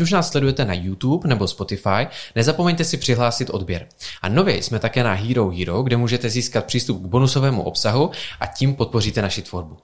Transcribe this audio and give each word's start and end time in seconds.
Už 0.00 0.12
nás 0.12 0.30
sledujete 0.30 0.64
na 0.64 0.74
YouTube 0.74 1.28
nebo 1.28 1.48
Spotify, 1.48 2.06
nezapomeňte 2.36 2.84
si 2.84 2.96
přihlásit 2.96 3.50
odběr. 3.50 3.86
A 4.22 4.28
nově 4.28 4.62
jsme 4.62 4.78
také 4.78 5.04
na 5.04 5.12
Hero 5.12 5.50
Hero, 5.50 5.82
kde 5.82 5.96
můžete 5.96 6.30
získat 6.30 6.64
přístup 6.64 7.02
k 7.02 7.06
bonusovému 7.06 7.62
obsahu 7.62 8.10
a 8.40 8.46
tím 8.46 8.74
podpoříte 8.74 9.22
naši 9.22 9.42
tvorbu. 9.42 9.76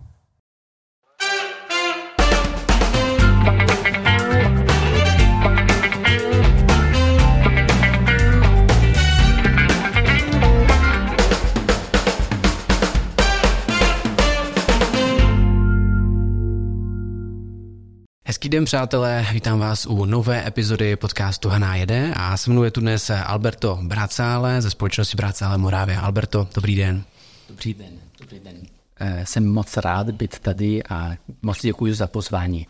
Hezký 18.47 18.57
den, 18.57 18.65
přátelé, 18.65 19.27
vítám 19.33 19.59
vás 19.59 19.87
u 19.87 20.05
nové 20.05 20.47
epizody 20.47 20.97
podcastu 20.97 21.49
Haná 21.49 21.77
jede 21.77 22.13
a 22.17 22.37
se 22.37 22.51
mnou 22.51 22.63
je 22.63 22.71
tu 22.71 22.81
dnes 22.81 23.11
Alberto 23.11 23.79
Bracále 23.83 24.63
ze 24.63 24.71
společnosti 24.71 25.17
Bracále 25.17 25.59
Moravě. 25.59 25.97
Alberto, 25.97 26.49
dobrý 26.55 26.77
den. 26.77 27.05
Dobrý 27.49 27.75
den, 27.75 27.93
dobrý 28.21 28.41
den. 28.41 28.57
Eh, 29.01 29.27
jsem 29.27 29.47
moc 29.47 29.77
rád 29.77 30.11
být 30.11 30.39
tady 30.39 30.83
a 30.85 31.17
moc 31.43 31.63
děkuji 31.63 31.95
za 31.95 32.07
pozvání. 32.07 32.67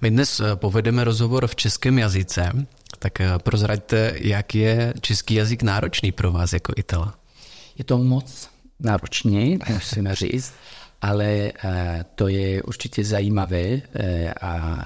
My 0.00 0.10
dnes 0.10 0.40
eh, 0.40 0.56
povedeme 0.56 1.04
rozhovor 1.04 1.46
v 1.46 1.56
českém 1.56 1.98
jazyce, 1.98 2.66
tak 2.98 3.20
eh, 3.20 3.38
prozraďte, 3.38 4.14
jak 4.16 4.54
je 4.54 4.94
český 5.00 5.34
jazyk 5.34 5.62
náročný 5.62 6.12
pro 6.12 6.32
vás 6.32 6.52
jako 6.52 6.72
Itala. 6.76 7.14
Je 7.78 7.84
to 7.84 7.98
moc 7.98 8.50
náročný, 8.78 9.58
musíme 9.72 10.14
říct 10.14 10.52
ale 11.00 11.52
eh, 11.64 12.04
to 12.14 12.28
je 12.28 12.62
určitě 12.62 13.04
zajímavé 13.04 13.82
eh, 13.94 14.34
a 14.40 14.84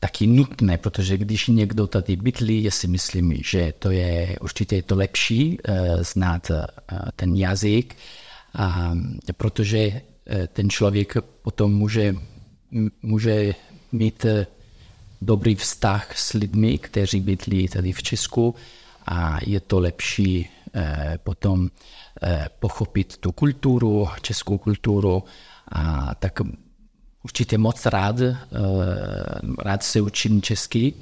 taky 0.00 0.26
nutné, 0.26 0.78
protože 0.78 1.18
když 1.18 1.46
někdo 1.46 1.86
tady 1.86 2.16
bydlí, 2.16 2.62
já 2.62 2.70
si 2.70 2.88
myslím, 2.88 3.34
že 3.44 3.72
to 3.78 3.90
je 3.90 4.36
určitě 4.40 4.82
to 4.82 4.96
lepší 4.96 5.58
eh, 5.64 6.04
znát 6.04 6.50
ten 7.16 7.34
jazyk, 7.34 7.96
a 8.54 8.94
protože 9.36 10.00
ten 10.52 10.70
člověk 10.70 11.14
potom 11.42 11.74
může, 11.74 12.14
může 13.02 13.54
mít 13.92 14.26
dobrý 15.22 15.54
vztah 15.54 16.18
s 16.18 16.32
lidmi, 16.32 16.78
kteří 16.78 17.20
bydlí 17.20 17.68
tady 17.68 17.92
v 17.92 18.02
Česku 18.02 18.54
a 19.06 19.38
je 19.46 19.60
to 19.60 19.80
lepší 19.80 20.48
potom 21.22 21.70
pochopit 22.58 23.16
tu 23.16 23.32
kulturu, 23.32 24.08
českou 24.22 24.58
kulturu 24.58 25.24
a 25.68 26.14
tak 26.14 26.40
určitě 27.24 27.58
moc 27.58 27.86
rád, 27.86 28.20
eh, 28.20 28.36
rád 29.58 29.82
se 29.82 30.00
učím 30.00 30.42
česky, 30.42 30.94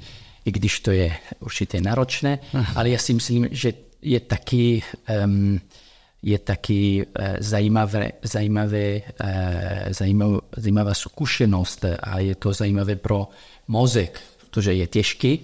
i 0.45 0.51
když 0.51 0.79
to 0.79 0.91
je 0.91 1.17
určitě 1.39 1.81
náročné, 1.81 2.39
ale 2.75 2.89
já 2.89 2.97
si 2.97 3.13
myslím, 3.13 3.47
že 3.51 3.73
je 4.01 4.19
taky, 4.19 4.83
je 6.23 6.39
taky 6.39 7.05
eh, 7.15 7.37
zajímavé, 7.39 8.11
zajímavé, 8.23 9.01
zajímavé, 9.89 10.41
zajímavá 10.57 10.93
zkušenost 10.93 11.85
a 11.99 12.19
je 12.19 12.35
to 12.35 12.53
zajímavé 12.53 12.95
pro 12.95 13.27
mozek, 13.67 14.19
protože 14.37 14.73
je 14.73 14.87
těžký, 14.87 15.39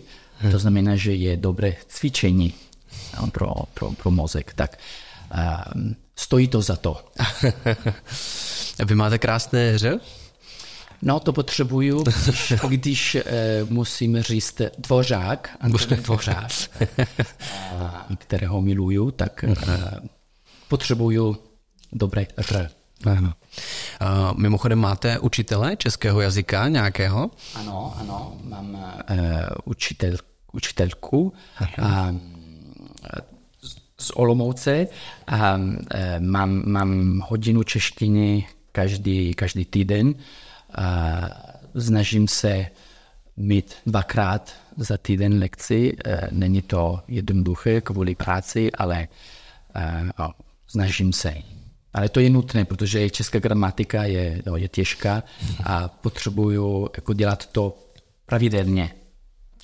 to 0.51 0.59
znamená, 0.59 0.95
že 0.95 1.13
je 1.13 1.37
dobré 1.37 1.75
cvičení 1.87 2.53
pro, 3.31 3.53
pro, 3.73 3.91
pro 3.91 4.11
mozek. 4.11 4.53
Tak 4.53 4.77
stojí 6.15 6.47
to 6.47 6.61
za 6.61 6.75
to. 6.75 7.05
Vy 8.85 8.95
máte 8.95 9.17
krásné 9.17 9.71
hře? 9.71 9.99
No, 11.01 11.19
to 11.19 11.33
potřebuju, 11.33 12.03
když, 12.03 12.53
když 12.67 13.15
uh, 13.15 13.21
musím 13.69 14.21
říct 14.21 14.61
dvořák, 14.77 15.57
dvořák, 15.95 16.51
kterého 18.17 18.61
miluju, 18.61 19.11
tak 19.11 19.45
uh, 19.47 19.53
potřebuju 20.67 21.37
dobré 21.93 22.27
hře. 22.37 22.69
Ano. 23.05 23.33
Uh, 24.01 24.37
mimochodem 24.37 24.79
máte 24.79 25.19
učitele 25.19 25.75
českého 25.75 26.21
jazyka 26.21 26.67
nějakého? 26.67 27.31
Ano, 27.55 27.95
ano, 27.99 28.37
mám 28.43 28.73
uh, 28.73 29.17
učitel, 29.65 30.15
učitelku. 30.53 31.33
Uh, 31.79 32.34
z 34.05 34.11
Olomouce 34.15 34.87
a 35.27 35.57
e, 35.57 36.19
mám, 36.19 36.63
mám 36.65 37.19
hodinu 37.27 37.63
češtiny 37.63 38.47
každý, 38.71 39.33
každý 39.33 39.65
týden. 39.65 40.15
A 40.75 41.29
snažím 41.79 42.27
se 42.27 42.67
mít 43.37 43.75
dvakrát 43.85 44.53
za 44.77 44.97
týden 44.97 45.39
lekci. 45.39 45.97
E, 46.05 46.27
není 46.31 46.61
to 46.61 46.99
jednoduché 47.07 47.81
kvůli 47.81 48.15
práci, 48.15 48.71
ale 48.71 49.07
e, 49.75 50.23
o, 50.23 50.29
snažím 50.67 51.13
se. 51.13 51.33
Ale 51.93 52.09
to 52.09 52.19
je 52.19 52.29
nutné, 52.29 52.65
protože 52.65 53.09
česká 53.09 53.39
gramatika 53.39 54.03
je, 54.03 54.41
jo, 54.45 54.55
je 54.55 54.67
těžká 54.67 55.23
a 55.63 55.87
potřebuju 55.87 56.89
jako 56.97 57.13
dělat 57.13 57.45
to 57.45 57.77
pravidelně. 58.25 58.91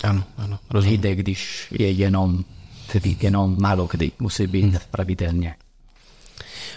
Ano, 0.03 0.23
ano, 0.37 0.59
rozumím. 0.69 1.01
Nejde, 1.01 1.15
když 1.15 1.67
je 1.79 1.91
jenom 1.91 2.43
tedy 2.91 3.15
jenom 3.21 3.55
málo 3.59 3.87
kdy, 3.91 4.11
musí 4.19 4.47
být 4.47 4.65
hmm. 4.65 4.77
pravidelně. 4.91 5.55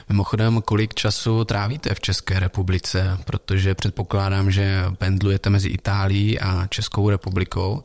Mimochodem, 0.09 0.63
kolik 0.63 0.95
času 0.95 1.45
trávíte 1.45 1.95
v 1.95 2.01
České 2.01 2.41
republice, 2.41 3.19
protože 3.25 3.75
předpokládám, 3.75 4.51
že 4.51 4.85
pendlujete 4.99 5.51
mezi 5.51 5.69
Itálií 5.69 6.41
a 6.41 6.67
Českou 6.67 7.11
republikou. 7.11 7.83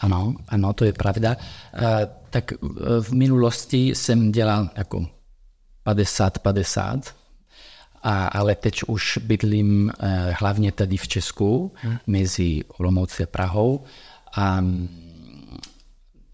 Ano, 0.00 0.34
ano, 0.48 0.72
to 0.72 0.84
je 0.84 0.92
pravda. 0.92 1.36
Uh, 1.36 1.88
tak 2.30 2.52
v 3.00 3.12
minulosti 3.12 3.88
jsem 3.88 4.32
dělal 4.32 4.70
jako 4.76 5.06
50-50, 5.86 7.00
a, 8.02 8.26
ale 8.26 8.54
teď 8.54 8.82
už 8.86 9.18
bydlím 9.22 9.92
uh, 10.02 10.08
hlavně 10.40 10.72
tady 10.72 10.96
v 10.96 11.08
Česku, 11.08 11.72
hmm. 11.74 11.98
mezi 12.06 12.62
Olomoucí 12.78 13.22
a 13.22 13.26
Prahou. 13.26 13.84
A 14.36 14.60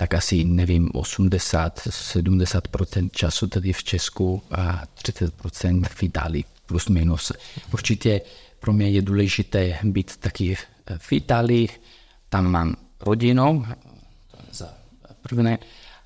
tak 0.01 0.15
asi, 0.15 0.45
nevím, 0.45 0.89
80-70% 0.89 3.11
času 3.11 3.47
tady 3.47 3.73
v 3.73 3.85
Česku 3.85 4.43
a 4.51 4.83
30% 5.03 5.85
v 5.85 6.03
Itálii, 6.03 6.45
plus 6.67 6.89
minus. 6.89 7.33
Určitě 7.73 8.21
pro 8.61 8.73
mě 8.73 8.91
je 8.91 9.03
důležité 9.03 9.79
být 9.83 10.17
taky 10.17 10.57
v 10.99 11.13
Itálii, 11.13 11.69
tam 12.29 12.47
mám 12.47 12.77
rodinu, 13.01 13.67
za 14.53 14.75
prvné, 15.23 15.59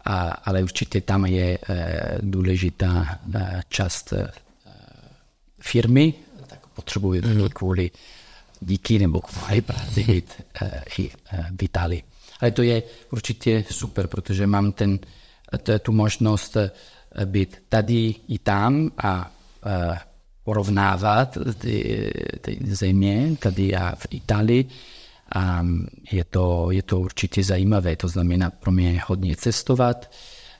a, 0.04 0.28
ale 0.28 0.62
určitě 0.62 1.00
tam 1.00 1.26
je 1.26 1.58
e, 1.68 2.18
důležitá 2.20 3.18
e, 3.34 3.62
část 3.68 4.12
e, 4.12 4.30
firmy, 5.60 6.14
tak 6.46 6.66
potřebuji 6.66 7.22
mm. 7.22 7.48
kvůli 7.48 7.90
díky 8.60 8.98
nebo 8.98 9.20
kvůli 9.20 9.60
práci 9.60 10.04
být 10.04 10.42
e, 10.60 10.66
e, 10.66 10.82
v 11.58 11.62
Itálii. 11.62 12.02
Ale 12.40 12.50
to 12.50 12.62
je 12.62 12.82
určitě 13.12 13.64
super, 13.70 14.06
protože 14.06 14.46
mám 14.46 14.72
ten, 14.72 14.98
tu 15.82 15.92
možnost 15.92 16.56
eh, 16.56 16.70
být 17.24 17.62
tady 17.68 18.14
i 18.28 18.38
tam 18.38 18.90
a 18.98 19.32
eh, 19.66 19.98
porovnávat 20.44 21.38
ty, 21.58 22.12
ty 22.40 22.58
země, 22.62 23.36
tady 23.38 23.76
a 23.76 23.94
v 23.94 24.06
Itálii. 24.10 24.68
A 25.34 25.66
je 26.12 26.24
to, 26.24 26.70
je 26.70 26.82
to 26.82 27.00
určitě 27.00 27.44
zajímavé, 27.44 27.96
to 27.96 28.08
znamená 28.08 28.50
pro 28.50 28.72
mě 28.72 29.02
hodně 29.06 29.36
cestovat, 29.36 30.10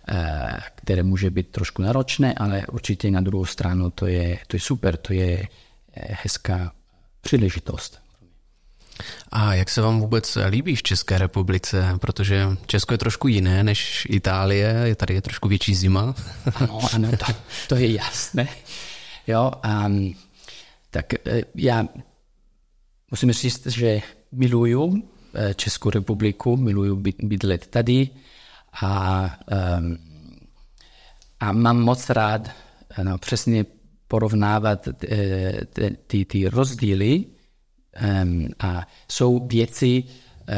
eh, 0.09 0.59
které 0.75 1.03
může 1.03 1.31
být 1.31 1.49
trošku 1.49 1.83
náročné, 1.83 2.35
ale 2.35 2.67
určitě 2.73 3.11
na 3.11 3.21
druhou 3.21 3.45
stranu 3.45 3.91
to 3.91 4.07
je, 4.07 4.39
to 4.47 4.57
je 4.57 4.61
super, 4.61 4.97
to 4.97 5.13
je 5.13 5.49
hezká 5.93 6.73
příležitost. 7.21 8.04
A 9.33 9.55
jak 9.55 9.71
se 9.71 9.81
vám 9.81 10.01
vůbec 10.01 10.39
líbí 10.49 10.77
v 10.77 10.83
České 10.83 11.19
republice? 11.19 11.99
Protože 12.01 12.49
Česko 12.67 12.95
je 12.95 12.99
trošku 12.99 13.29
jiné 13.29 13.65
než 13.65 14.07
Itálie, 14.11 14.81
je 14.85 14.95
tady 14.95 15.15
je 15.15 15.23
trošku 15.23 15.49
větší 15.49 15.75
zima. 15.75 16.15
Ano, 16.55 16.79
ano, 16.95 17.11
to, 17.11 17.33
to 17.69 17.77
je 17.77 17.93
jasné. 17.93 18.49
Jo, 19.27 19.53
um, 19.87 20.15
tak 20.91 21.15
eh, 21.15 21.43
já 21.55 21.89
musím 23.11 23.33
říct, 23.33 23.67
že 23.67 24.01
miluju 24.33 25.09
eh, 25.35 25.55
Českou 25.55 25.91
republiku, 25.91 26.57
miluju 26.57 27.03
bydlet 27.23 27.67
tady 27.67 28.09
a, 28.83 29.23
um, 29.79 29.99
a 31.41 31.53
mám 31.53 31.81
moc 31.81 32.11
rád 32.11 32.51
no, 33.03 33.19
přesně 33.19 33.67
porovnávat 34.09 34.89
eh, 35.09 35.61
ty, 36.07 36.25
ty 36.25 36.49
rozdíly 36.49 37.25
Um, 38.23 38.49
a 38.61 38.87
jsou 39.09 39.47
věci, 39.47 40.03
uh, 40.03 40.55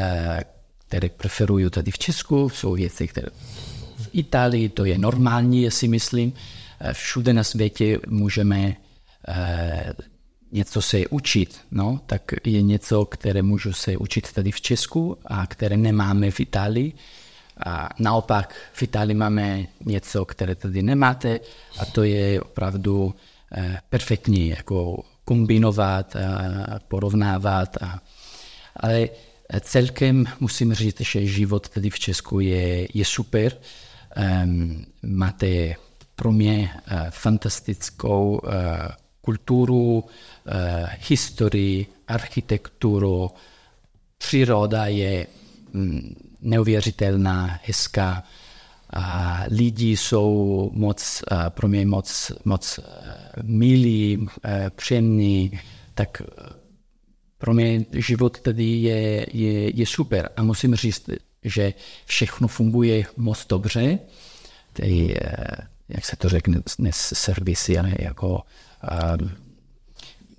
které 0.87 1.09
preferuju 1.09 1.69
tady 1.69 1.91
v 1.91 1.97
Česku, 1.97 2.49
jsou 2.49 2.73
věci, 2.73 3.07
které 3.07 3.27
v 3.97 4.09
Itálii, 4.13 4.69
to 4.69 4.85
je 4.85 4.97
normální, 4.97 5.71
si 5.71 5.87
myslím. 5.87 6.29
Uh, 6.31 6.93
všude 6.93 7.33
na 7.33 7.43
světě 7.43 7.99
můžeme 8.07 8.67
uh, 8.67 9.33
něco 10.51 10.81
se 10.81 11.07
učit, 11.07 11.59
no, 11.71 11.99
tak 12.05 12.31
je 12.43 12.61
něco, 12.61 13.05
které 13.05 13.41
můžu 13.41 13.73
se 13.73 13.97
učit 13.97 14.33
tady 14.33 14.51
v 14.51 14.61
Česku 14.61 15.17
a 15.25 15.47
které 15.47 15.77
nemáme 15.77 16.31
v 16.31 16.39
Itálii. 16.39 16.93
A 17.65 17.89
naopak 17.99 18.55
v 18.73 18.81
Itálii 18.81 19.15
máme 19.15 19.67
něco, 19.85 20.25
které 20.25 20.55
tady 20.55 20.81
nemáte 20.81 21.39
a 21.79 21.85
to 21.85 22.03
je 22.03 22.41
opravdu 22.41 23.15
eh, 23.51 23.79
perfektní, 23.89 24.47
jako 24.47 25.03
kombinovat 25.27 26.15
a 26.15 26.79
porovnávat. 26.87 27.77
A, 27.83 27.99
ale 28.75 29.09
celkem 29.59 30.25
musím 30.39 30.73
říct, 30.73 31.01
že 31.01 31.25
život 31.25 31.69
tady 31.69 31.89
v 31.89 31.99
Česku 31.99 32.39
je, 32.39 32.87
je 32.93 33.05
super. 33.05 33.57
Um, 34.43 34.85
máte 35.03 35.75
pro 36.15 36.31
mě 36.31 36.71
uh, 36.73 36.97
fantastickou 37.09 38.39
uh, 38.43 38.51
kulturu, 39.21 39.99
uh, 39.99 40.03
historii, 41.09 41.85
architekturu. 42.07 43.31
Příroda 44.17 44.85
je 44.85 45.27
um, 45.73 46.15
neuvěřitelná, 46.41 47.59
hezká. 47.63 48.23
A 48.99 49.43
lidi 49.47 49.97
jsou 49.97 50.71
moc, 50.73 51.23
pro 51.49 51.67
mě 51.67 51.85
moc, 51.85 52.31
moc 52.45 52.77
uh, 52.77 52.85
milí, 53.43 54.17
uh, 54.17 54.27
příjemní, 54.75 55.59
tak 55.93 56.21
pro 57.37 57.53
mě 57.53 57.85
život 57.93 58.41
tady 58.41 58.63
je, 58.63 59.25
je, 59.33 59.77
je 59.79 59.85
super 59.85 60.29
a 60.37 60.43
musím 60.43 60.75
říct, 60.75 61.09
že 61.43 61.73
všechno 62.05 62.47
funguje 62.47 63.05
moc 63.17 63.45
dobře. 63.47 63.99
Ty, 64.73 65.19
jak 65.89 66.05
se 66.05 66.15
to 66.15 66.29
řekne 66.29 66.61
dnes, 66.79 67.13
servisy, 67.15 67.77
ale 67.77 67.93
jako 67.99 68.29
uh, 68.31 69.27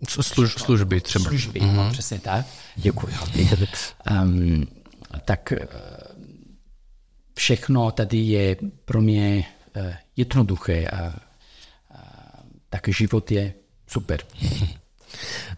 Služ, 0.09 0.53
služby 0.53 1.01
třeba. 1.01 1.25
Služby, 1.25 1.61
mm-hmm. 1.61 1.91
přesně 1.93 2.19
tak. 2.19 2.47
Děkuji. 2.77 3.15
Um, 4.11 4.67
tak 5.25 5.53
všechno 7.39 7.91
tady 7.91 8.19
je 8.19 8.57
pro 8.85 9.01
mě 9.01 9.45
uh, 9.77 9.93
jednoduché 10.17 10.87
a, 10.87 10.99
a 10.99 11.15
tak 12.71 12.89
život 12.89 13.31
je 13.31 13.55
super. 13.87 14.21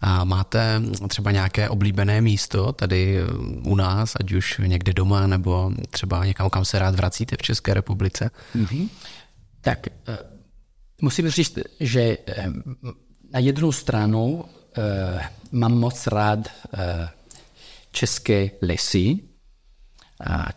A 0.01 0.23
máte 0.23 0.81
třeba 1.07 1.31
nějaké 1.31 1.69
oblíbené 1.69 2.21
místo 2.21 2.73
tady 2.73 3.19
u 3.63 3.75
nás, 3.75 4.13
ať 4.19 4.31
už 4.31 4.61
někde 4.65 4.93
doma, 4.93 5.27
nebo 5.27 5.71
třeba 5.89 6.25
někam, 6.25 6.49
kam 6.49 6.65
se 6.65 6.79
rád 6.79 6.95
vracíte 6.95 7.35
v 7.39 7.41
České 7.41 7.73
republice? 7.73 8.31
Mm-hmm. 8.55 8.89
Tak 9.61 9.87
uh, 9.87 10.15
musím 11.01 11.29
říct, 11.29 11.59
že 11.79 12.17
na 13.33 13.39
jednu 13.39 13.71
stranu 13.71 14.45
mám 15.51 15.73
moc 15.73 16.07
rád 16.07 16.47
české 17.91 18.51
lesy 18.61 19.19
a 20.19 20.51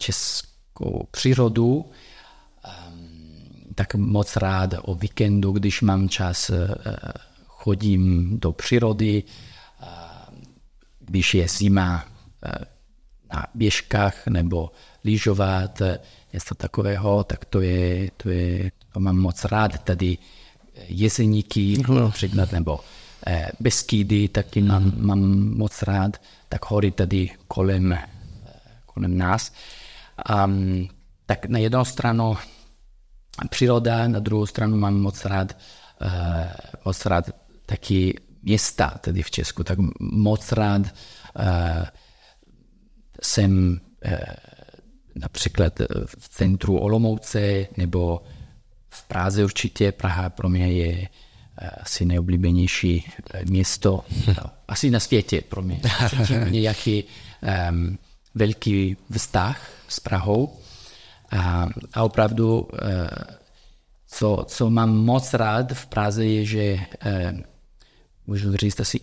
českou 0.74 1.08
přírodu, 1.10 1.76
um, 1.76 1.84
tak 3.74 3.94
moc 3.94 4.36
rád 4.36 4.74
o 4.82 4.94
víkendu, 4.94 5.52
když 5.52 5.82
mám 5.82 6.08
čas, 6.08 6.50
uh, 6.50 6.56
chodím 7.46 8.38
do 8.38 8.52
přírody, 8.52 9.22
když 11.00 11.34
je 11.34 11.48
zima 11.48 12.04
na 13.32 13.46
běžkách 13.54 14.26
nebo 14.26 14.70
lyžovat, 15.04 15.82
něco 16.32 16.54
takového, 16.54 17.24
tak 17.24 17.44
to 17.44 17.60
je, 17.60 18.10
to 18.16 18.30
je, 18.30 18.70
to 18.92 19.00
mám 19.00 19.16
moc 19.16 19.44
rád. 19.44 19.78
Tady 19.78 20.18
jezeníky 20.88 21.82
například, 21.88 22.52
nebo 22.52 22.80
eh, 23.26 23.48
Beskydy 23.60 24.28
taky 24.28 24.62
mám, 24.62 24.92
mám 24.96 25.20
moc 25.56 25.82
rád, 25.82 26.20
tak 26.48 26.70
hory 26.70 26.90
tady 26.90 27.30
kolem, 27.48 27.98
kolem 28.86 29.18
nás. 29.18 29.52
Um, 30.46 30.88
tak 31.26 31.46
na 31.46 31.58
jednu 31.58 31.84
stranu 31.84 32.36
příroda, 33.50 34.08
na 34.08 34.18
druhou 34.18 34.46
stranu 34.46 34.76
mám 34.76 35.00
moc 35.00 35.24
rád, 35.24 35.56
uh, 36.02 36.08
moc 36.84 37.06
rád 37.06 37.30
taky 37.66 38.20
města 38.42 38.90
tady 39.00 39.22
v 39.22 39.30
Česku, 39.30 39.64
tak 39.64 39.78
moc 40.00 40.52
rád 40.52 40.80
uh, 40.82 40.86
jsem 43.22 43.80
uh, 44.06 44.12
například 45.14 45.78
v 46.18 46.28
centru 46.28 46.78
Olomouce 46.78 47.66
nebo 47.76 48.22
v 48.88 49.08
Praze 49.08 49.44
určitě. 49.44 49.92
Praha 49.92 50.30
pro 50.30 50.48
mě 50.48 50.72
je 50.72 51.08
asi 51.80 52.04
nejoblíbenější 52.04 53.06
město, 53.44 54.04
asi 54.68 54.90
na 54.90 55.00
světě 55.00 55.40
pro 55.40 55.62
mě. 55.62 55.80
nějaký 56.50 57.04
um, 57.70 57.98
velký 58.34 58.96
vztah 59.12 59.70
s 59.88 60.00
Prahou 60.00 60.58
a, 61.30 61.68
a 61.94 62.02
opravdu 62.02 62.60
uh, 62.60 62.68
co, 64.08 64.44
co 64.48 64.70
mám 64.70 64.96
moc 64.96 65.34
rád 65.34 65.72
v 65.72 65.86
Praze 65.86 66.26
je, 66.26 66.44
že 66.44 66.74
uh, 66.74 67.40
můžu 68.26 68.56
říct 68.56 68.80
asi 68.80 69.00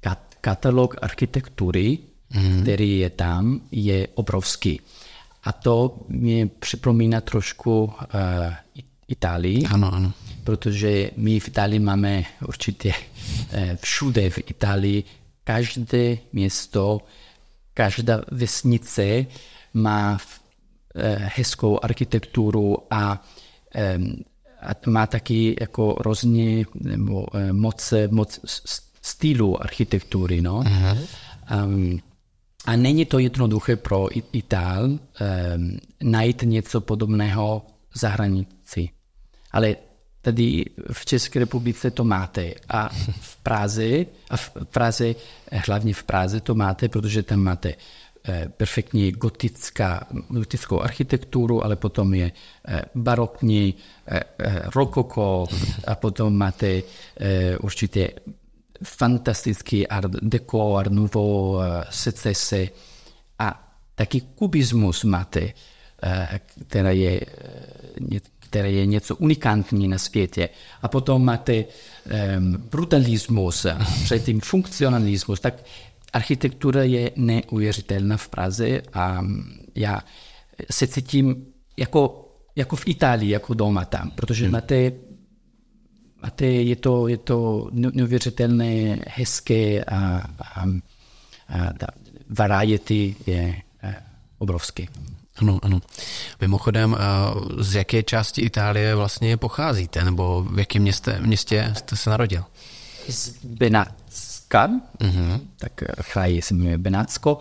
kat, 0.00 0.18
katalog 0.40 0.96
architektury, 1.02 1.98
mm. 2.34 2.62
který 2.62 2.98
je 2.98 3.10
tam, 3.10 3.60
je 3.72 4.08
obrovský. 4.14 4.80
A 5.44 5.52
to 5.52 5.98
mě 6.08 6.46
připomíná 6.46 7.20
trošku 7.20 7.84
uh, 7.84 7.92
Itálii. 9.08 9.66
Ano, 9.66 9.94
ano. 9.94 10.12
Protože 10.44 11.10
my 11.16 11.40
v 11.40 11.48
Itálii 11.48 11.78
máme 11.78 12.24
určitě 12.48 12.88
uh, 12.92 13.58
všude 13.76 14.30
v 14.30 14.38
Itálii 14.38 15.04
každé 15.44 16.18
město, 16.32 17.00
každá 17.74 18.20
vesnice 18.30 19.26
má 19.74 20.12
uh, 20.12 21.02
hezkou 21.18 21.78
architekturu 21.82 22.76
a 22.90 23.24
a 24.62 24.90
má 24.90 25.06
taky 25.06 25.56
jako 25.60 25.96
různě 26.00 26.64
nebo 26.74 27.26
eh, 27.34 27.52
moc, 27.52 27.94
moc 28.10 28.40
stylu 29.02 29.62
architektury. 29.62 30.40
No? 30.40 30.60
Uh-huh. 30.60 30.98
Um, 31.64 32.00
a 32.66 32.76
není 32.76 33.04
to 33.04 33.18
jednoduché 33.18 33.76
pro 33.76 34.08
Itál 34.32 34.84
um, 34.84 34.98
najít 36.02 36.42
něco 36.42 36.80
podobného 36.80 37.66
za 37.94 38.08
hranici. 38.08 38.88
Ale 39.52 39.76
tady 40.22 40.64
v 40.92 41.06
České 41.06 41.38
republice 41.38 41.90
to 41.90 42.04
máte. 42.04 42.54
A 42.68 42.88
v 43.20 43.36
Praze, 43.36 44.06
a 44.30 44.36
v 44.36 44.50
Praze, 44.70 45.14
hlavně 45.66 45.94
v 45.94 46.02
Praze 46.02 46.40
to 46.40 46.54
máte, 46.54 46.88
protože 46.88 47.22
tam 47.22 47.40
máte 47.40 47.74
Eh, 48.24 48.48
perfektní 48.56 49.12
gotická, 49.12 50.06
gotickou 50.28 50.80
architekturu, 50.80 51.64
ale 51.64 51.76
potom 51.76 52.14
je 52.14 52.32
eh, 52.68 52.82
barokní, 52.94 53.74
eh, 54.06 54.20
rokoko 54.74 55.46
a 55.86 55.94
potom 55.94 56.36
máte 56.36 56.82
určitě 57.60 58.10
fantastický 58.84 59.86
art 59.88 60.12
deco, 60.22 60.76
art 60.76 60.92
nouveau, 60.92 61.58
secese. 61.90 62.68
A 63.38 63.72
taky 63.94 64.20
kubismus 64.20 65.04
máte, 65.04 65.52
která 66.68 66.90
je, 66.90 67.20
která 68.50 68.68
je 68.68 68.86
něco 68.86 69.16
unikantní 69.16 69.88
na 69.88 69.98
světě. 69.98 70.48
A 70.82 70.88
potom 70.88 71.24
máte 71.24 71.64
brutalismus, 72.70 73.66
předtím 74.04 74.40
funkcionalismus, 74.40 75.40
tak 75.40 75.54
architektura 76.12 76.82
je 76.82 77.10
neuvěřitelná 77.16 78.16
v 78.16 78.28
Praze 78.28 78.82
a 78.92 79.22
já 79.74 80.00
se 80.70 80.86
cítím 80.86 81.46
jako, 81.76 82.28
jako 82.56 82.76
v 82.76 82.88
Itálii, 82.88 83.30
jako 83.30 83.54
doma 83.54 83.84
tam, 83.84 84.10
protože 84.10 84.44
hmm. 84.44 84.52
máte, 84.52 84.92
máte 86.22 86.46
je, 86.46 86.76
to, 86.76 87.08
je 87.08 87.16
to 87.16 87.68
neuvěřitelné, 87.72 88.98
hezké 89.06 89.84
a, 89.84 89.96
a, 89.96 90.64
a 91.48 91.72
ta 91.78 91.86
variety 92.28 93.14
je 93.26 93.54
obrovský. 94.38 94.88
Ano, 95.40 95.58
ano. 95.62 95.80
Mimochodem, 96.40 96.96
z 97.58 97.74
jaké 97.74 98.02
části 98.02 98.40
Itálie 98.40 98.94
vlastně 98.94 99.36
pocházíte, 99.36 100.04
nebo 100.04 100.42
v 100.42 100.58
jakém 100.58 100.82
městě, 100.82 101.16
městě 101.20 101.72
jste 101.76 101.96
se 101.96 102.10
narodil? 102.10 102.44
Z 103.08 103.44
Benát 103.44 104.00
Kan, 104.50 104.82
mm-hmm. 104.98 105.40
tak 105.58 105.72
kraj 106.12 106.42
se 106.42 106.54
jmenuje 106.54 106.78
Benátsko. 106.78 107.38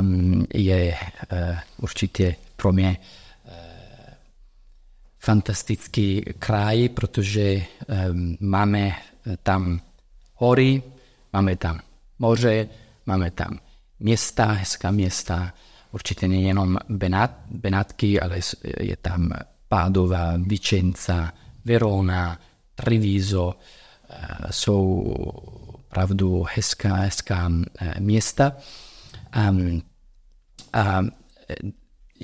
Um, 0.00 0.46
je 0.54 0.96
uh, 1.32 1.58
určitě 1.80 2.36
pro 2.56 2.72
mě 2.72 2.98
uh, 3.44 3.52
fantastický 5.18 6.24
kraj, 6.38 6.88
protože 6.88 7.62
um, 8.10 8.36
máme 8.40 8.92
tam 9.42 9.80
hory, 10.34 10.82
máme 11.32 11.56
tam 11.56 11.80
moře, 12.18 12.68
máme 13.06 13.30
tam 13.30 13.58
města, 14.00 14.44
hezká 14.44 14.90
města, 14.90 15.52
určitě 15.94 16.28
nejenom 16.28 16.78
Benát, 16.88 17.30
Benátky, 17.50 18.20
ale 18.20 18.40
je 18.80 18.96
tam 18.96 19.30
Padova, 19.68 20.34
Vicenza, 20.36 21.32
Verona, 21.64 22.38
Treviso, 22.74 23.46
uh, 23.46 24.50
jsou 24.50 25.00
opravdu 25.94 26.46
hezká, 26.54 26.94
hezká 26.94 27.50
eh, 27.78 28.00
města. 28.00 28.56
Um, 29.50 29.82
a 30.72 31.02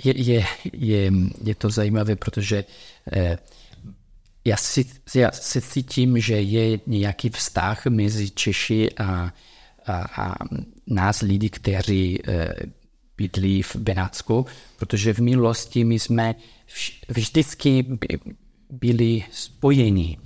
je, 0.05 0.23
je, 0.23 0.45
je, 0.73 1.13
je 1.45 1.55
to 1.55 1.71
zajímavé, 1.71 2.17
protože 2.17 2.65
eh, 3.13 3.39
já, 4.45 4.57
si, 4.57 4.85
já 5.15 5.31
se 5.33 5.61
cítím, 5.61 6.21
že 6.21 6.41
je 6.41 6.79
nějaký 6.87 7.31
vztah 7.31 7.87
mezi 7.87 8.31
Češi 8.31 8.91
a, 8.97 9.33
a, 9.87 10.23
a 10.23 10.35
nás 10.87 11.21
lidi, 11.21 11.51
kteří 11.51 12.19
eh, 12.29 12.49
bydlí 13.21 13.63
v 13.63 13.77
Benátsku, 13.77 14.47
protože 14.77 15.15
v 15.15 15.19
minulosti 15.19 15.85
my 15.85 15.99
jsme 15.99 16.35
vždycky 17.09 17.85
byli 18.71 19.25
spojeni. 19.33 20.19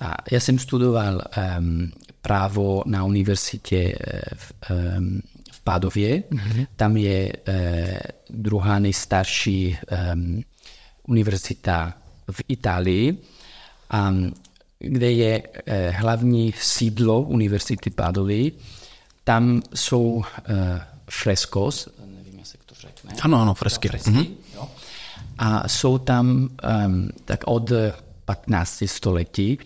A 0.00 0.14
já 0.30 0.40
jsem 0.40 0.58
studoval 0.58 1.22
um, 1.22 1.92
právo 2.22 2.82
na 2.86 3.04
univerzitě 3.04 3.94
v, 4.34 4.52
um, 4.98 5.22
v 5.52 5.60
Pádově. 5.60 6.18
Mm-hmm. 6.18 6.66
Tam 6.76 6.96
je 6.96 7.32
uh, 7.32 7.54
druhá 8.30 8.78
nejstarší 8.78 9.78
um, 10.14 10.42
univerzita 11.08 11.94
v 12.30 12.42
Itálii, 12.48 13.12
um, 13.12 14.34
kde 14.78 15.10
je 15.12 15.42
uh, 15.42 15.48
hlavní 15.94 16.52
sídlo 16.58 17.20
Univerzity 17.20 17.90
Pádovy. 17.90 18.52
Tam 19.24 19.62
jsou 19.74 20.02
uh, 20.02 20.24
freskos, 21.10 21.88
řekne. 23.08 23.22
Ano, 23.22 23.40
ano, 23.40 23.54
fresky. 23.54 23.88
fresky 23.88 24.10
mm-hmm. 24.10 24.36
jo. 24.54 24.68
A 25.38 25.68
jsou 25.68 25.98
tam 25.98 26.48
um, 26.86 27.08
tak 27.24 27.40
od 27.46 27.72
15. 28.24 28.82
století, 28.86 29.58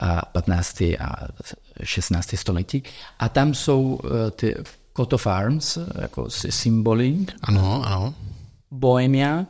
a 0.00 0.24
15. 0.24 0.80
a 0.80 1.28
16. 1.82 2.34
století. 2.34 2.82
A 3.18 3.28
tam 3.28 3.54
jsou 3.54 3.82
uh, 3.82 4.10
ty 4.30 4.54
coat 4.96 5.12
of 5.12 5.26
arms, 5.26 5.78
jako 6.00 6.30
symboly. 6.30 7.16
Ano, 7.42 7.82
ano. 7.86 8.14
Bohemia, 8.70 9.46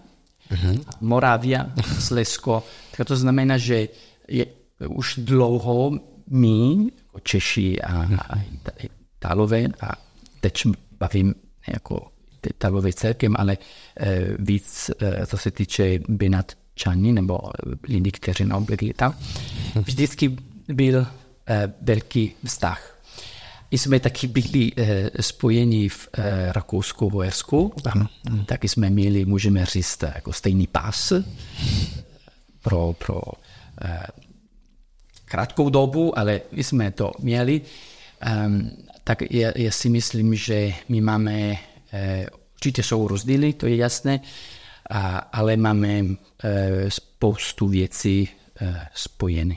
uh-huh. 0.51 0.85
Moravia, 1.01 1.67
Slezsko. 1.99 2.63
Tak 2.97 3.07
to 3.07 3.17
znamená, 3.17 3.59
že 3.59 3.89
je 4.29 4.47
už 4.89 5.19
dlouho 5.25 5.91
my, 6.31 6.91
jako 7.05 7.21
Češi 7.21 7.83
a, 7.83 8.09
a 8.19 8.35
Italové, 8.79 9.65
a 9.81 9.93
teď 10.41 10.63
bavím 10.99 11.35
jako 11.69 12.14
Italové 12.47 12.93
celkem, 12.93 13.35
ale 13.39 13.59
eh, 13.97 14.27
víc, 14.39 14.91
eh, 15.01 15.27
co 15.27 15.39
se 15.39 15.51
týče 15.51 15.99
Benatčani, 16.09 17.13
nebo 17.13 17.39
lidi, 17.89 18.11
kteří 18.11 18.45
neobydlí 18.45 18.93
tam, 18.93 19.15
vždycky 19.75 20.37
byl 20.69 21.07
eh, 21.49 21.73
velký 21.83 22.33
vztah. 22.45 22.91
My 23.71 23.79
jsme 23.79 24.01
taky 24.01 24.27
byli 24.27 24.73
eh, 24.77 25.11
spojeni 25.21 25.89
v 25.89 26.09
eh, 26.13 26.53
Rakousku, 26.53 27.07
Uhersku, 27.07 27.73
taky 28.47 28.69
jsme 28.69 28.91
měli, 28.91 29.25
můžeme 29.25 29.67
říct, 29.67 30.03
jako 30.03 30.33
stejný 30.33 30.67
pas 30.67 31.13
pro, 32.63 32.93
pro 32.93 33.23
eh, 33.83 34.07
krátkou 35.25 35.71
dobu, 35.71 36.19
ale 36.19 36.41
my 36.53 36.65
jsme 36.65 36.91
to 36.91 37.13
měli. 37.19 37.61
Um, 38.47 38.71
tak 39.05 39.23
já, 39.31 39.51
já 39.57 39.71
si 39.71 39.89
myslím, 39.89 40.35
že 40.35 40.73
my 40.89 41.01
máme, 41.01 41.33
eh, 41.53 41.59
určitě 42.55 42.83
jsou 42.83 43.09
rozdíly, 43.09 43.53
to 43.53 43.67
je 43.67 43.77
jasné, 43.77 44.21
a, 44.91 45.19
ale 45.19 45.57
máme 45.57 45.89
eh, 46.45 46.91
spoustu 46.91 47.69
věcí 47.69 48.29
eh, 48.61 48.87
spojené. 48.95 49.55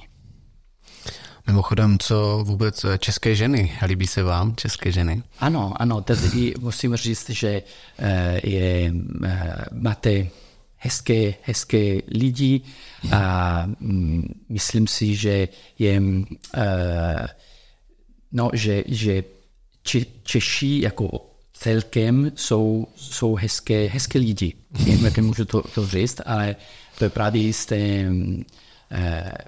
Mimochodem, 1.48 1.98
co 2.00 2.44
vůbec 2.44 2.86
české 3.00 3.36
ženy? 3.36 3.72
Líbí 3.86 4.08
se 4.08 4.24
vám 4.24 4.56
české 4.56 4.92
ženy? 4.92 5.24
Ano, 5.40 5.74
ano, 5.76 6.02
tady 6.02 6.54
musím 6.60 6.96
říct, 6.96 7.30
že 7.30 7.64
eh, 8.00 8.42
je, 8.44 8.94
eh, 9.26 9.66
máte 9.72 10.28
hezké, 10.76 11.34
hezké 11.42 11.98
lidi 12.08 12.62
a 13.12 13.64
mm, 13.80 14.24
myslím 14.50 14.88
si, 14.88 15.16
že 15.16 15.48
je, 15.80 16.02
eh, 16.56 17.28
no, 18.32 18.50
že, 18.54 18.84
že 18.88 19.24
Češi 20.24 20.82
jako 20.82 21.37
celkem 21.58 22.32
jsou, 22.36 22.88
jsou 22.96 23.36
hezké, 23.36 23.88
hezké 23.88 24.20
lidi. 24.20 24.54
Nevím, 24.80 25.06
jak 25.06 25.18
můžu 25.18 25.46
to, 25.46 25.62
to 25.62 25.88
říct, 25.88 26.22
ale 26.26 26.56
to 26.98 27.04
je 27.04 27.10
právě 27.10 27.42
jisté 27.42 28.06
uh, 28.10 28.44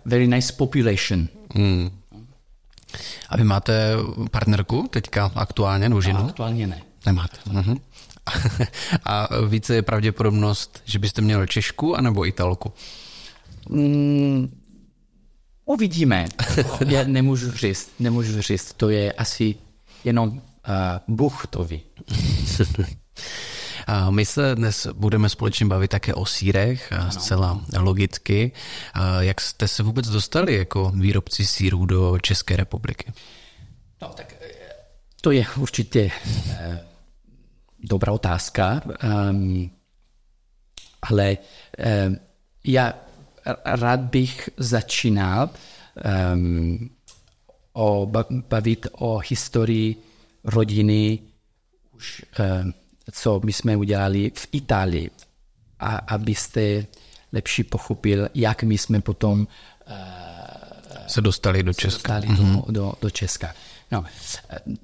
very 0.06 0.28
nice 0.28 0.54
population. 0.54 1.28
Hmm. 1.56 1.90
A 3.30 3.38
vy 3.38 3.44
máte 3.44 3.96
partnerku 4.32 4.88
teďka 4.90 5.32
aktuálně, 5.36 5.90
nebo 5.90 6.02
ženu? 6.02 6.20
aktuálně 6.20 6.68
ne. 6.68 6.82
Nemáte. 7.06 7.38
Uh-huh. 7.48 7.80
A 9.06 9.28
více 9.48 9.76
je 9.76 9.82
pravděpodobnost, 9.82 10.82
že 10.86 11.00
byste 11.00 11.22
měl 11.22 11.48
Češku 11.48 11.96
anebo 11.96 12.26
Italku? 12.26 12.74
Mm, 13.70 14.58
uvidíme. 15.66 16.26
Já 16.88 17.04
nemůžu 17.04 17.52
říct, 17.52 17.92
nemůžu 18.00 18.42
říct. 18.42 18.74
To 18.74 18.90
je 18.90 19.14
asi 19.14 19.56
jenom 20.04 20.42
Bůh 21.08 21.48
to 21.48 21.64
ví. 21.64 21.82
A 23.88 24.10
my 24.10 24.26
se 24.26 24.56
dnes 24.56 24.88
budeme 24.94 25.30
společně 25.30 25.66
bavit 25.66 25.88
také 25.88 26.14
o 26.14 26.26
sírech, 26.26 26.94
ano. 26.94 27.12
zcela 27.12 27.62
logicky. 27.78 28.52
A 28.94 29.22
jak 29.22 29.42
jste 29.42 29.68
se 29.68 29.84
vůbec 29.84 30.10
dostali 30.10 30.56
jako 30.56 30.92
výrobci 30.96 31.46
sírů 31.46 31.86
do 31.86 32.20
České 32.20 32.56
republiky? 32.56 33.14
No, 34.02 34.08
tak 34.08 34.36
eh, 34.42 34.48
to 35.22 35.32
je 35.32 35.46
určitě 35.58 36.12
eh, 36.52 36.86
dobrá 37.84 38.12
otázka, 38.12 38.82
um, 39.30 39.72
ale 41.02 41.38
eh, 41.80 42.20
já 42.64 42.94
rád 43.66 44.00
bych 44.00 44.50
začínal 44.58 45.50
um, 46.34 46.90
o, 47.74 48.12
bavit 48.50 48.88
o 48.92 49.22
historii 49.30 49.96
rodiny 50.44 51.20
už 51.96 52.22
um, 52.40 52.74
co 53.12 53.42
my 53.44 53.54
jsme 53.54 53.78
udělali 53.78 54.32
v 54.36 54.48
Itálii, 54.52 55.12
a 55.80 55.96
abyste 55.96 56.86
lepší 57.32 57.64
pochopil, 57.64 58.30
jak 58.36 58.64
my 58.64 58.78
jsme 58.78 59.02
potom 59.02 59.40
uh, 59.40 59.96
se 61.08 61.22
dostali 61.22 61.64
do 61.64 61.74
Česka. 61.74 62.20
Dostali 62.20 62.28
mm-hmm. 62.28 62.66
do, 62.66 62.72
do, 62.72 62.94
do 63.02 63.10
Česka. 63.10 63.54
No, 63.92 64.06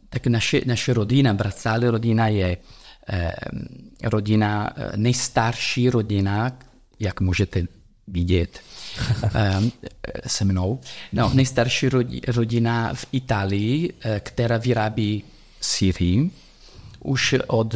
tak 0.10 0.28
naše, 0.28 0.62
naše 0.66 0.94
rodina, 0.94 1.34
Bracále 1.34 1.92
rodina 1.92 2.28
je 2.28 2.58
eh, 3.10 3.32
rodina, 4.04 4.74
nejstarší 4.96 5.90
rodina, 5.90 6.58
jak 7.00 7.22
můžete 7.22 7.64
vidět 8.08 8.60
eh, 9.36 9.62
se 10.28 10.46
mnou. 10.46 10.80
No, 11.14 11.32
nejstarší 11.34 11.90
rodina 12.28 12.94
v 12.94 13.06
Itálii, 13.12 13.94
eh, 14.02 14.20
která 14.20 14.58
vyrábí 14.58 15.24
Syrii 15.66 16.32
už 17.00 17.36
od 17.48 17.76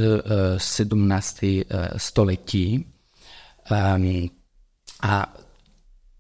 17. 0.57 1.43
Eh, 1.43 1.65
eh, 1.69 1.89
století. 1.97 2.85
Ehm, 3.71 4.29
a 5.01 5.33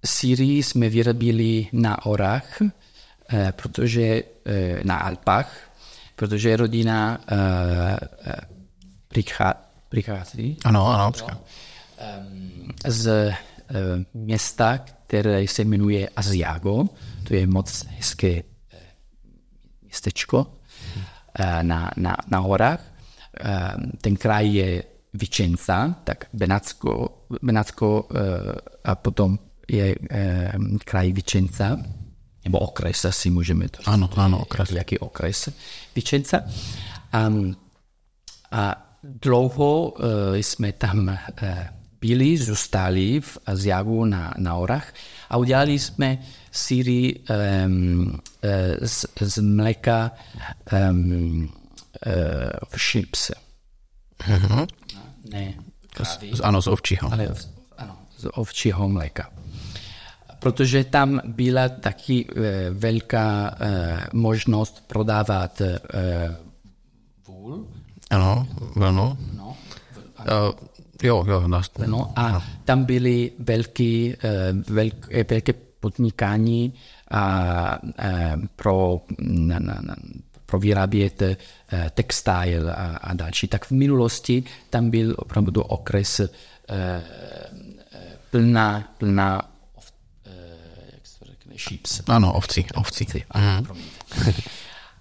Syrii 0.05 0.63
jsme 0.63 0.89
vyrobili 0.89 1.67
na 1.73 2.05
orách, 2.05 2.61
eh, 2.61 3.53
protože 3.55 4.23
na 4.83 4.97
Alpách, 4.97 5.71
protože 6.15 6.57
rodina 6.57 7.19
přichází. 9.07 10.57
Ano, 10.65 10.87
ano. 10.87 11.11
Ehm, 11.97 12.71
z 12.87 13.33
města, 14.13 14.77
které 14.77 15.47
se 15.47 15.61
jmenuje 15.63 16.09
Asiago. 16.15 16.85
To 17.23 17.33
je 17.33 17.47
moc 17.47 17.85
hezké 17.97 18.43
městečko 19.81 20.58
na, 21.61 21.91
na, 21.97 22.15
na 22.27 22.39
horách. 22.39 22.79
Ehm, 23.39 23.91
ten 24.01 24.15
kraj 24.15 24.47
je 24.53 24.83
Vicenza, 25.13 25.95
tak 26.03 26.25
Benátsko, 26.33 27.25
Benátsko 27.41 28.07
eh, 28.11 28.55
a 28.83 28.95
potom 28.95 29.39
je 29.67 29.95
ehm, 30.09 30.77
kraj 30.85 31.11
Vicenza, 31.13 31.77
nebo 32.43 32.59
okres 32.59 33.05
asi 33.05 33.29
můžeme 33.29 33.69
to 33.69 33.79
Ano, 33.85 34.09
ano, 34.15 34.39
okres. 34.39 34.71
Jaký 34.71 34.99
okres 34.99 35.49
Vicenza. 35.95 36.41
Um, 37.27 37.55
a 38.51 38.95
dlouho 39.03 39.89
uh, 39.89 40.35
jsme 40.35 40.71
tam 40.71 41.17
byli, 42.01 42.37
zůstali 42.37 43.21
v 43.21 43.37
Aziagu 43.45 44.05
na, 44.05 44.33
na 44.37 44.55
orách 44.55 44.93
a 45.29 45.37
udělali 45.37 45.79
jsme 45.79 46.17
síry 46.51 47.19
um, 47.65 48.09
uh, 48.09 48.87
z, 48.87 49.05
z 49.21 49.37
mléka 49.37 50.11
um, 50.91 51.49
v 52.69 52.77
chips. 52.77 53.31
Uh-huh. 54.19 54.67
Ne, 55.31 55.53
Z, 56.33 56.39
ano, 56.43 56.61
z 56.61 56.67
ovčího. 56.67 57.13
Ale, 57.13 57.27
ano, 57.77 57.97
z 58.17 58.27
ovčího 58.33 58.89
mléka. 58.89 59.31
protože 60.39 60.83
tam 60.83 61.21
byla 61.25 61.69
taky 61.69 62.27
velká 62.71 63.57
možnost 64.13 64.83
prodávat 64.87 65.61
vůl. 67.27 67.67
Ano, 68.09 68.47
ano. 68.85 69.17
No. 69.35 69.57
Uh, 70.19 70.53
jo, 71.03 71.25
jo. 71.27 71.47
Nás... 71.47 71.71
No, 71.85 72.13
a 72.15 72.31
no. 72.31 72.43
tam 72.65 72.85
byly 72.85 73.31
velký, 73.39 74.15
velk, 74.67 75.07
velké 75.29 75.53
podnikání 75.79 76.73
a, 77.11 77.19
a, 77.19 77.79
pro, 78.55 79.01
na, 79.19 79.59
na, 79.59 79.79
na, 79.81 79.95
pro 80.45 80.59
vyrábět 80.59 81.21
textil 81.93 82.69
a, 82.69 82.73
a 82.97 83.13
další. 83.13 83.47
Tak 83.47 83.65
v 83.65 83.71
minulosti 83.71 84.43
tam 84.69 84.89
byl 84.89 85.15
opravdu 85.17 85.61
okres 85.61 86.21
plná, 88.31 88.93
plná 88.97 89.51
jak 90.93 91.07
se 91.07 91.25
řekne, 91.25 91.53
sheeps. 91.57 92.01
Ano, 92.07 92.33
ovci, 92.33 92.65
ovci. 92.75 93.05
ovci. 93.05 93.23
Ano, 93.31 93.63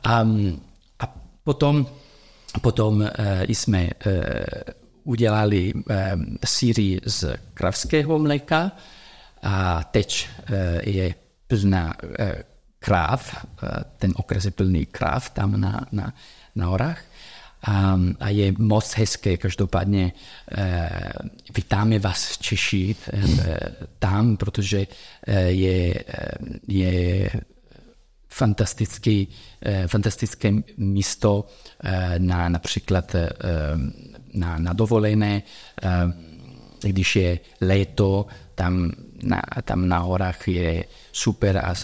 a, 0.04 0.26
a 1.00 1.14
potom, 1.44 1.86
potom 2.60 3.10
jsme 3.48 3.90
udělali 5.04 5.72
síry 6.44 7.00
z 7.06 7.36
kravského 7.54 8.18
mléka 8.18 8.72
a 9.42 9.84
teď 9.84 10.28
uh, 10.28 10.56
je 10.82 11.14
plná 11.46 11.94
uh, 12.02 12.10
kráv, 12.78 13.44
uh, 13.44 13.68
ten 13.98 14.12
okres 14.16 14.44
je 14.44 14.50
plný 14.50 14.86
kráv 14.86 15.30
tam 15.30 15.60
na, 15.60 15.86
na, 15.92 16.14
na 16.54 16.66
horách 16.66 17.02
a, 17.62 18.00
a 18.20 18.28
je 18.28 18.52
moc 18.58 18.94
hezké. 18.94 19.36
Každopádně 19.36 20.12
vítáme 21.56 21.98
vás 21.98 22.38
Češi 22.38 22.96
tam, 23.98 24.36
protože 24.36 24.86
je, 25.46 25.94
je 26.68 27.30
fantastický, 28.28 29.28
fantastické 29.86 30.52
místo 30.76 31.46
na 32.18 32.48
například 32.48 33.16
na, 34.34 34.58
na 34.58 34.72
dovolené, 34.72 35.42
když 36.82 37.16
je 37.16 37.38
léto, 37.60 38.26
tam 38.58 38.90
na, 39.22 39.42
tam 39.62 39.88
na 39.88 39.98
horách 39.98 40.48
je 40.48 40.84
super 41.12 41.56
a 41.56 41.74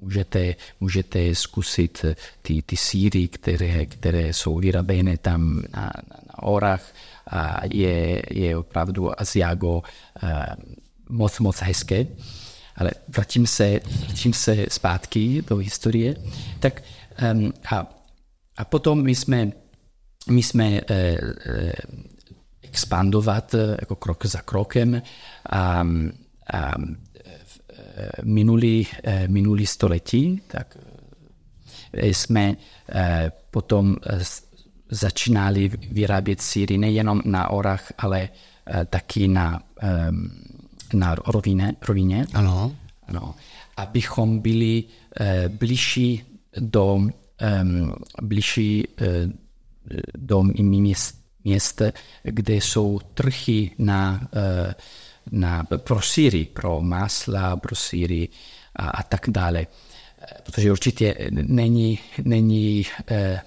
můžete, 0.00 0.54
můžete 0.80 1.34
zkusit 1.34 2.04
ty, 2.42 2.62
ty 2.62 2.76
síry, 2.76 3.28
které, 3.28 3.86
které 3.86 4.32
jsou 4.32 4.58
vyráběné 4.58 5.18
tam 5.18 5.62
na, 5.74 5.82
na, 5.82 6.16
na 6.26 6.34
horách 6.38 6.86
a 7.26 7.66
je, 7.66 8.22
je 8.30 8.56
opravdu 8.56 9.20
Asiago 9.20 9.82
moc, 11.08 11.38
moc 11.38 11.56
hezké. 11.58 12.06
Ale 12.76 12.90
vrátím 13.08 13.46
se, 13.46 13.80
vrátím 14.06 14.32
se 14.32 14.66
zpátky 14.70 15.42
do 15.42 15.56
historie. 15.56 16.16
Tak 16.60 16.82
um, 17.18 17.52
a, 17.70 17.86
a 18.56 18.64
potom 18.64 19.02
my 19.02 19.14
jsme, 19.14 19.52
my 20.30 20.42
jsme 20.42 20.66
uh, 20.70 20.78
uh, 20.78 22.13
expandovat 22.74 23.54
jako 23.54 23.94
krok 23.96 24.26
za 24.26 24.42
krokem 24.42 25.02
a 25.50 25.84
minulý, 28.22 28.86
minulý 29.26 29.66
století, 29.66 30.42
tak 30.46 30.78
jsme 31.94 32.56
potom 33.50 33.96
začínali 34.90 35.70
vyrábět 35.90 36.42
síry 36.42 36.78
nejenom 36.78 37.22
na 37.24 37.50
orách, 37.50 37.92
ale 37.98 38.28
taky 38.90 39.28
na, 39.28 39.62
na 40.92 41.14
rovině. 41.14 41.78
rovině. 41.88 42.26
Ano. 42.34 42.74
ano. 43.06 43.34
Abychom 43.76 44.38
byli 44.38 44.84
blížší 45.48 46.22
do, 46.58 47.06
blížší 48.22 48.88
do 50.18 50.42
měst, 50.42 51.23
měst, 51.44 51.82
kde 52.22 52.54
jsou 52.54 53.00
trhy 53.14 53.70
na 53.78 54.28
na, 55.30 55.66
pro 55.76 56.02
síry, 56.02 56.44
pro 56.44 56.80
masla, 56.80 57.56
pro 57.56 57.76
síry 57.76 58.28
a, 58.76 58.88
a 58.88 59.02
tak 59.02 59.20
dále. 59.28 59.66
Protože 60.42 60.72
určitě 60.72 61.28
není, 61.30 61.98
není 62.24 62.86
eh, 63.08 63.40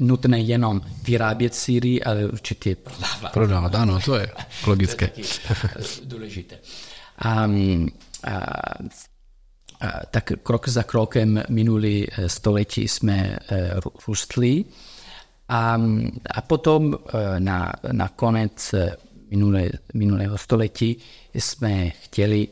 nutné 0.00 0.40
jenom 0.40 0.80
vyrábět 1.02 1.54
síry, 1.54 2.02
ale 2.02 2.26
určitě 2.26 2.74
prodávat. 2.74 3.32
Prodávat, 3.32 3.74
ano, 3.74 4.00
to 4.04 4.14
je 4.14 4.30
logické. 4.66 5.06
to 5.06 5.20
je 5.20 5.26
taky 5.62 5.78
důležité. 6.04 6.58
A, 7.18 7.48
a, 8.24 8.34
a, 9.80 10.06
tak 10.10 10.32
krok 10.42 10.68
za 10.68 10.82
krokem 10.82 11.42
minulý 11.48 12.06
eh, 12.10 12.28
století 12.28 12.88
jsme 12.88 13.38
eh, 13.48 13.74
růstli 14.08 14.64
a, 15.48 15.80
a 16.34 16.40
potom 16.40 16.94
eh, 16.94 17.40
na, 17.40 17.72
na 17.92 18.08
konec 18.08 18.74
minulé, 19.30 19.70
minulého 19.94 20.38
století 20.38 20.96
jsme 21.34 21.90
chtěli, 21.90 22.48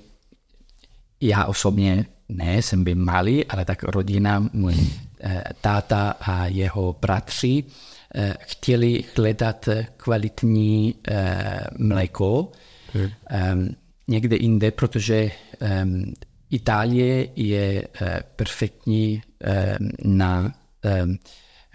já 1.20 1.44
osobně 1.44 2.06
ne, 2.28 2.62
jsem 2.62 2.84
byl 2.84 2.94
malý, 2.94 3.44
ale 3.46 3.64
tak 3.64 3.82
rodina, 3.82 4.48
můj 4.52 4.74
eh, 5.20 5.44
táta 5.60 6.10
a 6.10 6.46
jeho 6.46 6.96
bratři 7.00 7.64
eh, 8.14 8.34
chtěli 8.40 9.04
hledat 9.16 9.68
kvalitní 9.96 10.94
eh, 11.08 11.60
mléko 11.78 12.52
hmm. 12.92 13.74
někde 14.08 14.36
jinde, 14.36 14.70
protože 14.70 15.30
Itálie 16.50 17.28
je 17.36 17.88
perfektní 18.36 19.22
na 20.04 20.54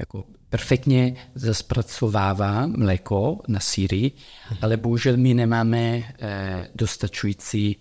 jako 0.02 0.24
perfektně 0.50 1.16
zaspracovává 1.36 2.68
mléko 2.68 3.40
na 3.48 3.60
síry, 3.60 4.12
ale 4.62 4.78
bohužel 4.78 5.18
my 5.18 5.34
nemáme 5.34 6.04
eh, 6.20 6.68
dostačující 6.76 7.76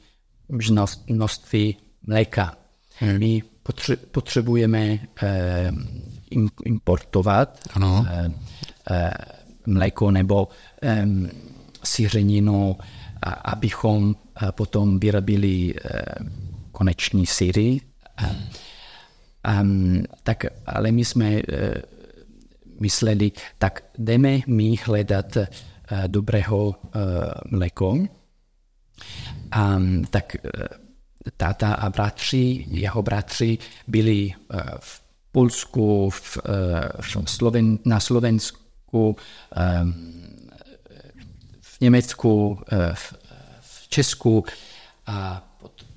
množství 1.09 1.76
mléka. 2.06 2.56
Hmm. 2.98 3.18
My 3.18 3.42
potře- 3.64 3.96
potřebujeme 3.96 4.98
eh, 5.22 5.72
importovat 6.64 7.59
ano. 7.72 8.06
Eh, 8.11 8.33
eh, 8.90 9.11
mléko 9.66 10.11
nebo 10.11 10.48
eh, 10.83 11.06
sířeninu, 11.85 12.76
a, 13.22 13.30
abychom 13.30 14.16
a 14.37 14.52
potom 14.52 15.00
vyrobili 15.00 15.74
eh, 15.74 16.02
koneční 16.72 17.26
síry. 17.26 17.80
A, 19.44 19.62
tak, 20.22 20.44
ale 20.66 20.92
my 20.92 21.04
jsme 21.04 21.26
eh, 21.35 21.42
mysleli, 22.80 23.32
tak 23.58 23.84
jdeme 23.98 24.38
my 24.46 24.76
hledat 24.84 25.36
uh, 25.36 25.44
dobrého 26.06 26.68
uh, 26.68 26.74
mléko. 27.50 27.98
A 29.52 29.78
tak 30.10 30.36
uh, 30.44 30.50
táta 31.36 31.74
a 31.74 31.90
bratři, 31.90 32.66
jeho 32.68 33.02
bratři 33.02 33.58
byli 33.86 34.32
v 34.78 35.02
Polsku, 35.32 36.10
v, 36.10 36.38
v 37.00 37.16
Sloven, 37.26 37.78
na 37.84 38.00
Slovensku, 38.00 39.16
v 41.60 41.80
Německu, 41.80 42.58
v, 42.94 43.14
v 43.60 43.88
Česku 43.88 44.44
a, 45.06 45.48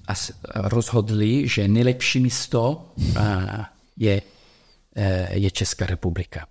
a 0.08 0.14
rozhodli, 0.56 1.48
že 1.48 1.68
nejlepší 1.68 2.20
místo 2.20 2.94
je, 3.98 4.22
je 5.30 5.52
Česká 5.52 5.86
republika. 5.86 6.48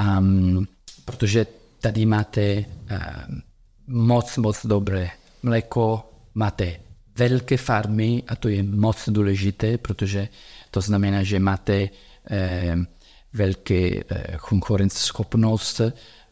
Um, 0.00 0.66
protože 1.04 1.46
tady 1.80 2.06
máte 2.06 2.56
um, 2.56 3.42
moc, 3.86 4.36
moc 4.36 4.66
dobré 4.66 5.10
mléko, 5.42 6.10
máte 6.34 6.76
velké 7.16 7.56
farmy 7.56 8.22
a 8.28 8.36
to 8.36 8.48
je 8.48 8.62
moc 8.62 9.08
důležité, 9.08 9.78
protože 9.78 10.28
to 10.70 10.80
znamená, 10.80 11.22
že 11.22 11.38
máte 11.38 11.88
um, 11.88 12.86
velké 13.32 13.90
uh, 13.90 14.00
konkurenceschopnost, 14.40 15.80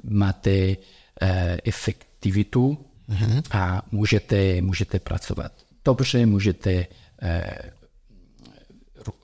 máte 0.02 0.68
uh, 0.68 0.76
efektivitu 1.64 2.78
mm-hmm. 3.08 3.42
a 3.50 3.82
můžete, 3.92 4.62
můžete 4.62 4.98
pracovat 4.98 5.52
dobře, 5.84 6.26
můžete 6.26 6.86
uh, 7.22 7.70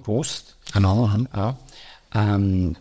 růst. 0.07 0.57
Ano, 0.73 1.11
ano. 1.33 1.59
A, 2.13 2.37
um, 2.37 2.75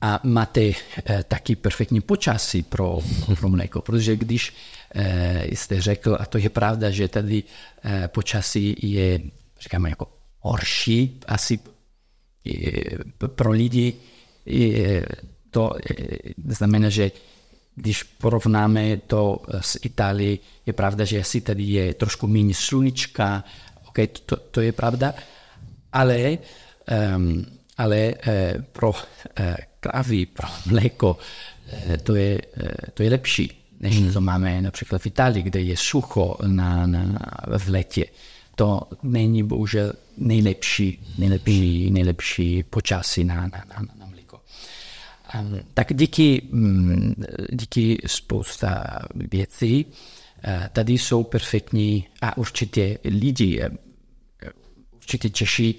a 0.00 0.20
máte 0.22 0.60
eh, 0.70 1.24
taky 1.28 1.56
perfektní 1.56 2.00
počasí 2.00 2.62
pro, 2.62 2.98
pro 3.40 3.48
mléko, 3.48 3.80
protože 3.80 4.16
když 4.16 4.54
eh, 4.94 5.46
jste 5.52 5.80
řekl, 5.80 6.16
a 6.20 6.26
to 6.26 6.38
je 6.38 6.48
pravda, 6.50 6.90
že 6.90 7.08
tady 7.08 7.42
eh, 7.84 8.08
počasí 8.08 8.76
je, 8.82 9.20
říkáme, 9.60 9.90
jako 9.90 10.06
horší, 10.40 11.20
asi 11.26 11.58
pro 13.26 13.50
lidi 13.50 13.94
to 15.50 15.72
znamená, 16.48 16.88
že 16.88 17.10
když 17.74 18.02
porovnáme 18.02 18.96
to 18.96 19.42
s 19.60 19.78
Itálií, 19.82 20.38
je 20.66 20.72
pravda, 20.72 21.04
že 21.04 21.20
asi 21.20 21.40
tady 21.40 21.62
je 21.62 21.94
trošku 21.94 22.26
méně 22.26 22.54
sluníčka, 22.54 23.44
Okay, 23.94 24.10
to, 24.26 24.36
to 24.36 24.58
je 24.60 24.72
pravda, 24.74 25.14
ale, 25.92 26.38
um, 27.14 27.46
ale 27.78 28.14
uh, 28.18 28.62
pro 28.74 28.90
uh, 28.90 28.96
krávy, 29.84 30.26
pro 30.26 30.48
mléko, 30.66 31.16
uh, 31.16 31.96
to, 31.96 32.14
je, 32.14 32.42
uh, 32.62 32.68
to 32.94 33.02
je 33.02 33.10
lepší, 33.10 33.52
než 33.80 34.00
hmm. 34.00 34.12
co 34.12 34.20
máme 34.20 34.62
například 34.62 35.02
v 35.02 35.06
Itálii, 35.06 35.42
kde 35.42 35.60
je 35.60 35.76
sucho 35.76 36.36
na, 36.46 36.86
na, 36.86 37.18
v 37.58 37.68
letě. 37.68 38.04
To 38.56 38.82
není 39.02 39.42
bohužel 39.42 39.92
nejlepší, 40.16 40.98
nejlepší, 41.18 41.90
nejlepší 41.90 42.62
počasí 42.62 43.24
na, 43.24 43.34
na, 43.34 43.64
na, 43.68 43.82
na 43.98 44.06
mléko. 44.06 44.40
Um, 45.34 45.60
tak 45.74 45.94
díky, 45.94 46.42
um, 46.52 47.14
díky 47.52 47.98
spousta 48.06 48.98
věcí, 49.14 49.86
tady 50.72 50.92
jsou 50.92 51.22
perfektní 51.24 52.06
a 52.22 52.36
určitě 52.36 52.98
lidi, 53.04 53.62
určitě 54.92 55.30
Češi 55.30 55.74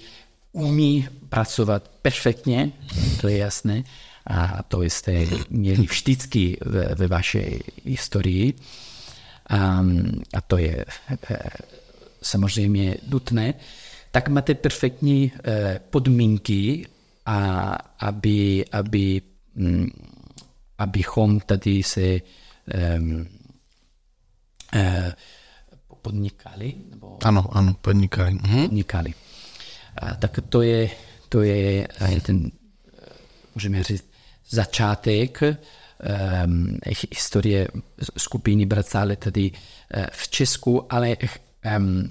umí 0.56 1.08
pracovat 1.28 1.90
perfektně, 2.02 2.72
to 3.20 3.28
je 3.28 3.36
jasné, 3.36 3.84
a 4.26 4.62
to 4.62 4.82
jste 4.82 5.26
měli 5.50 5.82
vždycky 5.82 6.56
ve, 6.64 6.94
ve 6.94 7.06
vaší 7.06 7.38
historii. 7.84 8.54
Um, 9.80 10.22
a 10.34 10.40
to 10.40 10.58
je 10.58 10.84
e, 11.30 11.38
samozřejmě 12.22 12.96
nutné, 13.08 13.54
tak 14.10 14.28
máte 14.28 14.54
perfektní 14.54 15.32
e, 15.44 15.80
podmínky, 15.90 16.86
a 17.26 17.70
aby, 17.98 18.64
aby, 18.72 19.22
um, 19.56 19.90
abychom 20.78 21.40
tady 21.40 21.82
se 21.82 22.20
um, 22.98 23.26
uh, 24.74 25.12
podnikali. 26.02 26.74
Nebo 26.90 27.18
ano, 27.24 27.46
ano, 27.50 27.74
podnikali. 27.80 28.34
Mhm. 28.34 28.62
podnikali. 28.62 29.14
Tak 30.18 30.38
to 30.48 30.62
je, 30.62 30.90
to 31.28 31.42
je 31.42 31.88
ten, 32.22 32.50
můžeme 33.54 33.82
říct, 33.82 34.10
začátek 34.48 35.42
um, 35.42 36.78
historie 37.14 37.68
skupiny 38.18 38.66
Bracale 38.66 39.16
tady 39.16 39.50
uh, 39.50 40.04
v 40.12 40.28
Česku, 40.28 40.92
ale 40.92 41.16
um, 41.78 42.10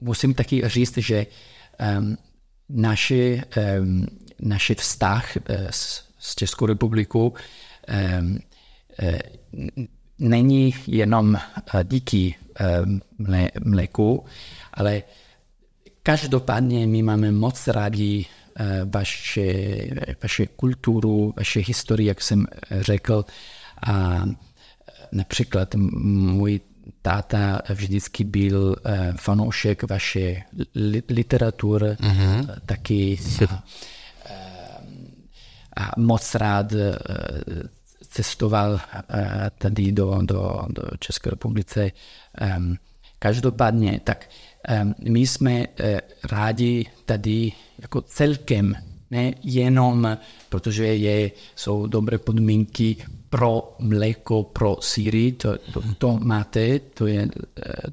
musím 0.00 0.34
taky 0.34 0.68
říct, 0.68 0.96
že 0.98 1.26
um, 1.98 2.18
naše, 2.68 3.42
um, 3.80 4.06
naše 4.40 4.74
vztah 4.74 5.36
uh, 5.36 5.56
s, 5.70 6.04
s 6.18 6.34
Českou 6.34 6.66
republikou 6.66 7.32
um, 8.20 8.38
uh, 9.02 9.84
není 10.18 10.74
jenom 10.86 11.38
díky 11.82 12.34
mlé, 13.18 13.50
mléku, 13.64 14.24
ale 14.72 15.02
každopádně 16.04 16.86
my 16.86 17.02
máme 17.02 17.32
moc 17.32 17.66
rádi 17.66 18.26
vaše, 18.84 19.52
vaše 20.22 20.46
kulturu, 20.46 21.34
vaše 21.36 21.60
historii, 21.60 22.08
jak 22.08 22.22
jsem 22.22 22.46
řekl. 22.70 23.24
A 23.86 24.24
například 25.12 25.74
můj 25.74 26.60
táta 27.02 27.62
vždycky 27.68 28.24
byl 28.24 28.76
fanoušek 29.16 29.82
vaše 29.90 30.42
literatury, 31.08 31.86
mm-hmm. 31.86 32.46
taky 32.66 33.18
a, 33.48 33.64
a 35.76 36.00
moc 36.00 36.34
rád 36.34 36.72
cestoval 38.00 38.80
tady 39.58 39.92
do, 39.92 40.18
do, 40.22 40.62
do 40.68 40.82
České 40.98 41.30
republice. 41.30 41.90
Každopádně, 43.18 44.00
tak 44.04 44.28
my 45.08 45.26
jsme 45.26 45.66
rádi 46.24 46.86
tady 47.04 47.52
jako 47.78 48.00
celkem, 48.00 48.74
ne 49.10 49.32
jenom 49.42 50.18
protože 50.54 50.86
je, 50.86 51.30
jsou 51.56 51.86
dobré 51.86 52.18
podmínky 52.18 52.96
pro 53.30 53.76
mléko, 53.78 54.42
pro 54.42 54.76
síry, 54.80 55.32
to, 55.32 55.58
to, 55.72 55.82
to 55.98 56.18
máte, 56.22 56.78
to 56.78 57.06
je, 57.06 57.28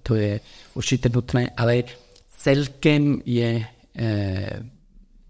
to 0.04 0.16
je 0.16 0.40
určitě 0.74 1.10
nutné, 1.10 1.50
ale 1.58 1.84
celkem 2.38 3.22
je 3.26 3.66
eh, 3.96 4.64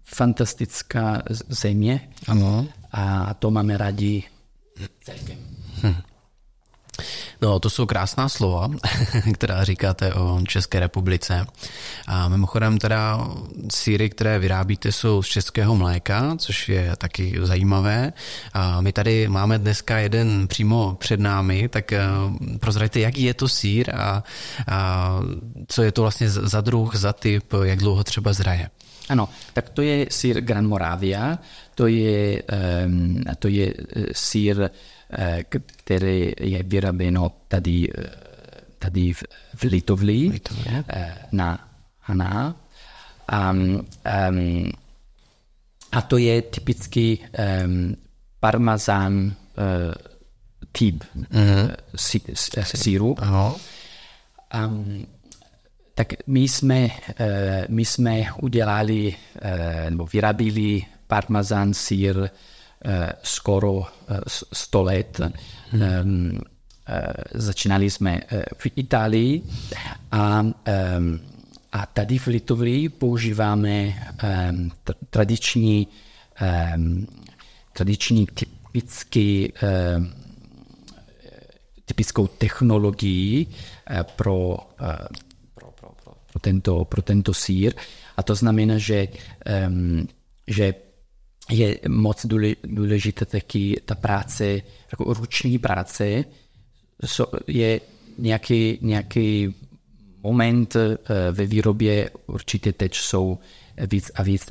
fantastická 0.04 1.22
země 1.48 2.08
ano. 2.28 2.68
a 2.92 3.34
to 3.34 3.50
máme 3.50 3.76
rádi 3.76 4.22
celkem. 5.04 5.38
Hm. 5.82 5.94
No, 7.42 7.58
to 7.58 7.70
jsou 7.70 7.86
krásná 7.86 8.28
slova, 8.28 8.70
která 9.34 9.64
říkáte 9.64 10.14
o 10.14 10.40
České 10.48 10.80
republice. 10.80 11.46
A 12.06 12.28
mimochodem 12.28 12.78
teda 12.78 13.28
síry, 13.70 14.10
které 14.10 14.38
vyrábíte, 14.38 14.92
jsou 14.92 15.22
z 15.22 15.26
českého 15.26 15.76
mléka, 15.76 16.36
což 16.38 16.68
je 16.68 16.96
taky 16.98 17.34
zajímavé. 17.42 18.12
A 18.52 18.80
my 18.80 18.92
tady 18.92 19.28
máme 19.28 19.58
dneska 19.58 19.98
jeden 19.98 20.48
přímo 20.48 20.96
před 21.00 21.20
námi, 21.20 21.68
tak 21.68 21.92
eh, 21.92 22.02
prozraďte, 22.60 23.00
jaký 23.00 23.22
je 23.22 23.34
to 23.34 23.48
sír 23.48 23.90
a, 23.96 24.24
a 24.68 25.20
co 25.68 25.82
je 25.82 25.92
to 25.92 26.02
vlastně 26.02 26.30
za 26.30 26.60
druh, 26.60 26.96
za 26.96 27.12
typ, 27.12 27.52
jak 27.62 27.78
dlouho 27.78 28.04
třeba 28.04 28.32
zraje. 28.32 28.70
Ano, 29.08 29.28
tak 29.52 29.68
to 29.68 29.82
je 29.82 30.06
sír 30.10 30.40
Gran 30.40 30.66
Moravia, 30.66 31.38
to 31.74 31.86
je, 31.86 32.42
um, 32.86 33.22
to 33.38 33.48
je 33.48 33.74
eh, 33.96 34.04
sír 34.12 34.70
Eh, 35.12 35.44
které 35.76 36.32
je 36.40 36.62
vyráběno 36.62 37.32
tady, 37.48 37.88
eh, 37.98 38.10
tady 38.78 39.12
v, 39.12 39.22
v 39.54 39.62
Litovli 39.62 40.28
Litovli. 40.28 40.64
Eh, 40.88 41.14
na 41.32 41.68
Haná. 42.00 42.56
Um, 43.32 43.86
um, 44.28 44.72
a 45.92 46.02
to 46.02 46.16
je 46.16 46.42
typický 46.42 47.18
um, 47.64 47.96
parmazán 48.40 49.14
uh, 49.24 49.32
typ 50.72 51.04
mm-hmm. 51.04 51.76
uh, 52.58 52.64
síru. 52.64 53.16
Um, 54.54 55.06
tak 55.94 56.08
my 56.26 56.40
jsme, 56.40 56.84
uh, 56.84 56.90
my 57.68 57.84
jsme 57.84 58.24
udělali 58.42 59.14
uh, 59.14 59.90
nebo 59.90 60.06
vyrábili 60.06 60.82
parmazán 61.06 61.74
sír 61.74 62.30
skoro 63.22 63.86
100 64.52 64.78
eh, 64.78 64.82
let. 64.82 65.20
Hmm. 65.70 66.40
Začínali 67.34 67.90
jsme 67.90 68.20
v 68.56 68.66
Itálii 68.76 69.42
a, 70.12 70.46
a 71.72 71.86
tady 71.86 72.18
v 72.18 72.26
Litovli 72.26 72.88
používáme 72.88 73.94
tradiční, 75.10 75.88
tradiční 77.72 78.26
typický, 78.26 79.52
typickou 81.84 82.26
technologii 82.26 83.46
pro, 84.16 84.58
pro, 85.54 85.70
pro, 85.80 85.90
pro, 86.32 86.40
tento, 86.40 86.84
pro 86.84 87.02
tento 87.02 87.34
sír. 87.34 87.74
A 88.16 88.22
to 88.22 88.34
znamená, 88.34 88.78
že, 88.78 89.08
že 90.46 90.74
je 91.50 91.78
moc 91.88 92.26
důležité 92.64 93.24
taky 93.24 93.80
ta 93.84 93.94
práce, 93.94 94.60
jako 94.92 95.14
ruční 95.14 95.58
práce, 95.58 96.24
je 97.46 97.80
nějaký, 98.18 98.78
nějaký 98.80 99.54
moment 100.22 100.76
eh, 100.76 100.98
ve 101.32 101.46
výrobě, 101.46 102.10
určitě 102.26 102.72
teď 102.72 102.94
jsou 102.94 103.38
víc 103.90 104.10
a 104.14 104.22
víc, 104.22 104.50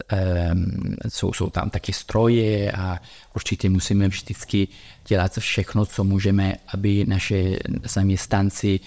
um, 0.53 0.95
jsou, 1.09 1.33
jsou 1.33 1.49
tam 1.49 1.69
taky 1.69 1.93
stroje 1.93 2.71
a 2.71 2.99
určitě 3.35 3.69
musíme 3.69 4.07
vždycky 4.07 4.67
dělat 5.07 5.37
všechno, 5.37 5.85
co 5.85 6.03
můžeme, 6.03 6.55
aby 6.67 7.05
naše 7.07 7.59
zaměstnanci 7.83 8.79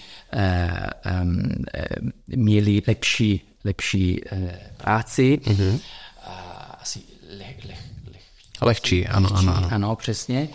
um, 1.21 1.43
měli 2.27 2.81
lepší, 2.87 3.41
lepší 3.63 4.21
práci. 4.77 5.39
Mm-hmm. 5.43 5.79
Asi 6.81 6.99
leh, 7.37 7.65
leh, 7.65 7.84
Lehčí, 8.61 9.07
ano, 9.07 9.29
ano, 9.33 9.55
ano. 9.57 9.67
Ano, 9.71 9.95
přesně. 9.95 10.49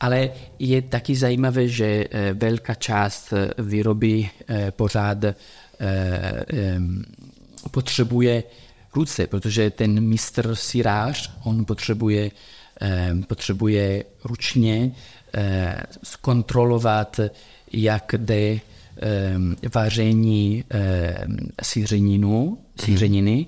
Ale 0.00 0.30
je 0.58 0.82
taky 0.82 1.16
zajímavé, 1.16 1.68
že 1.68 2.04
eh, 2.10 2.34
velká 2.34 2.74
část 2.74 3.32
eh, 3.32 3.62
výroby 3.62 4.30
eh, 4.48 4.70
pořád 4.70 5.18
potřebuje 7.70 8.42
ruce, 8.94 9.26
protože 9.26 9.70
ten 9.70 10.00
mistr 10.00 10.54
sirář, 10.54 11.32
on 11.44 11.64
potřebuje, 11.64 12.30
potřebuje 13.26 14.04
ručně 14.24 14.92
zkontrolovat, 16.02 17.20
jak 17.72 18.14
jde 18.18 18.60
vaření 19.74 20.64
sířeninu, 21.62 22.58
sířeniny 22.80 23.46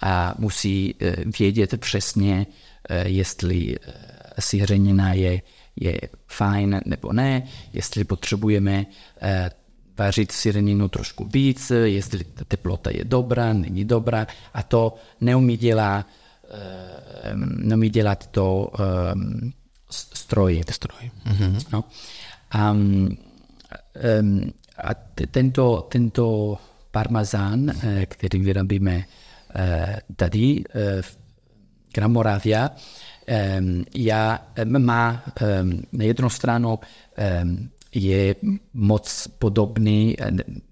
a 0.00 0.34
musí 0.38 0.94
vědět 1.38 1.80
přesně, 1.80 2.46
jestli 2.88 3.76
eh, 3.76 3.92
siřenina 4.38 5.12
je, 5.12 5.42
je 5.76 6.00
fajn 6.26 6.80
nebo 6.84 7.12
ne, 7.12 7.42
jestli 7.72 8.04
potřebujeme 8.04 8.86
eh, 9.20 9.50
vařit 9.98 10.32
syreninu 10.32 10.88
trošku 10.88 11.24
víc, 11.24 11.72
jestli 11.84 12.24
ta 12.24 12.44
teplota 12.44 12.90
je 12.90 13.04
dobrá, 13.04 13.52
není 13.52 13.84
dobrá 13.84 14.26
a 14.54 14.62
to 14.62 14.94
neumí 15.20 15.56
dělat, 15.56 16.06
neumí 17.36 17.90
dělat 17.90 18.26
to 18.26 18.72
um, 19.14 19.52
stroj. 19.90 20.62
Stroj. 20.70 21.10
Mm-hmm. 21.26 21.64
No. 21.72 21.84
Um, 22.54 23.18
um, 24.20 24.52
a 24.84 24.94
tento, 25.30 25.86
tento 25.90 26.58
parmazán, 26.90 27.72
který 28.06 28.42
vyrobíme 28.42 29.04
tady 30.16 30.64
v 31.00 31.18
Gramoravia, 31.94 32.70
já, 33.94 34.46
má 34.64 35.22
na 35.92 36.04
jednu 36.04 36.30
stranu 36.30 36.78
je 37.94 38.34
moc 38.74 39.28
podobný, 39.38 40.16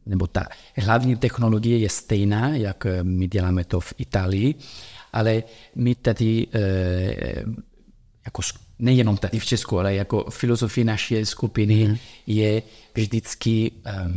nebo 0.07 0.27
ta 0.27 0.47
hlavní 0.77 1.17
technologie 1.17 1.79
je 1.79 1.89
stejná, 1.89 2.49
jak 2.49 2.87
my 3.03 3.29
děláme 3.29 3.65
to 3.65 3.81
v 3.81 3.95
Itálii, 3.99 4.55
ale 5.13 5.43
my 5.75 5.95
tady 5.95 6.47
jako 8.25 8.43
nejenom 8.79 9.17
tady 9.17 9.39
v 9.39 9.45
Česku, 9.45 9.79
ale 9.79 9.95
jako 9.95 10.31
filozofie 10.31 10.85
naší 10.85 11.25
skupiny 11.25 11.89
mm. 11.89 11.97
je 12.27 12.63
vždycky 12.95 13.71
uh, 13.73 14.13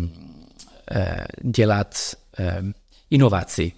dělat 1.41 1.95
inovaci. 3.09 3.71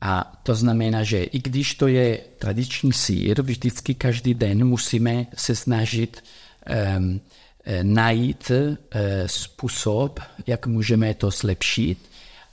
A 0.00 0.40
to 0.42 0.54
znamená, 0.54 1.02
že 1.02 1.22
i 1.22 1.38
když 1.38 1.74
to 1.74 1.86
je 1.86 2.18
tradiční 2.38 2.92
sír, 2.92 3.42
vždycky 3.42 3.94
každý 3.94 4.34
den 4.34 4.64
musíme 4.64 5.26
se 5.34 5.56
snažit 5.56 6.24
um, 6.98 7.20
najít 7.82 8.50
uh, 8.50 8.66
způsob, 9.26 10.20
jak 10.46 10.66
můžeme 10.66 11.14
to 11.14 11.30
zlepšit. 11.30 11.98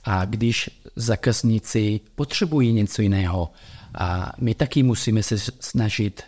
A 0.04 0.24
když 0.24 0.70
zákazníci 0.96 2.00
potřebují 2.14 2.72
něco 2.72 3.02
jiného, 3.02 3.50
a 3.94 4.32
my 4.38 4.54
taky 4.54 4.82
musíme 4.82 5.22
se 5.22 5.38
snažit 5.60 6.22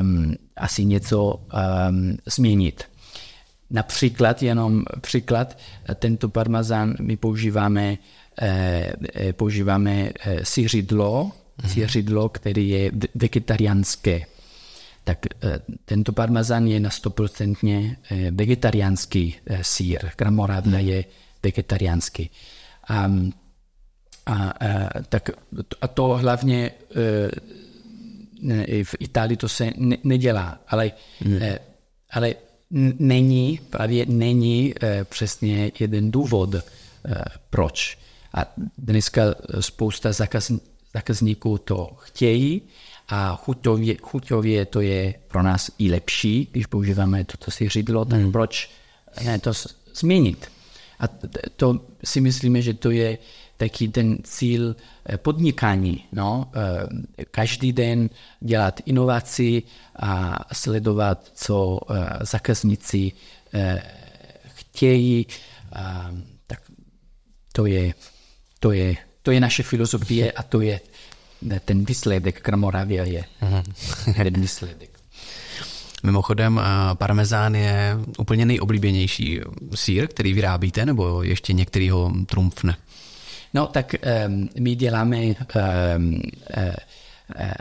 um, 0.00 0.34
asi 0.56 0.84
něco 0.84 1.34
um, 1.34 2.16
změnit. 2.26 2.84
Například, 3.70 4.42
jenom 4.42 4.84
příklad, 5.00 5.58
tento 5.94 6.28
parmazán 6.28 6.94
my 7.00 7.16
používáme, 7.16 7.98
používáme 9.32 10.10
eh, 10.20 10.44
sířidlo, 10.44 11.32
mm-hmm. 11.62 11.68
sířidlo, 11.68 12.28
který 12.28 12.68
je 12.68 12.90
vegetariánské. 13.14 14.22
Tak 15.04 15.18
eh, 15.26 15.60
tento 15.84 16.12
parmazán 16.12 16.66
je 16.66 16.80
na 16.80 16.90
100% 16.90 17.96
eh, 18.10 18.30
vegetariánský 18.30 19.34
eh, 19.46 19.64
sír. 19.64 20.10
Gramoravna 20.18 20.78
mm-hmm. 20.78 20.86
je 20.86 21.04
vegetariánský. 21.42 22.30
A, 22.88 23.10
a, 24.26 24.34
a, 24.34 25.02
tak, 25.08 25.30
a 25.80 25.88
to 25.88 26.04
hlavně 26.04 26.70
eh, 26.96 27.30
v 28.84 28.94
Itálii 28.98 29.36
to 29.36 29.48
se 29.48 29.72
ne, 29.76 29.96
nedělá, 30.04 30.60
ale, 30.68 30.92
hmm. 31.20 31.38
eh, 31.42 31.58
ale 32.10 32.34
není, 32.98 33.60
právě 33.70 34.06
není 34.06 34.74
eh, 34.82 35.04
přesně 35.04 35.72
jeden 35.80 36.10
důvod, 36.10 36.54
eh, 36.54 36.60
proč. 37.50 37.98
A 38.34 38.52
dneska 38.78 39.22
spousta 39.60 40.12
zakaz, 40.12 40.52
zákazníků 40.94 41.58
to 41.58 41.90
chtějí 41.98 42.62
a 43.08 43.36
chuťově, 43.36 43.96
chuťově 44.02 44.64
to 44.66 44.80
je 44.80 45.14
pro 45.28 45.42
nás 45.42 45.70
i 45.78 45.90
lepší, 45.90 46.48
když 46.52 46.66
používáme 46.66 47.24
toto 47.24 47.50
řídlo, 47.50 48.04
tak 48.04 48.20
hmm. 48.20 48.32
proč 48.32 48.70
ne 49.24 49.38
to 49.38 49.52
změnit. 49.94 50.50
A 51.00 51.08
to 51.56 51.80
si 52.04 52.20
myslíme, 52.20 52.62
že 52.62 52.74
to 52.74 52.90
je 52.90 53.18
taky 53.56 53.88
ten 53.88 54.18
cíl 54.22 54.76
eh, 55.06 55.18
podnikání. 55.18 56.04
No? 56.12 56.50
Eh, 56.54 57.24
každý 57.24 57.72
den 57.72 58.10
dělat 58.40 58.80
inovaci 58.86 59.62
a 59.96 60.38
sledovat, 60.54 61.30
co 61.34 61.80
eh, 61.90 62.18
zákazníci 62.20 63.12
chtějí. 64.46 65.26
Tak 66.46 66.62
to 67.52 67.66
je, 67.66 67.94
to 68.58 68.72
je, 68.72 68.96
to 69.22 69.30
je 69.30 69.40
naše 69.40 69.62
filozofie 69.62 70.32
a 70.32 70.42
to 70.42 70.60
je 70.60 70.80
ten 71.64 71.84
výsledek. 71.84 72.40
Kramoravia 72.40 73.04
je 73.04 73.24
ten 74.14 74.40
výsledek. 74.40 74.90
Mimochodem, 76.02 76.60
parmezán 76.94 77.54
je 77.54 77.98
úplně 78.18 78.46
nejoblíbenější 78.46 79.40
sír, 79.74 80.06
který 80.06 80.32
vyrábíte, 80.32 80.86
nebo 80.86 81.22
ještě 81.22 81.52
některý 81.52 81.90
ho 81.90 82.12
trumfne? 82.26 82.76
No 83.54 83.66
tak 83.66 83.94
um, 84.26 84.48
my 84.58 84.74
děláme 84.74 85.16
um, 85.16 85.34
uh, 85.34 86.20
uh, 87.40 87.52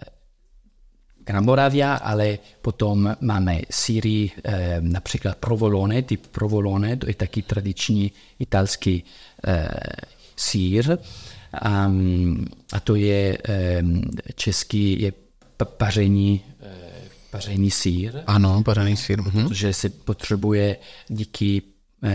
Gran 1.24 1.46
Moravia, 1.46 1.96
ale 1.96 2.40
potom 2.62 3.16
máme 3.22 3.62
síry, 3.70 4.32
um, 4.32 4.92
například 4.92 5.38
provolone, 5.38 6.02
typ 6.02 6.28
provolone, 6.28 6.98
to 6.98 7.08
je 7.08 7.14
taky 7.14 7.42
tradiční 7.42 8.12
italský 8.40 9.04
uh, 9.48 9.54
sír. 10.38 10.98
Um, 11.88 12.46
a 12.74 12.80
to 12.80 12.96
je 12.96 13.38
český, 14.36 15.02
je 15.02 15.14
paření, 15.78 16.42
uh, 16.62 16.68
paření 17.32 17.72
sír. 17.72 18.14
Ano, 18.28 18.64
pařený 18.64 18.98
sír. 18.98 19.22
Mhm. 19.22 19.48
Protože 19.48 19.74
se 19.74 19.90
potřebuje 19.90 20.78
díky 21.08 21.62
uh, 22.04 22.12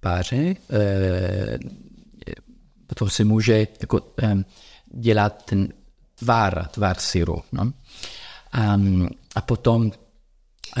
páře 0.00 0.54
potom 2.90 3.10
se 3.10 3.24
může 3.24 3.66
jako, 3.80 4.00
dělat 4.94 5.44
ten 5.44 5.68
tvar, 6.14 6.68
tvar 6.68 6.98
syru. 6.98 7.42
No? 7.52 7.72
Um, 8.74 9.08
a 9.34 9.40
potom 9.40 9.92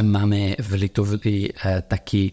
máme 0.02 0.54
v 0.58 0.72
Litovli 0.72 1.48
taky 1.88 2.32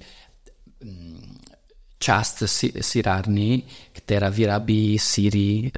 část 2.00 2.44
syrárny, 2.82 3.64
která 3.92 4.30
vyrábí 4.30 5.00
síry 5.00 5.72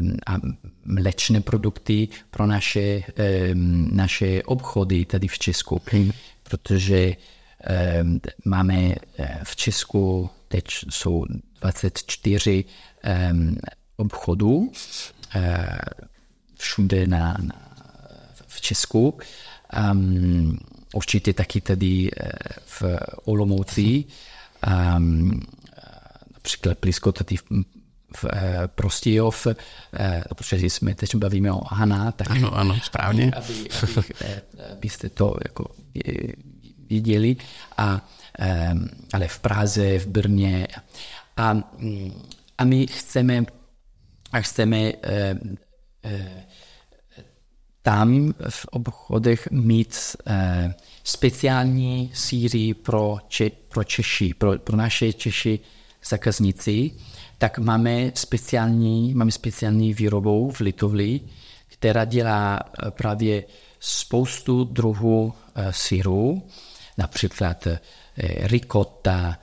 um, 0.00 0.16
a 0.26 0.36
mlečné 0.84 1.40
produkty 1.40 2.08
pro 2.30 2.46
naše, 2.46 3.02
naše 3.92 4.42
obchody 4.42 5.04
tady 5.04 5.28
v 5.28 5.38
Česku. 5.38 5.82
Protože 6.42 7.16
máme 8.44 8.94
v 9.44 9.56
Česku 9.56 10.30
teď 10.48 10.64
jsou 10.90 11.24
24 11.60 12.64
um, 13.32 13.56
obchodů 13.96 14.56
uh, 14.58 14.70
všude 16.58 17.06
na, 17.06 17.36
na, 17.42 17.54
v 18.46 18.60
Česku. 18.60 19.18
Um, 19.92 20.58
určitě 20.94 21.32
taky 21.32 21.60
tady 21.60 22.10
v 22.66 22.82
Olomouci. 23.24 24.04
Um, 24.66 25.40
například 26.34 26.78
blízko 26.80 27.12
tady 27.12 27.36
v, 27.36 27.42
v 28.16 28.24
uh, 28.24 28.30
Prostějov, 28.66 29.46
uh, 29.46 29.54
protože 30.34 30.66
jsme 30.66 30.94
teď 30.94 31.14
bavíme 31.14 31.52
o 31.52 31.64
Hana, 31.74 32.12
tak 32.12 32.30
ano, 32.30 32.54
ano, 32.54 32.78
správně. 32.82 33.32
Aby, 33.36 33.68
aby, 33.82 34.02
abyste 34.72 35.08
to 35.08 35.36
jako 35.44 35.74
viděli. 36.88 37.36
A 37.76 38.08
ale 39.12 39.28
v 39.28 39.38
Praze, 39.38 39.98
v 39.98 40.06
Brně. 40.06 40.66
A, 41.36 41.52
mm, 41.52 42.22
a 42.58 42.64
my 42.64 42.86
chceme, 42.86 43.44
a 44.32 44.40
chceme 44.40 44.92
tam 47.82 48.34
v 48.48 48.66
obchodech 48.70 49.48
mít 49.50 50.16
speciální 51.04 52.10
síry 52.14 52.74
pro, 52.74 53.18
če, 53.28 53.50
pro 53.68 53.84
Češi, 53.84 54.34
pro, 54.34 54.58
pro 54.58 54.76
naše 54.76 55.12
Češi 55.12 55.60
zákazníci, 56.08 56.90
tak 57.38 57.58
máme 57.58 58.12
speciální, 58.14 59.14
máme 59.14 59.30
speciální 59.30 59.94
výrobu 59.94 60.50
v 60.50 60.60
Litovli, 60.60 61.20
která 61.66 62.04
dělá 62.04 62.60
právě 62.90 63.44
spoustu 63.80 64.64
druhů 64.64 65.34
syrů, 65.70 66.42
například 66.98 67.66
Eh, 68.16 68.46
ricotta, 68.48 69.38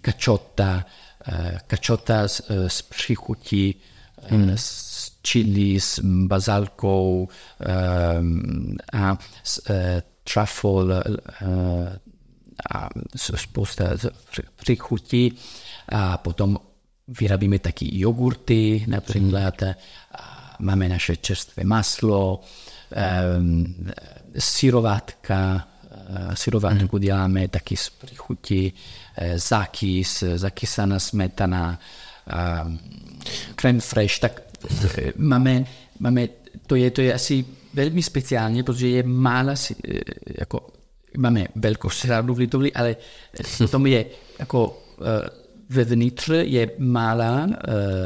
kačota, 0.00 0.84
kačota 1.66 2.28
s, 2.28 2.42
eh, 2.50 2.68
s 2.68 2.82
příchutí, 2.82 3.74
hmm. 4.28 4.52
s 4.56 5.12
chili, 5.28 5.80
s 5.80 6.00
bazalkou 6.04 7.28
a 8.92 9.18
s 9.44 9.62
truffle 10.24 11.04
a 12.74 12.88
spousta 13.36 13.84
příchutí. 14.56 15.38
A 15.88 16.18
potom 16.18 16.58
vyrábíme 17.08 17.58
taky 17.58 17.98
jogurty 17.98 18.84
například. 18.86 19.62
Máme 20.58 20.88
naše 20.88 21.16
čerstvé 21.16 21.64
maslo, 21.64 22.40
syrovátka, 24.38 25.68
syrovátku 26.34 26.96
mm. 26.96 27.02
děláme 27.02 27.48
taky 27.48 27.76
z 27.76 27.90
příchuti, 27.90 28.72
zakys, 29.36 30.24
zakysaná 30.36 30.98
smetana, 30.98 31.78
creme 33.56 33.80
fresh, 33.80 34.18
tak 34.18 34.40
máme, 35.16 35.64
máme 35.98 36.28
to, 36.66 36.74
je, 36.74 36.90
to 36.90 37.00
je 37.00 37.14
asi 37.14 37.44
velmi 37.74 38.02
speciálně, 38.02 38.62
protože 38.62 38.88
je 38.88 39.02
mála, 39.02 39.54
jako 40.38 40.66
máme 41.16 41.46
velkou 41.54 41.90
sradu 41.90 42.34
v 42.34 42.38
Litovli, 42.38 42.72
ale 42.72 42.96
tom 43.70 43.86
je 43.86 44.06
jako 44.38 44.82
vevnitř 45.72 46.30
je 46.42 46.70
malá 46.78 47.44
uh, 47.44 47.52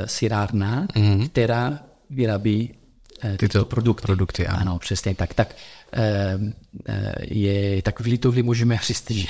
sirárna, 0.07 0.87
mm-hmm. 0.87 1.29
která 1.29 1.81
vyrábí 2.11 2.75
uh, 3.25 3.37
tyto 3.37 3.65
produkty. 3.65 4.03
produkty 4.03 4.47
ano. 4.47 4.59
ano, 4.61 4.79
přesně 4.79 5.15
tak. 5.15 5.35
Tak, 5.35 5.57
uh, 5.97 6.43
uh, 6.43 6.53
je, 7.21 7.83
tak 7.83 8.01
v 8.01 8.07
Litovli 8.07 8.43
můžeme 8.43 8.79
říct, 8.87 9.11
že 9.11 9.29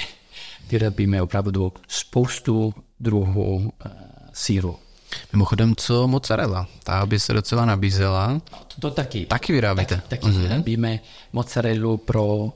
vyrábíme 0.71 1.23
opravdu 1.23 1.73
spoustu 1.89 2.75
druhů 3.01 3.57
uh, 3.57 3.71
síru. 4.33 4.77
Mimochodem, 5.33 5.77
co 5.77 6.09
mozzarella? 6.09 6.67
Ta 6.83 7.07
by 7.07 7.21
se 7.21 7.33
docela 7.33 7.65
nabízela. 7.65 8.41
To, 8.75 8.81
to 8.81 8.91
taky. 8.91 9.27
Taky 9.27 9.53
vyrábíte? 9.53 9.95
Tak, 9.95 10.07
taky 10.07 10.27
mm-hmm. 10.27 10.41
vyrábíme 10.41 10.99
mozzarellu 11.33 11.97
pro, 11.97 12.27
uh, 12.37 12.51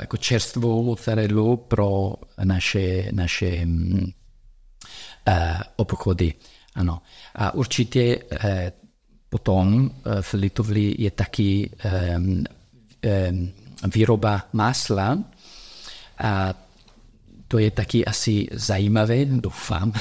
jako 0.00 0.16
čerstvou 0.16 0.82
mozzarellu 0.82 1.56
pro 1.56 2.12
naše, 2.44 3.08
naše 3.12 3.62
um, 3.64 4.12
uh, 5.28 5.34
obchody. 5.76 6.34
Ano. 6.74 7.02
A 7.34 7.54
určitě 7.54 8.16
uh, 8.16 8.38
potom 9.28 9.84
uh, 9.84 9.90
v 10.20 10.34
Litovli 10.34 10.94
je 10.98 11.10
taky 11.10 11.70
um, 12.16 12.44
um, 13.30 13.52
výroba 13.94 14.42
masla 14.52 15.18
a 16.18 16.54
to 17.48 17.58
je 17.58 17.70
taky 17.70 18.04
asi 18.04 18.48
zajímavé, 18.52 19.24
doufám, 19.24 19.92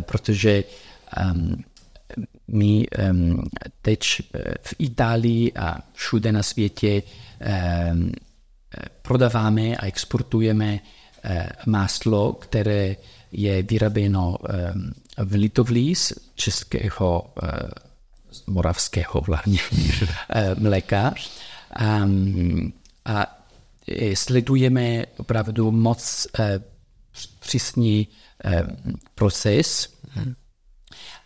protože 0.00 0.64
um, 1.34 1.64
my 2.48 2.86
um, 3.10 3.42
teď 3.82 4.00
v 4.62 4.74
Itálii 4.78 5.52
a 5.52 5.78
všude 5.92 6.32
na 6.32 6.42
světě 6.42 7.02
um, 7.92 8.12
prodáváme 9.02 9.76
a 9.76 9.86
exportujeme 9.86 10.78
máslo, 11.66 12.32
které 12.32 12.96
je 13.32 13.62
vyrobeno 13.62 14.36
um, 14.38 14.92
v 15.16 15.32
Litovlí 15.32 15.94
z 15.94 16.12
českého, 16.34 17.34
moravského 18.46 19.20
hlavně 19.20 19.58
mléka. 20.58 21.14
Um, 22.02 22.72
a 23.04 23.38
sledujeme 24.14 25.04
opravdu 25.16 25.70
moc 25.70 26.26
uh, 26.38 26.44
přísný 27.40 28.08
Eh, 28.08 28.21
proces 29.14 29.88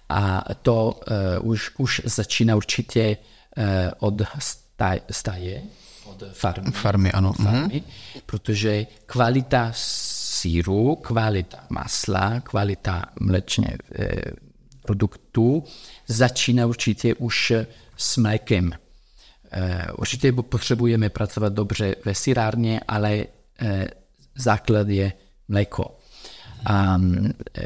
a 0.08 0.44
to 0.62 1.00
uh, 1.40 1.50
už, 1.50 1.70
už 1.78 2.02
začíná 2.04 2.56
určitě 2.56 3.16
uh, 3.56 3.64
od 3.98 4.22
staje, 5.10 5.62
od 6.04 6.22
farmy, 6.32 6.70
farmy, 6.70 7.12
ano. 7.12 7.32
farmy 7.32 7.74
mm-hmm. 7.74 8.20
protože 8.26 8.86
kvalita 9.06 9.72
síru, 9.74 10.96
kvalita 10.96 11.58
masla, 11.68 12.40
kvalita 12.40 13.04
mlečně 13.20 13.78
uh, 13.98 14.06
produktů 14.82 15.64
začíná 16.06 16.66
určitě 16.66 17.14
už 17.14 17.52
s 17.96 18.16
mlékem. 18.16 18.72
Určitě 19.98 20.32
potřebujeme 20.32 21.08
pracovat 21.08 21.52
dobře 21.52 21.94
ve 22.04 22.14
sírárně, 22.14 22.80
ale 22.88 23.24
základ 24.34 24.88
je 24.88 25.12
mléko. 25.48 25.95
A 26.66 26.98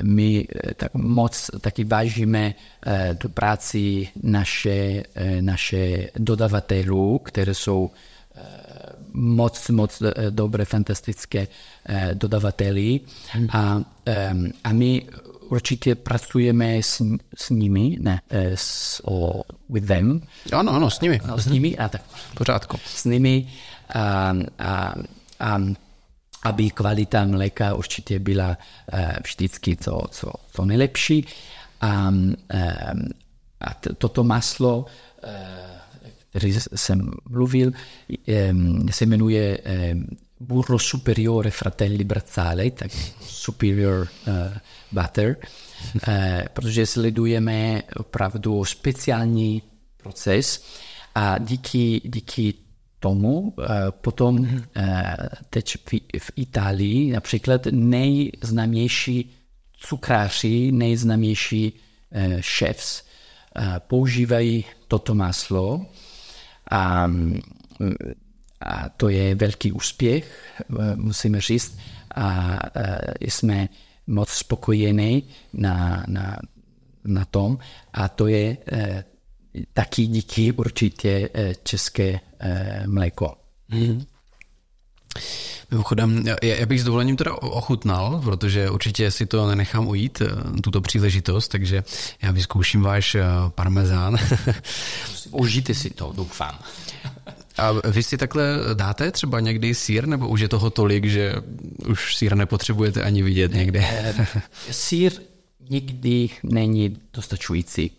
my 0.02 0.44
eh, 0.44 0.74
tak 0.74 0.94
moc 0.94 1.50
taky 1.60 1.84
vážíme 1.84 2.54
eh, 2.86 3.14
tu 3.18 3.28
práci 3.28 4.08
naše, 4.22 5.02
eh, 5.14 5.42
naše 5.42 6.10
dodavatelů, 6.18 7.18
které 7.18 7.54
jsou 7.54 7.90
moc, 9.12 9.68
moc 9.68 10.02
dobré, 10.30 10.64
fantastické 10.64 11.46
dodavateli. 12.14 13.00
A, 13.52 13.82
a 14.64 14.72
my 14.72 15.06
určitě 15.48 15.94
pracujeme 15.94 16.76
s, 16.76 17.02
s 17.36 17.50
nimi, 17.50 17.96
ne, 18.00 18.20
s, 18.54 19.00
o, 19.04 19.42
with 19.68 19.86
them. 19.86 20.22
Ano, 20.52 20.72
ano, 20.72 20.90
s 20.90 21.00
nimi. 21.00 21.20
No, 21.26 21.38
s 21.38 21.46
nimi, 21.46 21.76
a 21.76 21.88
tak. 21.88 22.02
Pořádku. 22.34 22.78
S 22.86 23.04
nimi 23.04 23.48
a, 23.94 24.34
a, 24.58 24.94
a 25.40 25.58
aby 26.42 26.70
kvalita 26.70 27.24
mléka 27.24 27.74
určitě 27.74 28.18
byla 28.18 28.58
eh, 28.92 29.16
vždycky 29.24 29.76
to, 29.76 30.02
co, 30.10 30.32
to 30.52 30.64
nejlepší. 30.64 31.26
A, 31.80 32.12
eh, 32.50 32.92
a 33.60 33.74
toto 33.74 34.24
maslo, 34.24 34.86
eh, 35.22 35.80
který 36.30 36.54
jsem 36.74 37.10
mluvil, 37.28 37.72
se 38.90 39.06
jmenuje 39.06 39.58
Burro 40.40 40.78
Superiore 40.78 41.50
Fratelli 41.50 42.04
Brazzale, 42.04 42.70
tak 42.70 42.90
Superior 43.20 44.08
Butter, 44.92 45.36
protože 46.52 46.86
sledujeme 46.86 47.82
opravdu 47.96 48.64
speciální 48.64 49.62
proces 49.96 50.64
a 51.14 51.38
díky, 51.38 52.00
díky 52.04 52.54
tomu. 53.00 53.54
Eh, 53.62 53.66
potom 53.90 54.48
eh, 54.76 55.16
teď 55.50 55.76
v 56.18 56.30
Itálii 56.36 57.12
například 57.12 57.66
nejznámější 57.70 59.30
cukráři, 59.76 60.72
nejznámější 60.72 61.72
šéfs 62.40 63.02
eh, 63.56 63.80
používají 63.86 64.64
toto 64.88 65.14
maslo 65.14 65.86
a, 66.70 67.10
a 68.60 68.88
to 68.88 69.08
je 69.08 69.34
velký 69.34 69.72
úspěch, 69.72 70.54
musíme 70.94 71.40
říct, 71.40 71.78
a 72.14 72.58
jsme 73.20 73.68
moc 74.06 74.28
spokojení 74.28 75.22
na, 75.52 76.04
na, 76.08 76.38
na 77.04 77.24
tom 77.24 77.58
a 77.92 78.08
to 78.08 78.26
je 78.26 78.56
taky 79.72 80.06
díky 80.06 80.52
určitě 80.52 81.28
české 81.62 82.20
Eh, 82.42 82.82
mléko. 82.86 83.34
Hmm. 83.68 84.04
Mimochodem, 85.70 86.24
já 86.42 86.66
bych 86.66 86.80
s 86.80 86.84
dovolením 86.84 87.16
teda 87.16 87.32
ochutnal, 87.34 88.20
protože 88.24 88.70
určitě 88.70 89.10
si 89.10 89.26
to 89.26 89.48
nenechám 89.48 89.88
ujít, 89.88 90.22
eh, 90.22 90.60
tuto 90.60 90.80
příležitost, 90.80 91.48
takže 91.48 91.84
já 92.22 92.30
vyzkouším 92.30 92.82
váš 92.82 93.14
eh, 93.14 93.24
parmezán. 93.48 94.16
Užijte 95.30 95.74
si 95.74 95.90
to, 95.90 96.12
doufám. 96.16 96.58
A 97.58 97.72
vy 97.90 98.02
si 98.02 98.18
takhle 98.18 98.58
dáte 98.74 99.10
třeba 99.10 99.40
někdy 99.40 99.74
sír, 99.74 100.06
nebo 100.06 100.28
už 100.28 100.40
je 100.40 100.48
toho 100.48 100.70
tolik, 100.70 101.04
že 101.04 101.34
už 101.88 102.16
sír 102.16 102.34
nepotřebujete 102.34 103.02
ani 103.02 103.22
vidět 103.22 103.54
někde? 103.54 104.14
sír 104.70 105.12
nikdy 105.70 106.28
není 106.42 106.96
dostačující. 107.12 107.90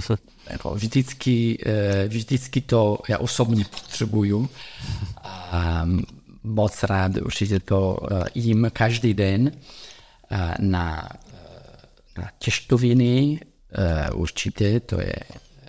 vždycky, 0.74 1.58
eh, 1.66 2.08
vždycky 2.08 2.60
to 2.60 2.98
já 3.08 3.18
osobně 3.18 3.64
potřebuju 3.64 4.48
a 5.22 5.86
moc 6.42 6.82
rád 6.82 7.16
určitě 7.16 7.60
to 7.60 7.98
eh, 8.10 8.24
jím 8.34 8.70
každý 8.72 9.14
den 9.14 9.52
eh, 10.30 10.54
na, 10.60 11.08
na 12.18 12.30
těštoviny, 12.38 13.40
určitě 14.14 14.80
to 14.80 15.00
je, 15.00 15.16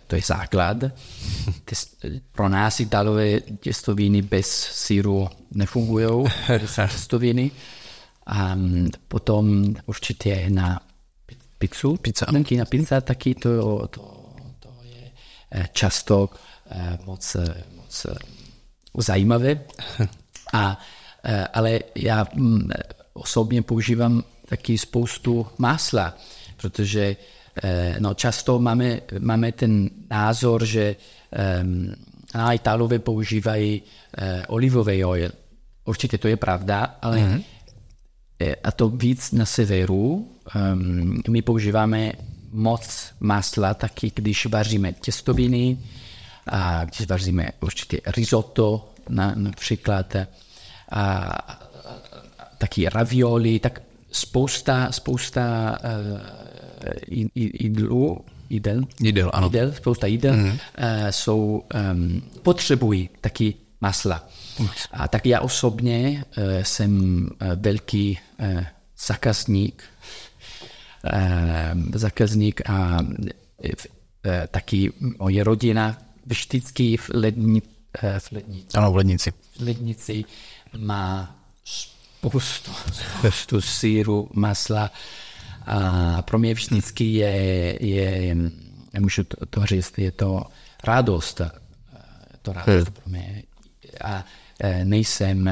to 0.07 0.15
je 0.15 0.21
základ. 0.25 0.77
Pro 2.31 2.49
nás 2.49 2.79
Italové 2.79 3.41
těstoviny 3.41 4.21
bez 4.21 4.47
síru 4.71 5.29
nefungují, 5.51 6.25
těstoviny. 6.75 7.51
A 8.27 8.57
potom 9.07 9.75
určitě 9.85 10.45
na 10.49 10.86
pizzu, 11.57 11.97
pizza. 11.97 12.25
na 12.31 12.65
pizza 12.65 13.01
taky 13.01 13.35
to, 13.35 13.87
to 13.87 14.17
Eh, 15.51 15.71
často 15.71 16.29
eh, 16.69 16.97
moc, 17.05 17.35
eh, 17.35 17.63
moc 17.75 18.05
zajímavé. 18.97 19.59
A, 20.53 20.79
ale 21.53 21.79
já 21.95 22.27
mm, 22.35 22.69
osobně 23.13 23.61
používám 23.61 24.23
taky 24.45 24.77
spoustu 24.77 25.47
másla, 25.57 26.17
protože 26.57 27.15
no, 27.99 28.13
často 28.13 28.59
máme, 28.59 29.01
máme 29.19 29.51
ten 29.51 29.89
názor, 30.09 30.65
že 30.65 30.95
um, 31.61 31.93
a 32.33 32.53
Italové 32.53 32.99
používají 32.99 33.81
olivový 34.47 35.05
oil. 35.05 35.31
Určitě 35.85 36.17
to 36.17 36.27
je 36.27 36.37
pravda, 36.37 36.97
ale 37.01 37.17
mm-hmm. 37.17 37.43
A 38.63 38.71
to 38.71 38.89
víc 38.89 39.31
na 39.31 39.45
severu. 39.45 40.29
Um, 40.55 41.21
my 41.29 41.41
používáme 41.41 42.11
moc 42.51 43.13
masla 43.19 43.73
taky, 43.73 44.11
když 44.15 44.45
vaříme 44.45 44.93
těstoviny, 44.93 45.77
a 46.47 46.85
když 46.85 47.07
vaříme 47.07 47.49
určitě 47.61 48.01
risotto 48.07 48.89
na, 49.09 49.33
například. 49.35 50.15
a, 50.91 51.67
taky 52.57 52.89
ravioli, 52.89 53.59
tak 53.59 53.81
spousta, 54.11 54.91
spousta 54.91 55.77
uh, 55.83 56.19
jídlu, 57.35 58.25
jídel, 58.49 58.81
jídel, 58.99 59.31
ano. 59.33 59.47
jídel, 59.47 59.71
spousta 59.73 60.07
jídel 60.07 60.35
mm. 60.35 60.45
uh, 60.45 60.57
jsou, 61.09 61.63
um, 61.93 62.21
potřebují 62.41 63.09
taky 63.21 63.53
masla. 63.81 64.27
A 64.91 65.07
tak 65.07 65.25
já 65.25 65.41
osobně 65.41 66.25
uh, 66.37 66.43
jsem 66.63 67.21
uh, 67.21 67.47
velký 67.55 68.19
uh, 68.39 68.63
zákazník, 69.07 69.83
uh, 71.03 71.83
zákazník 71.95 72.69
a 72.69 72.99
uh, 73.01 73.15
taky 74.51 74.91
moje 75.19 75.43
rodina 75.43 75.97
vždycky 76.25 76.97
v 76.97 77.09
lední, 77.13 77.61
uh, 77.61 78.19
v 78.19 78.31
lednici. 78.31 78.77
Ano, 78.77 78.91
v 78.91 78.95
lednici. 78.95 79.31
V 79.31 79.61
lednici 79.61 80.25
má 80.77 81.35
spoustu, 81.65 82.71
spoustu 82.91 83.61
síru, 83.61 84.29
masla 84.33 84.91
a 85.65 86.21
pro 86.21 86.39
mě 86.39 86.53
vždycky 86.53 87.13
je, 87.13 87.85
je 87.85 88.35
můžu 88.99 89.23
to, 89.23 89.45
to 89.45 89.65
říct, 89.65 89.97
je 89.97 90.11
to 90.11 90.43
radost, 90.83 91.41
to 92.41 92.53
radost 92.53 92.89
pro 92.89 93.03
mě. 93.05 93.43
A 94.01 94.25
nejsem, 94.83 95.49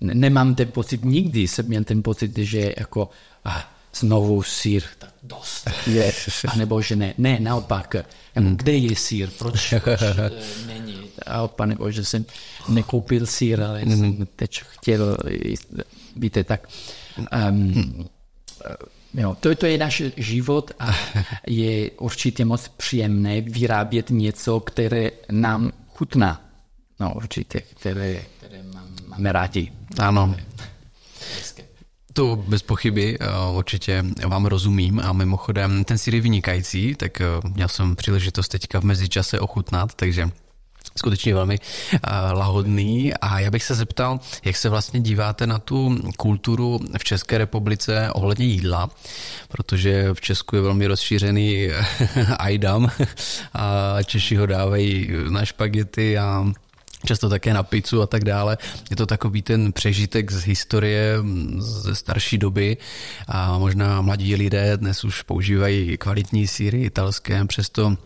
nemám 0.00 0.54
ten 0.54 0.68
pocit 0.68 1.04
nikdy, 1.04 1.48
jsem 1.48 1.66
měl 1.66 1.84
ten 1.84 2.02
pocit, 2.02 2.38
že 2.38 2.74
jako 2.76 3.10
ah, 3.44 3.60
znovu 3.94 4.42
sír, 4.42 4.82
tak 4.98 5.10
dost. 5.22 5.70
Je, 5.86 6.12
nebo 6.56 6.82
že 6.82 6.96
ne, 6.96 7.14
ne, 7.18 7.40
naopak, 7.40 7.94
jako, 8.34 8.48
kde 8.56 8.72
je 8.72 8.96
sír, 8.96 9.30
proč, 9.38 9.74
proč 9.84 10.02
není, 10.66 11.00
a 11.26 11.48
pane 11.48 11.74
Bože, 11.74 12.04
jsem 12.04 12.24
nekoupil 12.68 13.26
sír, 13.26 13.62
ale 13.62 13.82
jsem 13.82 14.26
teď 14.36 14.62
chtěl, 14.62 15.16
víte, 16.16 16.44
tak 16.44 16.68
um, 17.50 18.06
Jo, 19.16 19.36
to, 19.40 19.54
to 19.54 19.66
je 19.66 19.78
náš 19.78 20.02
život 20.16 20.70
a 20.78 20.96
je 21.46 21.90
určitě 21.90 22.44
moc 22.44 22.68
příjemné 22.68 23.40
vyrábět 23.40 24.10
něco, 24.10 24.60
které 24.60 25.10
nám 25.30 25.72
chutná. 25.88 26.43
No, 27.00 27.14
určitě, 27.14 27.60
které, 27.60 28.22
které 28.38 28.62
máme 29.08 29.32
rádi. 29.32 29.72
Ano. 29.98 30.36
To 32.12 32.36
bez 32.36 32.62
pochyby, 32.62 33.18
určitě 33.52 34.04
vám 34.26 34.46
rozumím 34.46 35.00
a 35.00 35.12
mimochodem 35.12 35.84
ten 35.84 35.98
sír 35.98 36.14
je 36.14 36.20
vynikající, 36.20 36.94
tak 36.94 37.22
měl 37.54 37.68
jsem 37.68 37.96
příležitost 37.96 38.48
teďka 38.48 38.80
v 38.80 38.84
mezičase 38.84 39.40
ochutnat, 39.40 39.94
takže 39.94 40.30
skutečně 40.98 41.34
velmi 41.34 41.58
uh, 41.58 41.98
lahodný 42.32 43.14
a 43.14 43.40
já 43.40 43.50
bych 43.50 43.64
se 43.64 43.74
zeptal, 43.74 44.20
jak 44.44 44.56
se 44.56 44.68
vlastně 44.68 45.00
díváte 45.00 45.46
na 45.46 45.58
tu 45.58 45.98
kulturu 46.16 46.80
v 46.98 47.04
České 47.04 47.38
republice 47.38 48.10
ohledně 48.12 48.46
jídla, 48.46 48.90
protože 49.48 50.14
v 50.14 50.20
Česku 50.20 50.56
je 50.56 50.62
velmi 50.62 50.86
rozšířený 50.86 51.68
ajdam 52.38 52.90
a 53.54 54.02
Češi 54.02 54.36
ho 54.36 54.46
dávají 54.46 55.10
na 55.30 55.44
špagety 55.44 56.18
a 56.18 56.46
často 57.04 57.28
také 57.28 57.54
na 57.54 57.62
pizzu 57.62 58.02
a 58.02 58.06
tak 58.06 58.24
dále. 58.24 58.58
Je 58.90 58.96
to 58.96 59.06
takový 59.06 59.42
ten 59.42 59.72
přežitek 59.72 60.32
z 60.32 60.44
historie 60.44 61.18
ze 61.58 61.94
starší 61.94 62.38
doby 62.38 62.76
a 63.28 63.58
možná 63.58 64.00
mladí 64.00 64.36
lidé 64.36 64.76
dnes 64.76 65.04
už 65.04 65.22
používají 65.22 65.96
kvalitní 65.96 66.46
síry 66.46 66.82
italské, 66.82 67.44
přesto 67.44 67.96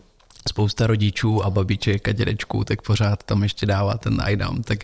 spousta 0.49 0.87
rodičů 0.87 1.45
a 1.45 1.49
babiček 1.49 2.07
a 2.07 2.11
dědečků, 2.11 2.63
tak 2.63 2.81
pořád 2.81 3.23
tam 3.23 3.43
ještě 3.43 3.65
dává 3.65 3.97
ten 3.97 4.21
ajdam. 4.21 4.63
Tak 4.63 4.79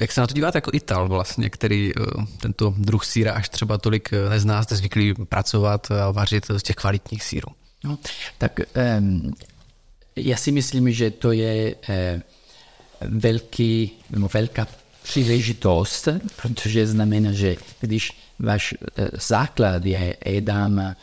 jak 0.00 0.12
se 0.12 0.20
na 0.20 0.26
to 0.26 0.34
díváte 0.34 0.56
jako 0.56 0.70
Ital 0.74 1.08
vlastně, 1.08 1.50
který 1.50 1.90
e, 1.90 1.92
tento 2.38 2.74
druh 2.76 3.04
síra 3.04 3.32
až 3.32 3.48
třeba 3.48 3.78
tolik 3.78 4.12
e, 4.12 4.28
nezná, 4.28 4.62
jste 4.62 4.76
zvyklí 4.76 5.14
pracovat 5.14 5.90
a 5.90 6.10
vařit 6.10 6.46
z 6.56 6.62
těch 6.62 6.76
kvalitních 6.76 7.22
sírů? 7.22 7.48
No, 7.84 7.98
tak 8.38 8.60
um, 8.98 9.32
já 10.16 10.36
si 10.36 10.52
myslím, 10.52 10.92
že 10.92 11.10
to 11.10 11.32
je 11.32 11.74
uh, 11.74 11.94
velký, 13.00 13.90
nebo 14.10 14.28
velká 14.34 14.66
příležitost, 15.02 16.08
protože 16.42 16.86
znamená, 16.86 17.32
že 17.32 17.56
když 17.80 18.12
váš 18.38 18.74
základ 19.12 19.84
je 19.84 20.16
edam, 20.20 20.94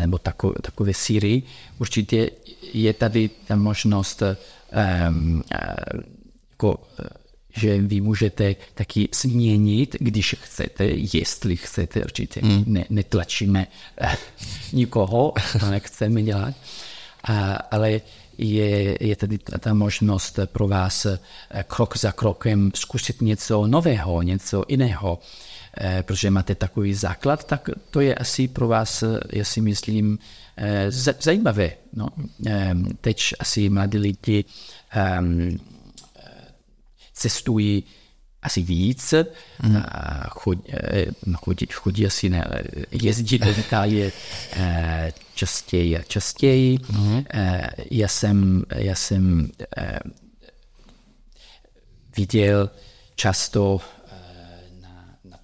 nebo 0.00 0.18
takové, 0.18 0.54
takové 0.62 0.94
síry, 0.94 1.42
určitě 1.78 2.30
je 2.72 2.92
tady 2.92 3.30
ta 3.46 3.56
možnost, 3.56 4.22
um, 4.22 5.42
jako, 6.50 6.82
že 7.56 7.78
vy 7.82 8.00
můžete 8.00 8.56
taky 8.74 9.08
změnit, 9.14 9.96
když 10.00 10.34
chcete, 10.42 10.84
jestli 11.14 11.56
chcete, 11.56 12.04
určitě 12.04 12.40
mm. 12.42 12.64
ne, 12.66 12.84
netlačíme 12.90 13.66
nikoho, 14.72 15.32
to 15.60 15.70
nechceme 15.70 16.22
dělat, 16.22 16.54
uh, 17.28 17.36
ale 17.70 18.00
je, 18.38 18.96
je 19.00 19.16
tady 19.16 19.38
ta 19.38 19.74
možnost 19.74 20.38
pro 20.46 20.68
vás 20.68 21.06
krok 21.66 21.96
za 21.96 22.12
krokem 22.12 22.70
zkusit 22.74 23.22
něco 23.22 23.66
nového, 23.66 24.22
něco 24.22 24.64
jiného. 24.68 25.18
Eh, 25.80 26.02
protože 26.02 26.30
máte 26.30 26.54
takový 26.54 26.94
základ, 26.94 27.44
tak 27.44 27.70
to 27.90 28.00
je 28.00 28.14
asi 28.14 28.48
pro 28.48 28.68
vás, 28.68 29.04
já 29.32 29.44
si 29.44 29.60
myslím, 29.60 30.18
eh, 30.56 30.90
zajímavé. 31.20 31.70
No. 31.92 32.08
Ehm, 32.46 32.84
teď 33.00 33.34
asi 33.38 33.68
mladí 33.68 33.98
lidi 33.98 34.44
ehm, 34.90 35.58
cestují 37.12 37.84
asi 38.42 38.62
víc, 38.62 39.14
mm. 39.62 39.82
chodí, 40.30 40.62
eh, 40.72 41.06
chodí, 41.34 41.66
chodí 41.72 42.06
asi 42.06 42.28
ne, 42.28 42.44
jezdí 42.90 43.38
do 43.38 43.50
Itálie 43.50 44.12
častěji 45.34 45.98
a 45.98 46.02
častěji. 46.02 46.78
Mm. 46.92 47.24
Já 47.90 48.08
jsem, 48.08 48.64
já 48.74 48.94
jsem 48.94 49.50
viděl 52.16 52.70
často 53.14 53.80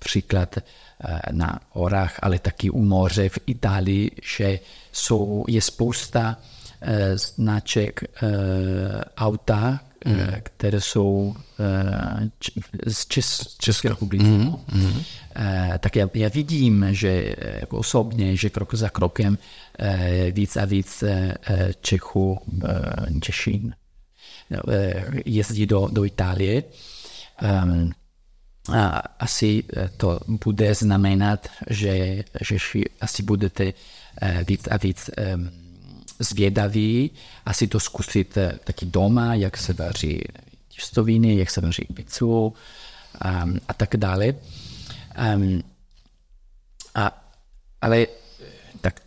například 0.01 0.57
eh, 0.59 1.21
na 1.33 1.61
horách, 1.71 2.19
ale 2.23 2.39
taky 2.39 2.71
u 2.71 2.83
moře 2.83 3.29
v 3.29 3.39
Itálii, 3.47 4.11
že 4.23 4.61
jsou, 4.93 5.45
je 5.49 5.61
spousta 5.61 6.37
eh, 6.39 6.60
značek 7.15 8.03
eh, 8.05 8.09
auta, 9.17 9.81
mm. 10.05 10.15
které 10.43 10.81
jsou 10.81 11.35
z 12.87 13.07
Čes, 13.07 13.57
České 13.59 13.89
republiky. 13.89 14.25
Mm. 14.25 14.57
Mm. 14.73 15.03
Tak 15.79 15.97
já, 15.97 16.09
já 16.15 16.29
vidím, 16.29 16.87
že 16.91 17.35
jako 17.61 17.79
osobně, 17.79 18.37
že 18.37 18.51
krok 18.51 18.75
za 18.75 18.89
krokem 18.89 19.39
víc 20.31 20.57
a 20.57 20.65
víc 20.65 21.05
Čechů, 21.81 22.39
Češín 23.21 23.75
jezdí 25.25 25.67
do, 25.67 25.89
do 25.93 26.05
Itálie. 26.05 26.63
Um, 27.65 27.93
a 28.73 29.03
asi 29.19 29.65
eh, 29.77 29.91
to 29.97 30.21
bude 30.27 30.75
znamenat, 30.75 31.49
že, 31.71 32.25
že 32.41 32.57
asi 33.01 33.23
budete 33.23 33.73
eh, 34.21 34.45
víc 34.49 34.69
a 34.69 34.77
víc 34.77 35.11
zvědaví, 36.21 37.11
asi 37.47 37.67
to 37.67 37.81
zkusit 37.81 38.37
eh, 38.37 38.59
taky 38.65 38.87
doma, 38.87 39.35
jak 39.35 39.57
se 39.57 39.73
vaří 39.73 40.21
těstoviny, 40.69 41.37
jak 41.37 41.51
se 41.51 41.61
vaří 41.61 41.87
pizzu 41.95 42.55
a, 43.21 43.47
a 43.69 43.75
tak 43.75 43.97
dále. 43.97 44.35
Um, 45.35 45.63
a, 46.95 47.25
ale 47.81 48.07
tak 48.81 49.01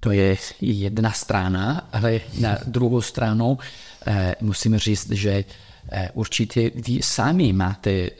to 0.00 0.10
je 0.10 0.36
jedna 0.60 1.12
strana, 1.12 1.88
ale 1.92 2.20
na 2.40 2.58
druhou 2.66 3.00
stranu 3.00 3.58
eh, 4.06 4.34
musím 4.40 4.78
říct, 4.78 5.10
že 5.10 5.44
Eh, 5.90 6.10
určitě 6.14 6.70
vy 6.74 7.02
sami 7.02 7.52
máte 7.52 7.90
eh, 7.90 8.10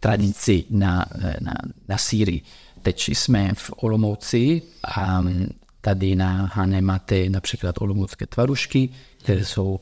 tradici 0.00 0.64
na, 0.70 1.06
eh, 1.22 1.36
na, 1.40 1.54
na 1.88 1.98
Syrii. 1.98 2.42
Teď 2.82 3.08
jsme 3.08 3.54
v 3.54 3.70
Olomouci 3.76 4.62
a 4.84 5.20
mm, 5.20 5.48
tady 5.80 6.16
na 6.16 6.50
Hane 6.54 6.80
máte 6.80 7.28
například 7.28 7.74
olomoucké 7.80 8.26
tvarušky, 8.26 8.88
které 9.18 9.44
jsou 9.44 9.80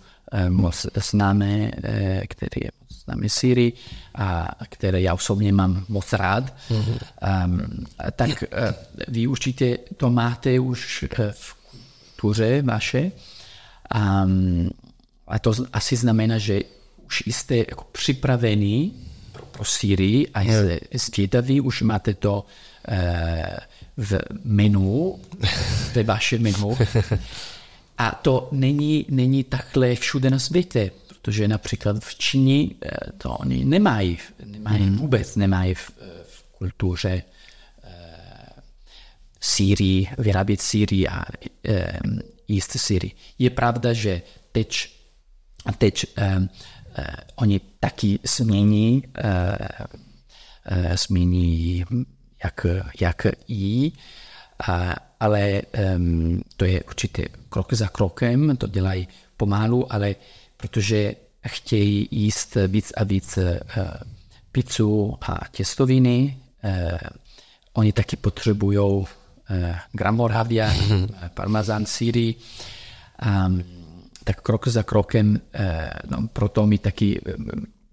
moc 0.49 0.87
známé, 0.95 1.71
které 2.29 2.65
je 2.65 2.71
moc 2.81 3.05
známé 3.05 3.29
Syrii 3.29 3.73
a 4.15 4.49
které 4.69 5.01
já 5.01 5.15
osobně 5.15 5.53
mám 5.53 5.85
moc 5.89 6.13
rád. 6.13 6.55
Mm-hmm. 6.71 6.99
Um, 7.45 7.87
tak 8.13 8.45
vy 9.09 9.27
určitě 9.27 9.79
to 9.97 10.11
máte 10.11 10.61
už 10.61 11.05
v 11.31 11.55
kultuře 12.17 12.63
vaše. 12.63 13.13
Um, 13.95 14.71
a 15.27 15.39
to 15.39 15.53
asi 15.73 15.97
znamená, 15.97 16.39
že 16.39 16.61
už 17.07 17.23
jste 17.27 17.57
jako 17.57 17.85
připravený 17.93 18.93
pro, 19.33 19.47
pro 19.47 19.65
Syrii 19.65 20.29
a 20.35 20.41
jste 20.41 20.79
zvědaví, 20.95 21.61
už 21.61 21.83
máte 21.83 22.15
to 22.15 22.45
uh, 22.89 22.97
v 23.97 24.19
menu, 24.45 25.21
ve 25.95 26.03
vašem 26.03 26.43
menu. 26.43 26.77
A 27.99 28.11
to 28.11 28.49
není, 28.53 29.07
není 29.09 29.45
takhle 29.45 29.95
všude 29.95 30.31
na 30.31 30.39
světě, 30.39 30.91
protože 31.09 31.49
například 31.49 32.05
v 32.05 32.15
Číně 32.15 32.69
eh, 32.83 32.89
to 33.19 33.31
oni 33.31 33.65
nemají, 33.65 34.19
nemají 34.45 34.83
mm. 34.83 34.97
vůbec 34.97 35.37
nemají 35.37 35.75
v, 35.75 35.91
v 36.27 36.45
kultuře 36.59 37.23
síry, 39.47 40.09
vyrábět 40.19 40.61
síry 40.61 41.09
a 41.09 41.25
e, 41.69 41.99
jíst 42.49 42.73
síry. 42.77 43.13
Je 43.39 43.51
pravda, 43.51 43.93
že 43.93 44.23
teď, 44.53 44.91
teď 45.79 46.07
e, 46.17 46.25
e, 46.25 47.17
oni 47.37 47.61
taky 47.81 48.19
změní, 48.23 49.03
e, 49.15 49.59
e, 50.65 50.97
změní 50.97 51.85
jak, 52.47 52.67
jak 53.01 53.27
jí, 53.49 53.93
a, 54.69 54.95
ale 55.21 55.63
um, 55.97 56.43
to 56.57 56.65
je 56.65 56.83
určitě 56.83 57.29
krok 57.49 57.73
za 57.73 57.89
krokem, 57.89 58.57
to 58.57 58.67
dělají 58.67 59.09
pomalu, 59.37 59.93
ale 59.93 60.15
protože 60.57 61.17
chtějí 61.47 62.09
jíst 62.11 62.57
víc 62.67 62.93
a 62.97 63.05
víc 63.05 63.37
uh, 63.37 63.45
pizzu 64.53 65.19
a 65.21 65.41
těstoviny, 65.51 66.37
uh, 66.65 66.99
oni 67.73 67.93
taky 67.93 68.17
potřebují 68.17 68.79
uh, 68.79 69.07
Gran 69.93 70.17
Moravia, 70.17 70.73
parmazán 71.35 71.87
síry, 71.87 72.35
um, 73.47 73.65
tak 74.25 74.41
krok 74.41 74.69
za 74.69 74.83
krokem, 74.83 75.29
uh, 75.31 75.71
no, 76.11 76.29
proto 76.29 76.67
my 76.67 76.79
taky 76.79 77.21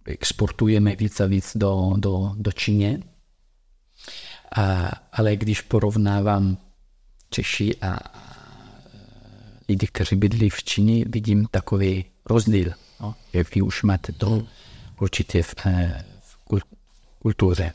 exportujeme 0.05 0.95
víc 0.95 1.19
a 1.19 1.25
víc 1.25 1.51
do, 1.57 1.93
do, 1.97 2.31
do 2.37 2.51
Číně. 2.51 2.99
A, 4.55 4.91
ale 5.13 5.35
když 5.35 5.61
porovnávám 5.61 6.57
Češi 7.29 7.75
a, 7.81 7.97
lidi, 9.69 9.87
kteří 9.87 10.15
bydlí 10.15 10.49
v 10.49 10.63
Číně, 10.63 11.05
vidím 11.07 11.47
takový 11.51 12.05
rozdíl. 12.25 12.71
No? 13.01 13.15
Jak 13.33 13.55
vy 13.55 13.61
už 13.61 13.83
máte 13.83 14.11
to 14.11 14.29
hmm. 14.29 14.45
určitě 15.01 15.43
v, 15.43 15.55
eh, 15.65 16.05
v 16.21 16.63
kultuře. 17.19 17.73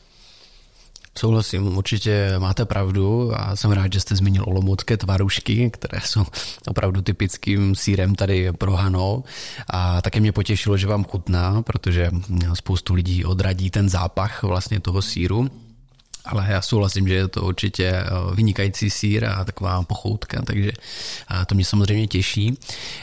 Souhlasím, 1.17 1.77
určitě 1.77 2.39
máte 2.39 2.65
pravdu 2.65 3.31
a 3.35 3.55
jsem 3.55 3.71
rád, 3.71 3.93
že 3.93 3.99
jste 3.99 4.15
zmínil 4.15 4.43
olomoucké 4.47 4.97
tvarušky, 4.97 5.69
které 5.69 6.01
jsou 6.01 6.25
opravdu 6.67 7.01
typickým 7.01 7.75
sírem 7.75 8.15
tady 8.15 8.51
pro 8.51 8.71
Hano 8.71 9.23
a 9.67 10.01
také 10.01 10.19
mě 10.19 10.31
potěšilo, 10.31 10.77
že 10.77 10.87
vám 10.87 11.03
chutná, 11.03 11.61
protože 11.61 12.11
spoustu 12.53 12.93
lidí 12.93 13.25
odradí 13.25 13.69
ten 13.69 13.89
zápach 13.89 14.43
vlastně 14.43 14.79
toho 14.79 15.01
síru 15.01 15.49
ale 16.25 16.45
já 16.49 16.61
souhlasím, 16.61 17.07
že 17.07 17.13
je 17.13 17.27
to 17.27 17.41
určitě 17.41 17.85
eh, 17.85 18.05
vynikající 18.33 18.89
sír 18.89 19.25
a 19.25 19.45
taková 19.45 19.83
pochoutka, 19.83 20.41
takže 20.41 20.71
eh, 21.41 21.45
to 21.45 21.55
mě 21.55 21.65
samozřejmě 21.65 22.07
těší. 22.07 22.57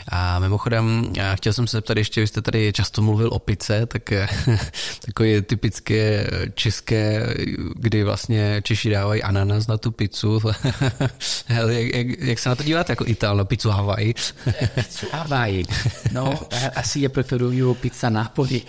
A 0.08 0.38
mimochodem, 0.38 1.12
já 1.16 1.34
chtěl 1.34 1.52
jsem 1.52 1.66
se 1.66 1.76
zeptat 1.76 1.96
ještě, 1.96 2.20
vy 2.20 2.26
jste 2.26 2.42
tady 2.42 2.72
často 2.72 3.02
mluvil 3.02 3.28
o 3.32 3.38
pice, 3.38 3.86
tak 3.86 4.12
eh, 4.12 4.28
takové 5.06 5.42
typické 5.42 6.26
české, 6.54 7.34
kdy 7.74 8.04
vlastně 8.04 8.62
Češi 8.64 8.90
dávají 8.90 9.22
ananas 9.22 9.66
na 9.66 9.78
tu 9.78 9.90
pizzu. 9.90 10.40
jak, 11.48 11.94
jak, 11.94 12.06
jak, 12.18 12.38
se 12.38 12.48
na 12.48 12.54
to 12.54 12.62
díváte 12.62 12.92
jako 12.92 13.06
Ital, 13.06 13.36
na 13.36 13.44
pizzu 13.44 13.70
Hawaii? 13.70 14.14
pizzu 14.74 15.06
Hawaii. 15.12 15.64
No, 16.12 16.40
asi 16.74 17.00
je 17.00 17.08
preferuju 17.08 17.74
pizza 17.74 18.10
Napoli. 18.10 18.62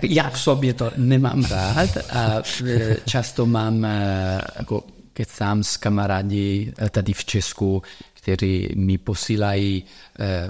Tak 0.00 0.10
já 0.10 0.30
v 0.30 0.40
sobě 0.40 0.74
to 0.74 0.90
nemám 0.96 1.44
rád 1.44 1.96
a 2.10 2.42
e, 2.66 2.96
často 3.06 3.46
mám, 3.46 3.84
e, 3.84 4.40
jako 4.58 4.84
kecám 5.12 5.64
s 5.64 5.76
kamarádi 5.76 6.72
e, 6.78 6.90
tady 6.90 7.12
v 7.12 7.24
Česku, 7.24 7.82
kteří 8.14 8.68
mi 8.74 8.98
posílají 8.98 9.84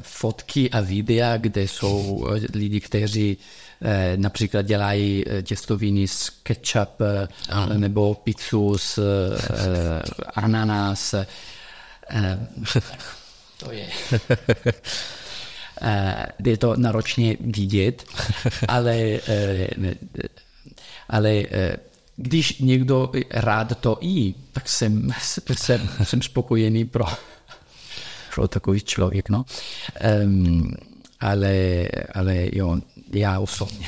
fotky 0.00 0.70
a 0.70 0.80
videa, 0.80 1.36
kde 1.36 1.62
jsou 1.62 2.26
lidi, 2.54 2.80
kteří 2.80 3.36
například 4.16 4.62
dělají 4.62 5.24
těstoviny 5.42 6.08
z 6.08 6.30
ketchup 6.30 7.00
ano. 7.48 7.78
nebo 7.78 8.14
pizzu 8.14 8.78
s 8.78 8.98
ananas. 10.34 11.14
To 13.58 13.72
je 13.72 13.86
je 16.44 16.56
to 16.56 16.76
náročně 16.76 17.36
vidět, 17.40 18.04
ale, 18.68 18.96
eh, 19.28 19.68
ale 21.08 21.30
eh, 21.50 21.76
když 22.16 22.58
někdo 22.58 23.12
rád 23.30 23.78
to 23.80 23.98
jí, 24.00 24.34
tak 24.52 24.68
jsem, 24.68 25.10
jsem, 25.52 25.88
jsem 26.02 26.22
spokojený 26.22 26.84
pro, 26.84 27.04
pro 28.34 28.48
takový 28.48 28.80
člověk. 28.80 29.28
No. 29.28 29.44
Um, 30.24 30.74
ale, 31.20 31.88
ale 32.14 32.46
jo, 32.52 32.78
já 33.12 33.38
osobně. 33.40 33.86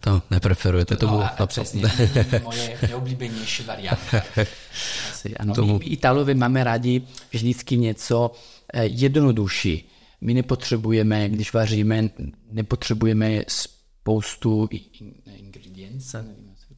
To 0.00 0.22
nepreferujete 0.30 0.96
tomu. 0.96 1.18
No, 1.18 1.28
a, 1.38 1.46
přesně, 1.46 1.82
moje 2.42 2.78
neoblíbenější 2.88 3.62
varianta. 3.62 4.22
Asi, 5.10 5.36
ano. 5.36 5.54
Tomu... 5.54 5.78
My 5.78 5.84
Italové 5.84 6.34
máme 6.34 6.64
rádi 6.64 7.02
vždycky 7.30 7.76
něco 7.76 8.30
jednodušší 8.82 9.90
my 10.20 10.34
nepotřebujeme, 10.34 11.28
když 11.28 11.52
vaříme, 11.52 12.10
nepotřebujeme 12.52 13.42
spoustu 13.48 14.68
ingrediencí. 15.38 16.16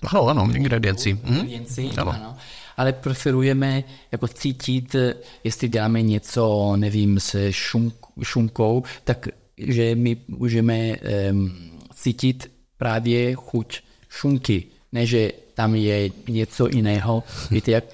Ano, 0.02 0.26
ano, 0.28 0.48
ingredienci. 0.54 1.08
Ingredienci, 1.10 1.90
ano. 1.96 2.12
ano. 2.12 2.36
Ale 2.76 2.92
preferujeme 2.92 3.84
jako 4.12 4.28
cítit, 4.28 4.96
jestli 5.44 5.68
děláme 5.68 6.02
něco, 6.02 6.72
nevím, 6.76 7.20
se 7.20 7.52
šunk, 7.52 7.94
šunkou, 8.22 8.82
tak 9.04 9.28
že 9.56 9.94
my 9.94 10.16
můžeme 10.28 10.96
um, 11.30 11.52
cítit 11.94 12.50
právě 12.78 13.34
chuť 13.34 13.80
šunky, 14.08 14.64
ne 14.92 15.06
že 15.06 15.32
tam 15.54 15.74
je 15.74 16.10
něco 16.28 16.68
jiného. 16.68 17.22
Víte, 17.50 17.70
jak, 17.70 17.84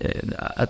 eh, 0.00 0.20
a 0.56 0.66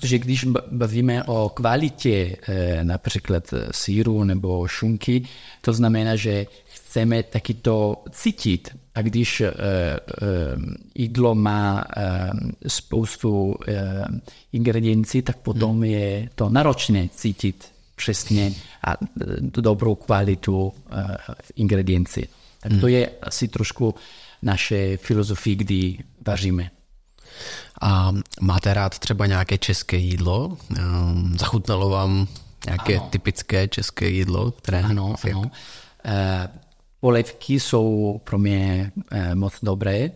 Protože 0.00 0.18
když 0.18 0.44
bavíme 0.70 1.24
o 1.24 1.48
kvalitě 1.48 2.36
eh, 2.48 2.84
například 2.84 3.54
síru 3.70 4.24
nebo 4.24 4.68
šunky, 4.68 5.22
to 5.60 5.72
znamená, 5.72 6.16
že 6.16 6.46
chceme 6.64 7.22
taky 7.22 7.54
to 7.54 8.04
cítit. 8.10 8.68
A 8.94 9.02
když 9.02 9.40
eh, 9.40 9.50
eh, 9.50 10.00
jídlo 10.94 11.34
má 11.34 11.84
spoustu 12.66 13.54
ingrediencí, 14.52 15.22
tak 15.22 15.36
potom 15.36 15.70
hmm. 15.72 15.84
je 15.84 16.28
to 16.34 16.48
náročné 16.48 17.08
cítit 17.08 17.68
přesně 17.96 18.52
a 18.86 18.96
dobrou 19.46 19.94
kvalitu 19.94 20.72
ingrediencí. 21.56 22.20
Tak 22.60 22.72
to 22.72 22.86
hmm. 22.86 22.88
je 22.88 23.10
asi 23.22 23.48
trošku 23.48 23.94
naše 24.42 24.96
filozofie, 24.96 25.56
kdy 25.56 25.98
vaříme. 26.26 26.70
A 27.80 28.12
máte 28.40 28.74
rád 28.74 28.98
třeba 28.98 29.26
nějaké 29.26 29.58
české 29.58 29.96
jídlo? 29.96 30.56
Ehm, 30.78 31.38
zachutnalo 31.38 31.88
vám 31.88 32.26
nějaké 32.66 32.96
ano. 32.96 33.08
typické 33.10 33.68
české 33.68 34.08
jídlo? 34.08 34.50
Které 34.50 34.82
ano, 34.82 35.14
jak... 35.24 35.34
ano. 35.34 35.50
E, 36.04 36.48
polevky 37.00 37.60
jsou 37.60 38.20
pro 38.24 38.38
mě 38.38 38.92
e, 39.10 39.34
moc 39.34 39.54
dobré, 39.62 40.10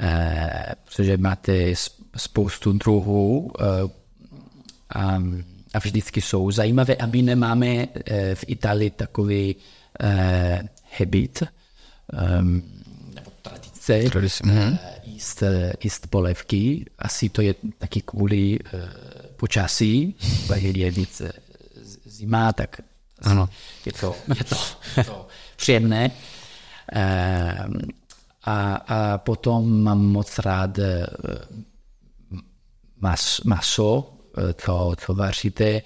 e, 0.00 0.74
protože 0.84 1.16
máte 1.16 1.72
spoustu 2.16 2.72
druhů 2.72 3.52
a, 4.94 5.22
a 5.74 5.78
vždycky 5.78 6.20
jsou 6.20 6.50
zajímavé. 6.50 6.96
A 6.96 7.06
my 7.06 7.22
nemáme 7.22 7.86
v 8.34 8.44
Itálii 8.46 8.90
takový 8.90 9.56
habit, 10.98 11.42
e, 11.42 11.46
nebo 13.14 13.30
tradice, 13.42 14.02
tradice. 14.02 14.44
E, 14.50 14.78
jíst, 15.18 15.42
jíst 15.84 16.06
polevky. 16.06 16.86
Asi 16.98 17.28
to 17.28 17.42
je 17.42 17.54
taky 17.78 18.00
kvůli 18.00 18.58
uh, 18.58 18.80
počasí, 19.36 20.14
je 20.56 20.90
víc 20.90 21.22
zima, 22.04 22.52
tak 22.52 22.80
ano. 23.22 23.48
Je, 23.86 23.92
to, 23.92 24.16
je 24.38 24.44
to, 24.44 24.56
to 25.04 25.26
příjemné. 25.56 26.10
A, 28.44 28.74
a 28.74 29.18
potom 29.18 29.82
mám 29.82 29.98
moc 29.98 30.38
rád 30.38 30.78
mas, 33.00 33.40
maso, 33.40 34.14
to, 34.64 34.94
to 35.06 35.14
vaříte. 35.14 35.82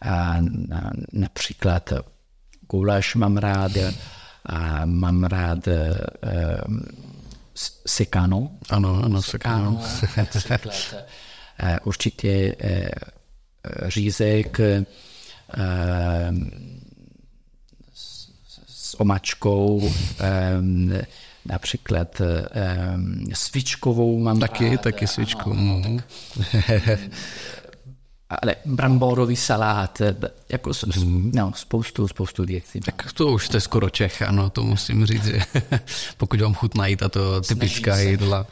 A 0.00 0.36
na, 0.68 0.90
například 1.12 1.92
guláš 2.70 3.14
mám 3.14 3.36
rád, 3.36 3.72
a 4.46 4.84
mám 4.84 5.24
rád 5.24 5.68
sekano. 7.86 8.50
Ano, 8.70 9.02
ano, 9.04 9.22
sekano. 9.22 9.80
Eh, 11.58 11.78
určitě 11.84 12.54
eh, 12.60 12.90
řízek 13.88 14.60
eh, 14.60 14.84
s 18.66 19.00
omačkou, 19.00 19.92
například 21.46 22.20
svičkovou 23.32 24.18
mám 24.18 24.40
Taky, 24.40 24.78
taky. 24.78 25.06
Ano, 25.46 25.82
tak, 25.82 26.04
ale 28.42 28.56
bramborový 28.64 29.36
salát, 29.36 30.00
eh, 30.00 30.14
jako 30.48 30.70
no, 31.34 31.52
spoustu, 31.54 32.08
spoustu 32.08 32.44
věcí. 32.44 32.80
Tak 32.80 33.12
to 33.12 33.26
už 33.26 33.46
jste 33.46 33.60
skoro 33.60 33.90
Čech, 33.90 34.22
ano, 34.22 34.50
to 34.50 34.62
musím 34.62 35.06
říct, 35.06 35.24
že 35.24 35.40
pokud 36.16 36.40
vám 36.40 36.54
chutnají 36.54 36.96
tato 36.96 37.40
typická 37.40 37.98
jídla, 37.98 38.46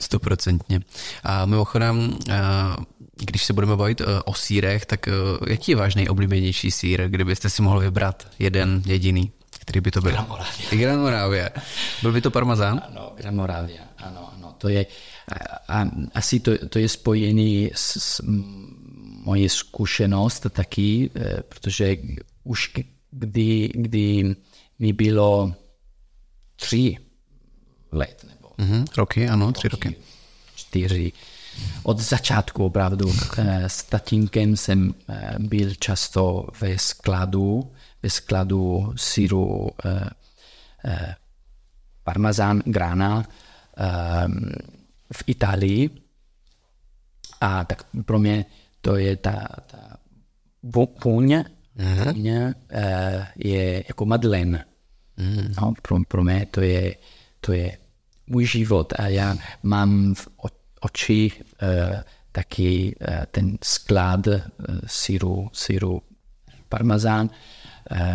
stoprocentně. 0.00 0.80
A 1.24 1.46
mimochodem, 1.46 2.18
když 3.16 3.44
se 3.44 3.52
budeme 3.52 3.76
bavit 3.76 4.02
o 4.24 4.34
sírech, 4.34 4.86
tak 4.86 5.08
jaký 5.48 5.72
je 5.72 5.76
váš 5.76 5.94
nejoblíbenější 5.94 6.70
sír, 6.70 7.08
kdybyste 7.08 7.50
si 7.50 7.62
mohl 7.62 7.80
vybrat 7.80 8.26
jeden 8.38 8.82
jediný? 8.86 9.32
Který 9.62 9.80
by 9.80 9.90
to 9.90 10.00
byl? 10.00 10.10
Gran 10.10 10.26
Moravia. 10.28 10.68
Gran 10.70 11.00
Moravia. 11.00 11.48
Byl 12.02 12.12
by 12.12 12.20
to 12.20 12.30
parmazán? 12.30 12.82
Ano, 12.88 13.12
Gran 13.16 13.34
Moravia, 13.34 13.82
ano, 13.98 14.30
ano. 14.36 14.54
To 14.58 14.68
je, 14.68 14.86
a, 15.68 15.86
asi 16.14 16.40
to, 16.40 16.68
to 16.68 16.78
je 16.78 16.88
spojený 16.88 17.70
s, 17.74 18.02
s 18.02 18.20
moje 19.22 19.48
zkušenost 19.48 20.46
taky, 20.50 21.10
eh, 21.14 21.42
protože 21.48 21.96
už 22.44 22.72
kdy, 23.10 23.70
kdy 23.74 24.36
mi 24.78 24.92
bylo 24.92 25.54
tři 26.56 26.96
let, 27.92 28.26
nebo 28.28 28.48
mm-hmm, 28.48 28.84
roky, 28.96 29.28
ano, 29.28 29.52
tři 29.52 29.68
roky. 29.68 29.96
Čtyři. 30.54 31.12
Od 31.82 31.98
začátku 31.98 32.64
opravdu 32.64 33.12
eh, 33.38 33.68
s 33.68 33.82
tatínkem 33.82 34.56
jsem 34.56 34.94
eh, 35.08 35.34
byl 35.38 35.74
často 35.74 36.46
ve 36.60 36.78
skladu, 36.78 37.72
ve 38.02 38.10
skladu 38.10 38.92
syru 38.96 39.70
parmazán 42.04 42.62
grana 42.66 43.24
v 45.12 45.22
Itálii. 45.26 45.90
A 47.40 47.64
tak 47.64 47.86
pro 48.04 48.18
mě 48.18 48.44
to 48.82 48.96
je 48.96 49.16
ta, 49.16 49.48
ta 49.66 49.96
vůně, 51.04 51.44
vůně 52.04 52.54
je 53.36 53.84
jako 53.88 54.06
madlen. 54.06 54.64
Mm. 55.16 55.54
No, 55.60 55.74
pro, 55.82 55.98
pro 56.08 56.24
mě 56.24 56.46
to 56.50 56.60
je, 56.60 56.94
to 57.40 57.52
je 57.52 57.78
můj 58.26 58.46
život 58.46 58.92
a 58.98 59.08
já 59.08 59.36
mám 59.62 60.14
v 60.14 60.28
oči 60.80 61.30
uh, 61.32 62.00
taky 62.32 62.96
uh, 63.00 63.24
ten 63.30 63.58
sklad 63.62 64.26
uh, 64.26 64.34
syru, 64.86 65.50
syru 65.52 66.02
parmazán, 66.68 67.30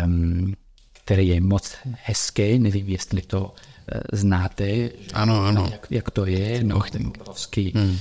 um, 0.04 0.54
který 0.92 1.28
je 1.28 1.40
moc 1.40 1.76
hezký, 2.02 2.58
nevím, 2.58 2.88
jestli 2.88 3.22
to 3.22 3.54
znáte. 4.12 4.90
Ano, 5.14 5.44
ano. 5.44 5.68
Jak, 5.72 5.86
jak 5.90 6.10
to 6.10 6.26
je, 6.26 6.64
no, 6.64 6.80
ten 6.80 7.06
obrovský 7.06 7.72
hmm. 7.76 7.90
uh, 7.90 7.98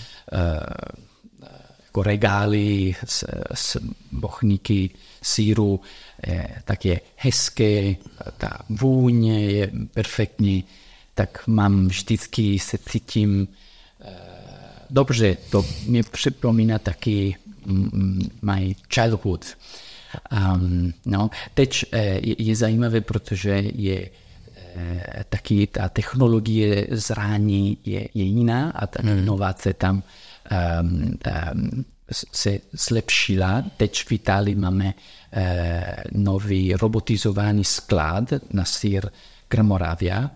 jako 1.98 2.04
regály 2.04 2.96
s, 3.06 3.26
s 3.54 3.78
bochníky 4.12 4.90
síru, 5.22 5.80
tak 6.64 6.86
je 6.86 7.02
hezké, 7.16 7.96
ta 8.38 8.60
vůně 8.70 9.46
je 9.46 9.72
perfektní, 9.94 10.64
tak 11.14 11.48
mám 11.48 11.88
vždycky 11.88 12.60
se 12.60 12.78
cítím 12.78 13.48
uh, 14.00 14.08
dobře, 14.90 15.38
to 15.52 15.66
mě 15.88 16.04
připomíná 16.04 16.80
taky 16.80 17.36
my 18.42 18.76
childhood. 18.94 19.46
Um, 20.32 20.94
no, 21.06 21.30
teď 21.54 21.86
uh, 21.94 22.00
je, 22.00 22.36
je 22.38 22.56
zajímavé, 22.56 23.02
protože 23.02 23.64
je 23.76 24.10
Eh, 24.78 25.24
taky 25.30 25.68
ta 25.68 25.90
technologie 25.90 26.88
zrání 26.92 27.78
je, 27.86 28.08
je 28.14 28.24
jiná 28.24 28.70
a 28.70 28.88
ta 28.88 29.02
hmm. 29.02 29.18
inovace 29.18 29.74
tam 29.74 30.04
um, 30.52 31.18
um, 31.54 31.86
se 32.10 32.60
zlepšila. 32.72 33.64
Teď 33.78 34.04
v 34.04 34.12
Itálii 34.12 34.56
máme 34.56 34.86
uh, 34.86 35.42
nový 36.12 36.74
robotizovaný 36.74 37.64
sklad 37.64 38.34
na 38.54 38.66
sír 38.66 39.10
Gramoravia 39.50 40.32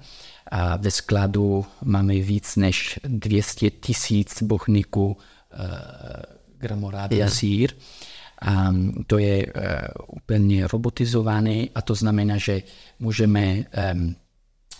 a 0.52 0.78
ve 0.78 0.92
skladu 0.92 1.66
máme 1.84 2.14
víc 2.14 2.56
než 2.56 3.00
200 3.04 3.70
tisíc 3.70 4.44
bochníků 4.44 5.06
uh, 5.06 5.18
Gramoravia 6.58 7.26
hmm. 7.26 7.36
sír. 7.36 7.72
A 8.42 8.74
to 9.08 9.18
je 9.18 9.46
uh, 9.46 9.52
úplně 10.08 10.68
robotizované 10.68 11.66
a 11.76 11.82
to 11.82 11.96
znamená, 11.96 12.38
že 12.38 12.62
můžeme 13.00 13.66
um, 13.94 14.16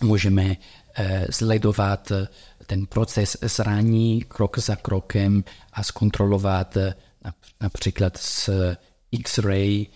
můžeme 0.02 0.56
eh, 0.94 1.26
sledovat 1.30 2.10
eh, 2.10 2.28
ten 2.72 2.86
proces 2.86 3.36
zraní 3.42 4.22
krok 4.22 4.58
za 4.58 4.76
krokem 4.76 5.44
a 5.72 5.82
zkontrolovat 5.82 6.76
eh, 6.76 6.94
například 7.60 8.16
s 8.16 8.50
X-ray 9.12 9.86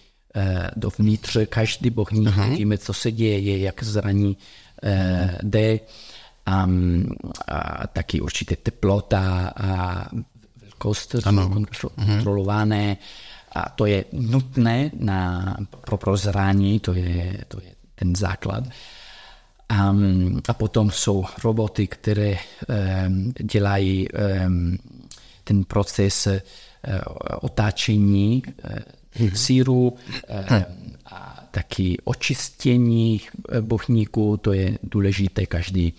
dovnitř 0.77 1.37
každý 1.49 1.91
bohník, 1.91 2.29
uh-huh. 2.29 2.57
víme, 2.57 2.79
co 2.79 2.93
se 2.93 3.13
děje, 3.13 3.59
jak 3.59 3.83
zraní 3.83 4.37
uh, 4.37 5.31
jde, 5.43 5.81
a, 6.47 6.69
a 7.49 7.87
taky 7.87 8.21
určitě 8.21 8.57
teplota 8.57 9.53
a 9.57 10.05
velikost 10.61 11.15
ano. 11.25 11.49
uh-huh. 11.49 12.07
kontrolované 12.07 12.97
a 13.53 13.69
to 13.69 13.87
je 13.87 14.05
nutné 14.13 14.91
na, 14.99 15.57
pro, 15.81 15.97
pro 15.97 16.17
zraní, 16.17 16.81
to 16.81 16.93
je, 16.93 17.45
to 17.49 17.61
je 17.61 17.73
ten 17.95 18.17
základ. 18.17 18.65
A, 19.69 19.95
a 20.49 20.53
potom 20.53 20.91
jsou 20.91 21.25
roboty, 21.45 21.87
které 21.87 22.37
um, 23.09 23.33
dělají 23.43 24.09
um, 24.09 24.79
ten 25.45 25.65
proces 25.65 26.27
uh, 26.27 26.35
otáčení 27.41 28.43
uh, 29.21 29.29
síru 29.35 29.89
uh, 29.89 30.63
a 31.07 31.49
taky 31.51 31.97
očistění 32.05 33.21
bochníku, 33.61 34.37
to 34.37 34.53
je 34.53 34.79
důležité 34.83 35.47
každý 35.47 35.93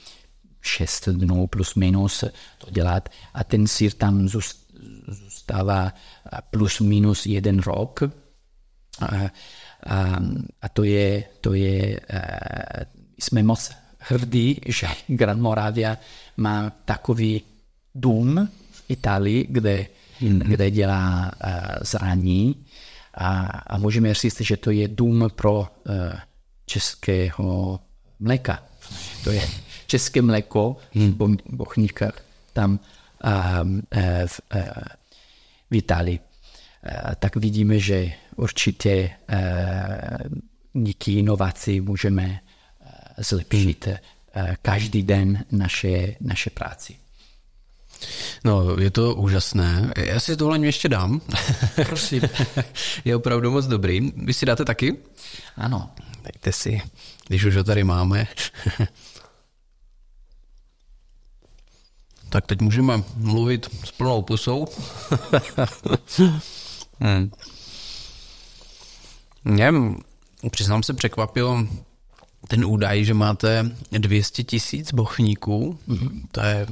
šest 0.61 1.09
dnů 1.09 1.47
plus 1.47 1.76
minus 1.76 2.24
to 2.57 2.72
dělat. 2.72 3.09
A 3.34 3.43
ten 3.43 3.68
sír 3.68 3.93
tam 3.93 4.28
zůstává 5.07 5.93
plus 6.49 6.80
minus 6.80 7.26
jeden 7.26 7.59
rok. 7.59 8.03
A, 8.99 9.32
a, 9.86 10.20
a 10.61 10.70
to 10.70 10.84
je, 10.84 11.24
to 11.41 11.53
je 11.53 11.99
jsme 13.20 13.43
moc 13.43 13.72
hrdí, 13.99 14.61
že 14.65 14.88
Gran 15.07 15.41
Moravia 15.41 15.97
má 16.38 16.70
takový 16.86 17.41
dům 17.95 18.49
v 18.72 18.84
Itálii, 18.89 19.47
kde, 19.49 19.88
mm-hmm. 20.22 20.39
kde 20.39 20.72
dělá 20.72 21.32
uh, 21.32 21.51
zraní 21.82 22.65
a, 23.13 23.39
a 23.68 23.78
můžeme 23.78 24.13
říct, 24.13 24.41
že 24.41 24.57
to 24.57 24.72
je 24.72 24.88
dům 24.88 25.28
pro 25.36 25.59
uh, 25.59 25.65
českého 26.65 27.80
mléka. 28.20 28.63
To 29.24 29.32
je 29.32 29.41
české 29.88 30.22
mléko 30.22 30.78
mm. 30.93 31.11
v 31.11 31.38
Bochníkách 31.49 32.22
tam 32.53 32.80
uh, 33.24 33.30
uh, 33.32 33.78
v, 34.26 34.41
uh, 34.55 34.61
v 35.72 35.76
Itálii. 35.76 36.20
Uh, 36.20 37.13
tak 37.20 37.36
vidíme, 37.36 37.80
že 37.80 38.11
určitě 38.36 39.09
uh, 39.30 40.84
díky 40.84 41.13
inovaci 41.13 41.82
můžeme 41.82 42.39
zlepšit 43.18 43.88
eh, 43.88 43.99
každý 44.61 45.03
den 45.03 45.45
naše, 45.51 46.15
naše 46.22 46.49
práci. 46.49 46.95
No, 48.43 48.80
je 48.80 48.91
to 48.91 49.15
úžasné. 49.15 49.93
Já 49.97 50.20
si 50.20 50.38
tohle 50.38 50.59
ještě 50.59 50.89
dám. 50.89 51.22
Prosím. 51.86 52.22
je 53.05 53.15
opravdu 53.15 53.51
moc 53.51 53.65
dobrý. 53.65 54.11
Vy 54.15 54.34
si 54.34 54.45
dáte 54.45 54.65
taky? 54.65 54.97
Ano. 55.55 55.91
Dejte 56.24 56.51
si, 56.51 56.82
když 57.28 57.43
už 57.43 57.55
ho 57.55 57.63
tady 57.63 57.84
máme. 57.84 58.28
tak 62.30 62.45
teď 62.45 62.61
můžeme 62.61 63.03
mluvit 63.15 63.70
s 63.86 63.91
plnou 63.91 64.22
pusou. 64.22 64.68
hmm. 66.99 67.32
Mě, 69.43 69.74
přiznám 70.51 70.84
se, 70.84 70.93
překvapilo 70.93 71.68
ten 72.48 72.66
údaj, 72.66 73.06
že 73.06 73.14
máte 73.14 73.72
200 73.91 74.43
tisíc 74.43 74.93
bochníků, 74.93 75.80
mm-hmm. 75.88 76.22
to 76.32 76.41
je 76.41 76.68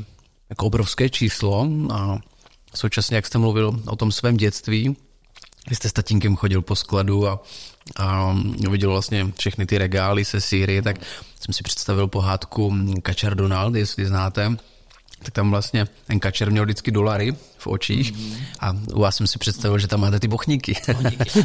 jako 0.50 0.66
obrovské 0.66 1.10
číslo 1.10 1.68
a 1.94 2.20
současně, 2.76 3.16
jak 3.16 3.26
jste 3.26 3.38
mluvil 3.38 3.82
o 3.88 3.96
tom 3.96 4.12
svém 4.12 4.38
dětství, 4.38 4.96
vy 5.70 5.76
jste 5.76 5.90
s 5.90 5.94
tatínkem 5.94 6.36
chodil 6.36 6.62
po 6.62 6.76
skladu 6.76 7.28
a, 7.28 7.44
a 7.96 8.36
viděl 8.70 8.90
vlastně 8.90 9.32
všechny 9.40 9.66
ty 9.66 9.78
regály 9.78 10.26
se 10.26 10.42
Sýrie, 10.42 10.82
tak 10.82 10.96
jsem 11.40 11.54
si 11.54 11.64
představil 11.64 12.08
pohádku 12.08 12.74
Kačar 13.02 13.36
Donald, 13.36 13.76
jestli 13.76 14.06
znáte, 14.06 14.58
tak 15.26 15.34
tam 15.34 15.52
vlastně 15.52 15.88
ten 16.08 16.20
kačer 16.20 16.52
měl 16.52 16.64
vždycky 16.64 16.92
dolary 16.92 17.36
v 17.58 17.68
očích 17.68 18.14
mm-hmm. 18.14 18.38
a 18.60 18.74
u 18.94 19.00
vás 19.00 19.16
jsem 19.16 19.28
si 19.28 19.40
představil, 19.40 19.80
že 19.80 19.88
tam 19.88 20.02
máte 20.02 20.20
ty 20.20 20.28
bochníky. 20.28 20.76
bochníky 20.88 21.30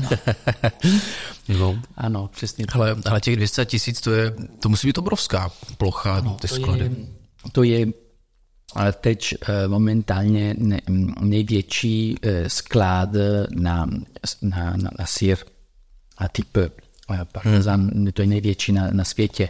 ano. 1.49 1.59
no. 1.59 1.83
ano, 1.97 2.29
přesně. 2.29 2.65
Ale, 2.73 2.97
ale 3.11 3.21
těch 3.21 3.37
200 3.37 3.65
tisíc, 3.67 4.01
to, 4.01 4.11
je, 4.11 4.35
to 4.61 4.69
musí 4.69 4.87
být 4.87 4.99
obrovská 4.99 5.51
plocha, 5.79 6.15
ano, 6.15 6.37
ty 6.41 6.49
to 6.49 6.55
sklady. 6.55 6.85
Je, 6.85 6.91
to 7.53 7.63
je 7.63 7.87
ale 8.75 8.93
teď 8.93 9.35
momentálně 9.67 10.55
největší 11.21 12.17
sklad 12.47 13.09
na, 13.51 13.87
na, 14.43 14.77
na, 14.77 14.91
na 14.99 15.07
sír 15.07 15.39
a 16.19 16.29
typ 16.29 16.59
parmezan, 17.33 17.91
hmm. 17.95 18.13
to 18.13 18.23
je 18.23 18.29
největší 18.29 18.73
na, 18.73 18.91
na 18.91 19.05
světě 19.05 19.49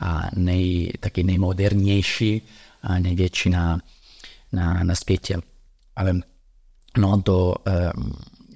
a 0.00 0.30
nej, 0.36 0.92
taky 1.00 1.22
nejmodernější 1.22 2.42
největší 2.98 3.50
na, 3.50 3.80
na, 4.52 4.84
na 4.84 4.94
světě. 4.94 5.36
Ale 5.96 6.14
no 6.98 7.22
to, 7.22 7.54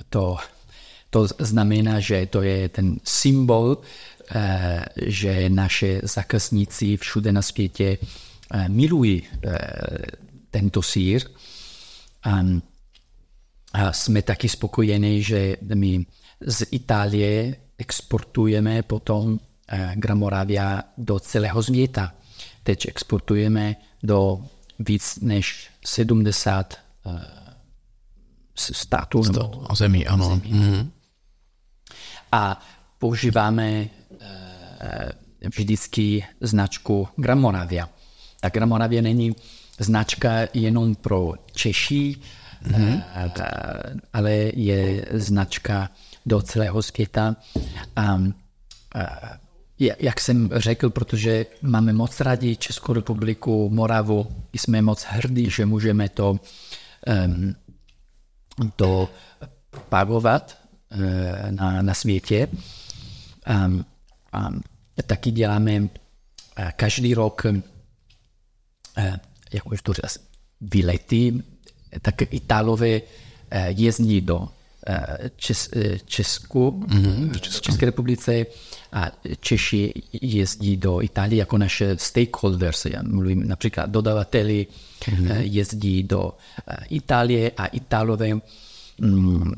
to, 0.09 0.37
to 1.11 1.27
znamená, 1.39 2.01
že 2.01 2.27
to 2.27 2.43
je 2.43 2.69
ten 2.69 2.97
symbol, 3.05 3.79
že 5.07 5.49
naše 5.49 6.01
zákazníci 6.03 6.97
všude 6.97 7.33
na 7.33 7.43
světě 7.43 7.99
milují 8.69 9.23
tento 10.51 10.83
sír. 10.83 11.23
A, 12.23 12.41
a 13.73 13.93
jsme 13.93 14.23
taky 14.23 14.49
spokojeni, 14.49 15.23
že 15.23 15.57
my 15.75 16.07
z 16.47 16.67
Itálie 16.71 17.57
exportujeme 17.79 18.83
potom 18.83 19.39
Gramoravia 19.95 20.83
do 20.99 21.19
celého 21.19 21.63
světa. 21.63 22.15
Teď 22.63 22.89
exportujeme 22.89 23.77
do 24.05 24.45
víc 24.79 25.19
než 25.23 25.71
70 25.87 26.75
států. 28.55 29.25
Stát, 29.25 29.51
a 29.67 29.75
zemí, 29.75 30.07
ano. 30.07 30.29
Zemí. 30.29 30.53
Mm-hmm. 30.53 30.91
A 32.33 32.61
používáme 32.99 33.89
vždycky 35.57 36.25
značku 36.41 37.09
Gramoravia. 37.17 37.89
Ta 38.41 38.49
Gramoravia 38.49 39.03
není 39.03 39.37
značka 39.79 40.31
jenom 40.55 40.95
pro 40.95 41.33
Češi, 41.53 42.17
mm-hmm. 42.63 43.03
ale 44.13 44.33
je 44.55 45.07
značka 45.13 45.91
do 46.27 46.43
celého 46.43 46.83
světa. 46.83 47.37
A 47.97 48.19
jak 49.79 50.21
jsem 50.21 50.51
řekl, 50.53 50.91
protože 50.91 51.47
máme 51.63 51.93
moc 51.93 52.21
rádi 52.21 52.57
Českou 52.57 52.93
republiku, 52.93 53.71
Moravu, 53.71 54.27
jsme 54.53 54.83
moc 54.83 55.05
hrdí, 55.05 55.51
že 55.51 55.67
můžeme 55.67 56.09
to, 56.09 56.41
to 58.77 59.09
propagovat 59.71 60.59
uh, 60.95 61.01
na, 61.51 61.83
na 61.83 61.95
světě. 61.95 62.49
Um, 63.67 63.85
um, 64.49 64.63
taky 65.07 65.31
děláme 65.31 65.89
každý 66.77 67.15
rok, 67.15 67.43
jak 69.53 69.67
už 69.73 69.83
to 69.83 69.93
říct, 69.93 70.19
výlety, 70.61 71.43
tak 72.03 72.23
Itálové 72.33 73.01
jezdí 73.69 74.21
do 74.21 74.49
Čes, 75.37 75.69
Česku, 76.05 76.71
mm-hmm, 76.71 77.31
České 77.61 77.87
republice 77.87 78.47
a 78.93 79.11
Češi 79.41 79.93
jezdí 80.23 80.77
do 80.77 81.03
Itálie 81.03 81.39
jako 81.39 81.59
naše 81.59 81.97
stakeholders. 81.99 82.85
Já 82.85 83.03
mluvím 83.03 83.49
například 83.49 83.91
dodavateli 83.91 84.67
mm-hmm. 85.01 85.37
jezdí 85.41 86.03
do 86.03 86.33
Itálie 86.91 87.51
a 87.57 87.67
Itálové 87.67 88.35
mm, 89.01 89.53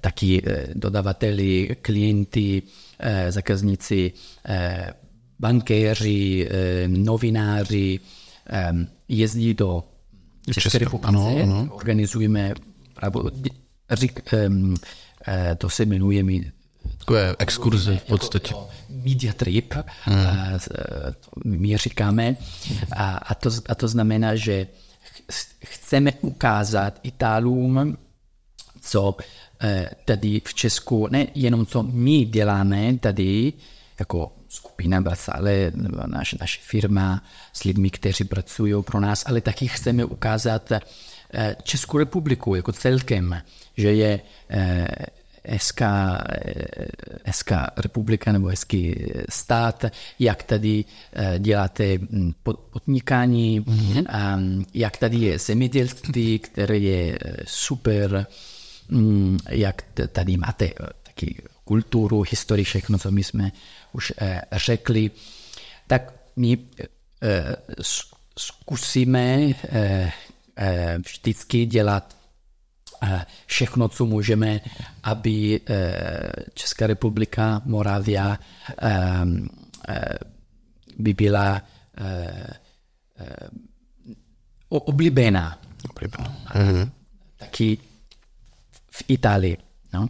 taky 0.00 0.42
dodavateli, 0.74 1.76
klienty, 1.82 2.62
zákazníci, 3.28 4.12
bankéři, 5.38 6.48
novináři 6.86 8.00
jezdí 9.08 9.54
do 9.54 9.84
České 10.52 10.78
republiky, 10.78 11.08
ano, 11.08 11.78
ano. 13.88 13.96
organizujeme 13.96 13.96
řík, 13.96 14.20
to 15.58 15.70
se 15.70 15.84
jmenuje 15.84 16.22
mi 16.22 16.52
takové 16.98 17.36
exkurze 17.38 17.96
v 17.96 18.02
podstatě. 18.04 18.54
Media 18.88 19.32
trip, 19.32 19.74
hmm. 20.02 20.16
my 21.44 21.76
říkáme. 21.76 22.36
A, 22.96 23.16
a, 23.16 23.34
to, 23.34 23.50
a 23.68 23.74
to 23.74 23.88
znamená, 23.88 24.36
že 24.36 24.66
chceme 25.64 26.12
ukázat 26.22 27.00
Itálům, 27.02 27.96
co 28.80 29.16
Eh, 29.60 29.90
tady 30.04 30.42
v 30.44 30.54
Česku, 30.54 31.08
ne 31.10 31.26
jenom 31.34 31.66
co 31.66 31.82
my 31.82 32.24
děláme 32.24 32.98
tady, 32.98 33.52
jako 33.98 34.32
skupina 34.48 35.00
Basale, 35.00 35.72
naš, 36.06 36.34
naše 36.34 36.60
firma 36.62 37.22
s 37.52 37.64
lidmi, 37.64 37.90
kteří 37.90 38.24
pracují 38.24 38.82
pro 38.82 39.00
nás, 39.00 39.24
ale 39.26 39.40
taky 39.40 39.68
chceme 39.68 40.04
ukázat 40.04 40.72
eh, 40.72 40.80
Českou 41.62 41.98
republiku 41.98 42.54
jako 42.54 42.72
celkem, 42.72 43.42
že 43.76 43.92
je 43.92 44.20
eh, 44.50 44.86
hezká, 45.44 46.24
hezká 47.24 47.70
republika 47.76 48.32
nebo 48.32 48.46
hezký 48.46 48.94
stát, 49.28 49.84
jak 50.18 50.42
tady 50.42 50.84
děláte 51.38 51.98
hm, 51.98 52.32
podnikání, 52.70 53.60
mm-hmm. 53.60 54.64
jak 54.74 54.96
tady 54.96 55.16
je 55.16 55.38
zemědělství, 55.38 56.38
které 56.38 56.78
je 56.78 57.18
super, 57.44 58.26
Mm, 58.88 59.38
jak 59.48 59.82
tady 60.12 60.36
máte 60.36 60.64
eh, 60.64 60.72
taky 61.02 61.42
kulturu, 61.64 62.22
historii, 62.30 62.64
všechno, 62.64 62.98
co 62.98 63.10
my 63.10 63.24
jsme 63.24 63.52
už 63.92 64.12
eh, 64.18 64.42
řekli, 64.52 65.10
tak 65.86 66.12
my 66.36 66.58
eh, 67.22 67.56
zkusíme 68.38 69.38
vždycky 70.98 71.66
dělat 71.66 72.16
všechno, 73.46 73.88
co 73.88 74.06
můžeme, 74.06 74.60
aby 75.02 75.60
Česká 76.54 76.86
republika, 76.86 77.62
Moravia 77.64 78.38
by 80.98 81.14
byla 81.14 81.62
oblíbená. 84.68 85.58
Oblíbená. 85.90 86.36
Mhm. 86.54 86.90
Taky 87.36 87.78
v 88.90 89.04
Itálii. 89.08 89.56
No? 89.92 90.08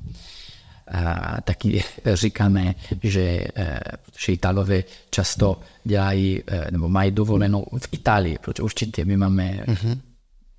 A 0.88 1.40
taky 1.40 1.84
říkáme, 2.14 2.74
že, 3.02 3.44
eh, 3.56 3.80
že 4.18 4.32
Italové 4.32 4.82
často 5.10 5.60
dělají 5.84 6.42
eh, 6.46 6.70
nebo 6.70 6.88
mají 6.88 7.10
dovolenou 7.10 7.66
v 7.78 7.88
Itálii, 7.92 8.38
protože 8.38 8.62
určitě 8.62 9.04
my 9.04 9.16
máme 9.16 9.52
mm-hmm. 9.52 9.98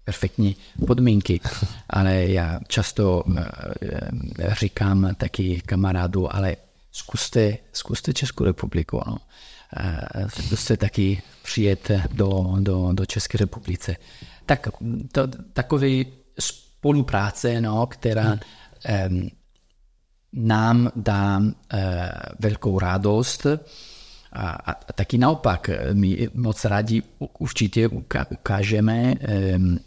Perfektní 0.09 0.55
podmínky, 0.87 1.39
ale 1.89 2.25
já 2.25 2.59
často 2.67 3.23
eh, 3.37 4.55
říkám 4.59 5.15
taky 5.15 5.61
kamarádu, 5.65 6.35
ale 6.35 6.55
zkuste, 6.91 7.57
zkuste 7.73 8.13
Českou 8.13 8.43
republiku. 8.43 9.01
No. 9.07 9.17
Zkuste 10.27 10.77
taky 10.77 11.21
přijet 11.43 11.91
do, 12.13 12.55
do, 12.59 12.89
do 12.93 13.05
České 13.05 13.37
republice. 13.37 13.95
Tak 14.45 14.67
to, 15.11 15.27
takový 15.53 16.05
spolupráce, 16.39 17.61
no, 17.61 17.87
která 17.87 18.33
um, 18.33 19.29
nám 20.33 20.91
dá 20.95 21.37
uh, 21.37 21.49
velkou 22.39 22.79
radost. 22.79 23.45
A, 24.33 24.49
a 24.49 24.93
taky 24.93 25.17
naopak, 25.17 25.69
my 25.93 26.29
moc 26.33 26.65
rádi 26.65 27.03
určitě 27.39 27.87
ukážeme 28.31 29.13
um, 29.55 29.79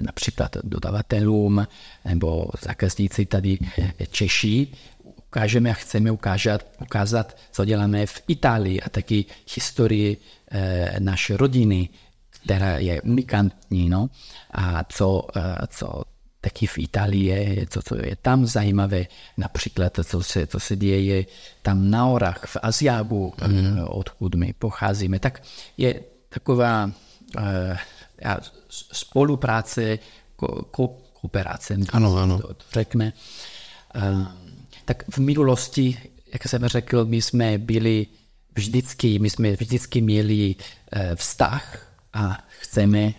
například 0.00 0.56
dodavatelům 0.64 1.66
nebo 2.04 2.50
zákazníci 2.62 3.26
tady 3.26 3.58
Češi, 4.10 4.68
ukážeme 5.02 5.70
a 5.70 5.74
chceme 5.74 6.10
ukázat, 6.10 6.66
ukázat, 6.80 7.36
co 7.52 7.64
děláme 7.64 8.06
v 8.06 8.22
Itálii 8.28 8.80
a 8.80 8.88
taky 8.88 9.24
historii 9.54 10.16
e, 10.50 11.00
naší 11.00 11.32
rodiny, 11.32 11.88
která 12.48 12.78
je 12.78 13.02
unikantní, 13.02 13.88
no, 13.88 14.10
a 14.50 14.84
co, 14.84 15.26
eh, 15.36 15.56
co 15.68 16.02
taky 16.40 16.66
v 16.66 16.78
Itálii 16.78 17.24
je, 17.24 17.66
co, 17.66 17.82
co 17.82 17.94
je 17.96 18.16
tam 18.16 18.46
zajímavé, 18.46 19.06
například 19.36 19.98
co 20.04 20.22
se, 20.22 20.46
co 20.46 20.60
se 20.60 20.76
děje 20.76 21.26
tam 21.62 21.90
na 21.90 22.06
Orách, 22.06 22.46
v 22.46 22.56
Aziabu, 22.62 23.34
mm. 23.46 23.84
odkud 23.88 24.34
my 24.34 24.52
pocházíme, 24.52 25.18
tak 25.18 25.42
je 25.76 26.00
taková 26.28 26.90
uh, 27.36 27.76
spolupráce, 28.68 29.98
ko, 30.36 30.62
ko, 30.62 30.98
kooperace, 31.20 31.76
ano, 31.92 32.16
ano. 32.16 32.38
To, 32.38 32.54
to 32.54 32.64
řekne. 32.72 33.12
Uh, 33.96 34.26
tak 34.84 35.04
v 35.10 35.18
minulosti, 35.18 35.98
jak 36.32 36.48
jsem 36.48 36.68
řekl, 36.68 37.04
my 37.04 37.22
jsme 37.22 37.58
byli 37.58 38.06
vždycky, 38.54 39.18
my 39.18 39.30
jsme 39.30 39.52
vždycky 39.52 40.00
měli 40.00 40.54
uh, 40.54 41.02
vztah 41.14 41.88
a 42.12 42.38
chceme 42.60 42.98
eh, 43.00 43.14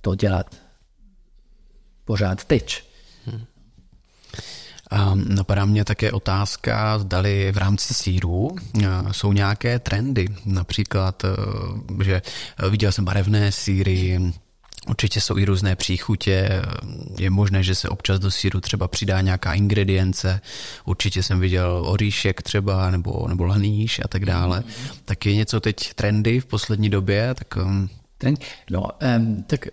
to 0.00 0.14
dělat 0.14 0.56
pořád 2.04 2.44
teď. 2.44 2.88
A 4.90 5.14
napadá 5.14 5.64
mě 5.64 5.84
také 5.84 6.12
otázka, 6.12 6.98
zdali 6.98 7.52
v 7.52 7.56
rámci 7.56 7.94
síru 7.94 8.56
jsou 9.12 9.32
nějaké 9.32 9.78
trendy, 9.78 10.28
například, 10.44 11.22
že 12.04 12.22
viděl 12.70 12.92
jsem 12.92 13.04
barevné 13.04 13.52
síry, 13.52 14.20
Určitě 14.88 15.20
jsou 15.20 15.38
i 15.38 15.44
různé 15.44 15.76
příchutě, 15.76 16.62
je 17.18 17.30
možné, 17.30 17.62
že 17.62 17.74
se 17.74 17.88
občas 17.88 18.18
do 18.20 18.30
síru 18.30 18.60
třeba 18.60 18.88
přidá 18.88 19.20
nějaká 19.20 19.54
ingredience, 19.54 20.40
určitě 20.84 21.22
jsem 21.22 21.40
viděl 21.40 21.82
oříšek 21.86 22.42
třeba, 22.42 22.90
nebo, 22.90 23.28
nebo 23.28 23.44
laníš 23.44 24.00
a 24.04 24.08
tak 24.08 24.24
dále. 24.24 24.64
Tak 25.04 25.26
je 25.26 25.34
něco 25.34 25.60
teď 25.60 25.94
trendy 25.94 26.40
v 26.40 26.46
poslední 26.46 26.90
době? 26.90 27.34
Tak, 27.34 27.56
um... 27.56 27.88
Trend? 28.18 28.40
No, 28.70 28.88
um, 29.16 29.42
tak 29.42 29.66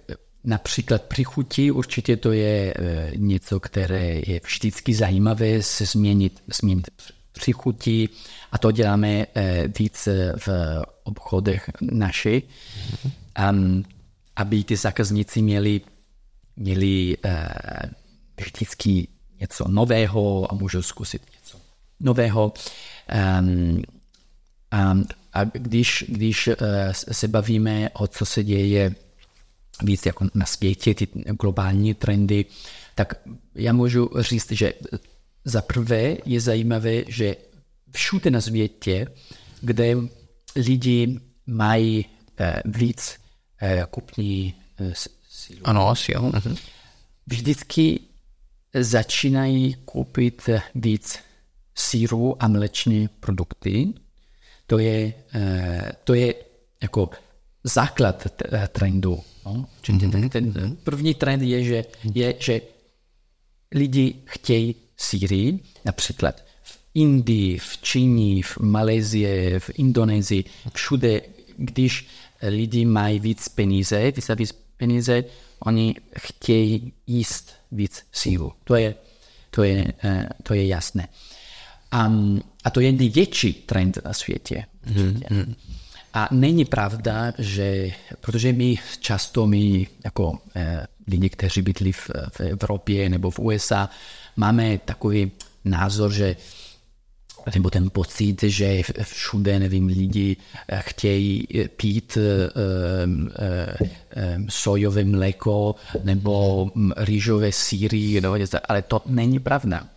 Například 0.46 1.02
příchutí 1.02 1.72
určitě 1.72 2.18
to 2.18 2.32
je 2.32 2.74
e, 2.74 3.12
něco, 3.16 3.60
které 3.60 4.22
je 4.28 4.42
vždycky 4.46 4.94
zajímavé 4.94 5.62
se 5.62 5.86
změnit, 5.86 6.44
změnit 6.60 6.88
příchutí 7.32 8.10
a 8.52 8.58
to 8.58 8.72
děláme 8.72 9.26
e, 9.36 9.68
víc 9.80 10.08
v 10.38 10.50
obchodech 11.04 11.70
naši. 11.82 12.44
Um, 13.52 13.84
aby 14.36 14.64
ty 14.64 14.76
zákazníci 14.76 15.42
měli, 15.42 15.82
měli 16.56 17.18
uh, 17.26 17.32
vždycky 18.40 19.08
něco 19.40 19.68
nového 19.68 20.52
a 20.52 20.56
můžou 20.56 20.82
zkusit 20.82 21.22
něco 21.36 21.58
nového. 22.00 22.54
Um, 23.40 23.82
um, 24.74 25.06
a 25.34 25.44
když, 25.44 26.06
když 26.08 26.48
uh, 26.48 26.54
se 26.92 27.28
bavíme 27.28 27.90
o 27.90 28.08
co 28.08 28.26
se 28.26 28.44
děje 28.44 28.96
víc 29.84 30.06
jako 30.06 30.28
na 30.34 30.46
světě, 30.46 30.94
ty 30.94 31.08
globální 31.42 31.94
trendy, 31.94 32.46
tak 32.96 33.14
já 33.56 33.74
můžu 33.74 34.10
říct, 34.20 34.52
že 34.52 34.74
za 35.46 35.62
prvé 35.62 36.18
je 36.26 36.42
zajímavé, 36.42 37.04
že 37.08 37.36
všude 37.92 38.32
na 38.32 38.42
světě, 38.42 39.08
kde 39.62 39.96
lidi 40.56 41.20
mají 41.48 42.06
uh, 42.06 42.72
víc 42.72 43.18
Eh, 43.20 43.25
kupní 43.90 44.54
eh, 44.80 44.94
sílu. 45.30 45.62
Ano, 45.64 45.90
asi 45.90 46.12
jo. 46.12 46.22
Mhm. 46.22 46.56
Vždycky 47.28 48.00
začínají 48.74 49.76
koupit 49.86 50.50
víc 50.76 51.20
síru 51.76 52.44
a 52.44 52.48
mléčné 52.48 53.08
produkty. 53.20 53.94
To 54.68 54.80
je, 54.80 55.14
eh, 55.34 55.92
to 56.04 56.14
je 56.14 56.36
jako 56.82 57.10
základ 57.64 58.28
trendu. 58.72 59.24
No? 59.46 59.66
Mhm. 59.90 60.30
Ten 60.30 60.78
první 60.84 61.14
trend 61.14 61.42
je, 61.42 61.64
že, 61.64 61.86
je, 62.14 62.36
že 62.40 62.62
lidi 63.72 64.16
chtějí 64.26 64.76
síry, 64.98 65.60
například 65.86 66.44
v 66.64 66.80
Indii, 66.94 67.58
v 67.58 67.78
Číně, 67.82 68.44
v 68.44 68.58
Malezii, 68.58 69.60
v 69.60 69.70
Indonésii, 69.74 70.44
všude, 70.74 71.22
když 71.58 72.08
lidi 72.42 72.86
mají 72.86 73.20
víc 73.20 73.48
peníze, 73.50 74.12
víc 74.12 74.30
víc 74.36 74.52
peníze, 74.78 75.24
oni 75.60 75.96
chtějí 76.20 76.94
jíst 77.08 77.54
víc 77.72 78.04
sílu. 78.12 78.54
To 78.64 78.76
je, 78.76 78.96
to 79.50 79.64
je, 79.64 79.94
eh, 80.04 80.30
to 80.44 80.54
je 80.54 80.68
jasné. 80.68 81.08
Um, 82.08 82.42
a 82.64 82.70
to 82.70 82.80
je 82.80 82.92
největší 82.92 83.54
trend 83.54 83.98
na 84.06 84.14
světě. 84.14 84.66
Mm-hmm. 84.88 85.56
A 86.14 86.28
není 86.32 86.66
pravda, 86.66 87.34
že, 87.38 87.92
protože 88.22 88.54
my 88.54 88.76
často, 89.00 89.48
my 89.48 89.88
jako 90.04 90.40
eh, 90.56 90.88
lidi, 91.08 91.30
kteří 91.30 91.62
bydlí 91.62 91.92
v, 91.92 92.10
v 92.32 92.40
Evropě 92.40 93.10
nebo 93.10 93.32
v 93.32 93.40
USA, 93.40 93.90
máme 94.36 94.78
takový 94.78 95.32
názor, 95.66 96.14
že 96.14 96.36
nebo 97.54 97.70
ten 97.70 97.90
pocit, 97.90 98.44
že 98.44 98.82
všude, 99.04 99.60
nevím, 99.60 99.88
lidi 99.88 100.38
eh, 100.68 100.80
chtějí 100.86 101.48
eh, 101.56 101.68
pít 101.68 102.18
um, 102.18 103.30
sojové 104.50 105.04
mléko 105.04 105.76
nebo 106.04 106.66
mm, 106.76 106.92
rýžové 106.98 107.52
síry, 107.52 108.22
ale 108.68 108.82
to 108.82 109.02
není 109.06 109.40
pravda. 109.40 109.88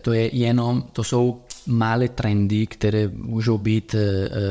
To 0.00 0.12
je 0.12 0.36
jenom, 0.36 0.82
to 0.92 1.04
jsou 1.04 1.42
malé 1.66 2.08
trendy, 2.08 2.66
které 2.66 3.08
můžou 3.08 3.58
být 3.58 3.94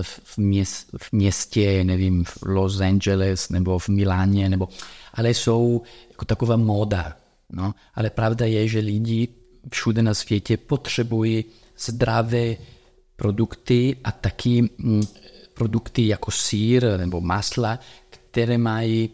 v, 0.01 0.37
měst, 0.37 0.89
v 0.97 1.11
městě, 1.11 1.83
nevím, 1.83 2.23
v 2.23 2.37
Los 2.45 2.79
Angeles 2.79 3.49
nebo 3.49 3.79
v 3.79 3.89
Miláně, 3.89 4.49
nebo, 4.49 4.69
ale 5.13 5.29
jsou 5.29 5.81
jako 6.09 6.25
taková 6.25 6.57
móda. 6.57 7.17
No? 7.51 7.73
Ale 7.95 8.09
pravda 8.09 8.45
je, 8.45 8.67
že 8.67 8.79
lidi 8.79 9.27
všude 9.71 10.01
na 10.01 10.13
světě 10.13 10.57
potřebují 10.57 11.45
zdravé 11.79 12.55
produkty 13.15 13.97
a 14.03 14.11
taky 14.11 14.69
mm, 14.77 15.01
produkty 15.53 16.07
jako 16.07 16.31
sír 16.31 16.97
nebo 16.97 17.21
masla, 17.21 17.79
které 18.09 18.57
mají 18.57 19.09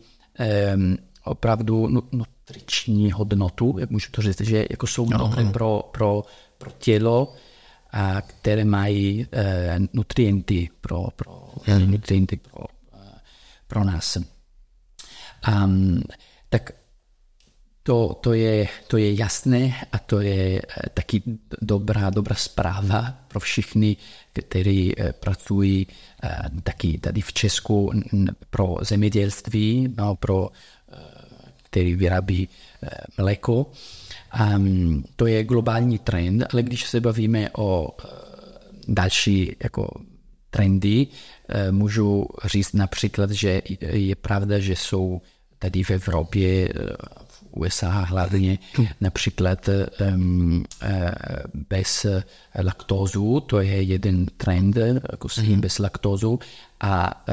um, 0.76 0.98
opravdu 1.24 1.88
nutriční 2.12 3.12
hodnotu, 3.12 3.76
jak 3.80 3.90
můžu 3.90 4.12
to 4.12 4.22
říct, 4.22 4.42
že 4.42 4.66
jako 4.70 4.88
jsou 4.88 5.10
no, 5.10 5.18
dobré 5.18 5.46
pro, 5.46 5.90
pro, 5.92 6.24
pro 6.58 6.72
tělo, 6.72 7.34
a 7.92 8.22
které 8.22 8.66
mají 8.66 9.26
uh, 9.26 9.86
nutrienty 9.94 10.70
pro, 10.82 11.08
pro, 11.16 11.50
mm. 11.68 11.92
nutrienty 11.92 12.38
pro, 12.38 12.66
uh, 12.94 13.00
pro 13.68 13.84
nás. 13.84 14.18
Um, 15.48 16.02
tak 16.50 16.72
to, 17.86 18.18
to, 18.22 18.34
je, 18.34 18.68
to 18.88 18.98
je 18.98 19.14
jasné 19.14 19.86
a 19.92 20.00
to 20.00 20.20
je 20.20 20.58
eh, 20.58 20.90
taky 20.94 21.22
dobrá, 21.62 22.10
dobrá 22.10 22.36
zpráva 22.36 23.14
pro 23.28 23.40
všechny, 23.40 23.98
kteří 24.34 24.94
eh, 24.98 25.14
pracují 25.14 25.88
eh, 26.24 26.30
taky 26.64 26.98
tady 26.98 27.22
v 27.22 27.34
Česku 27.34 27.92
pro 28.50 28.78
zemědělství, 28.82 29.94
no, 29.98 30.16
pro, 30.16 30.50
který 31.64 31.96
vyrábí 31.96 32.50
mléko. 33.18 33.72
Um, 34.56 35.04
to 35.16 35.28
je 35.28 35.44
globální 35.44 36.00
trend, 36.00 36.44
ale 36.54 36.64
když 36.64 36.86
se 36.90 37.02
bavíme 37.02 37.50
o 37.58 37.90
další 38.88 39.56
jako 39.64 40.02
trendy, 40.50 41.08
můžu 41.72 42.28
říct 42.46 42.74
například, 42.74 43.32
že 43.32 43.62
je 43.80 44.16
pravda, 44.16 44.60
že 44.60 44.76
jsou 44.76 45.22
tady 45.60 45.84
v 45.84 45.92
Evropě 45.92 46.70
USA 47.56 47.90
hlavně 47.90 48.60
například 49.02 49.70
um, 50.14 50.66
bez 51.70 52.06
laktózu, 52.64 53.40
to 53.40 53.60
je 53.60 53.82
jeden 53.82 54.26
trend, 54.26 54.78
jako 55.12 55.30
s 55.30 55.36
tím 55.36 55.44
mm-hmm. 55.46 55.60
bez 55.60 55.80
laktózu 55.80 56.40
a, 56.82 57.24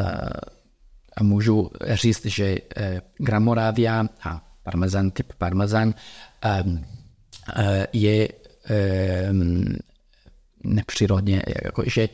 a 1.17 1.23
můžu 1.23 1.71
říct, 1.93 2.27
že 2.27 2.57
Gramoravia 3.19 4.07
a 4.23 4.53
parmezan, 4.63 5.11
typ 5.11 5.33
parmezan 5.39 5.95
um, 6.65 6.85
je 7.93 8.29
um, 9.31 9.65
nepřírodně, 10.65 11.43
jako, 11.65 11.83
že 11.87 12.09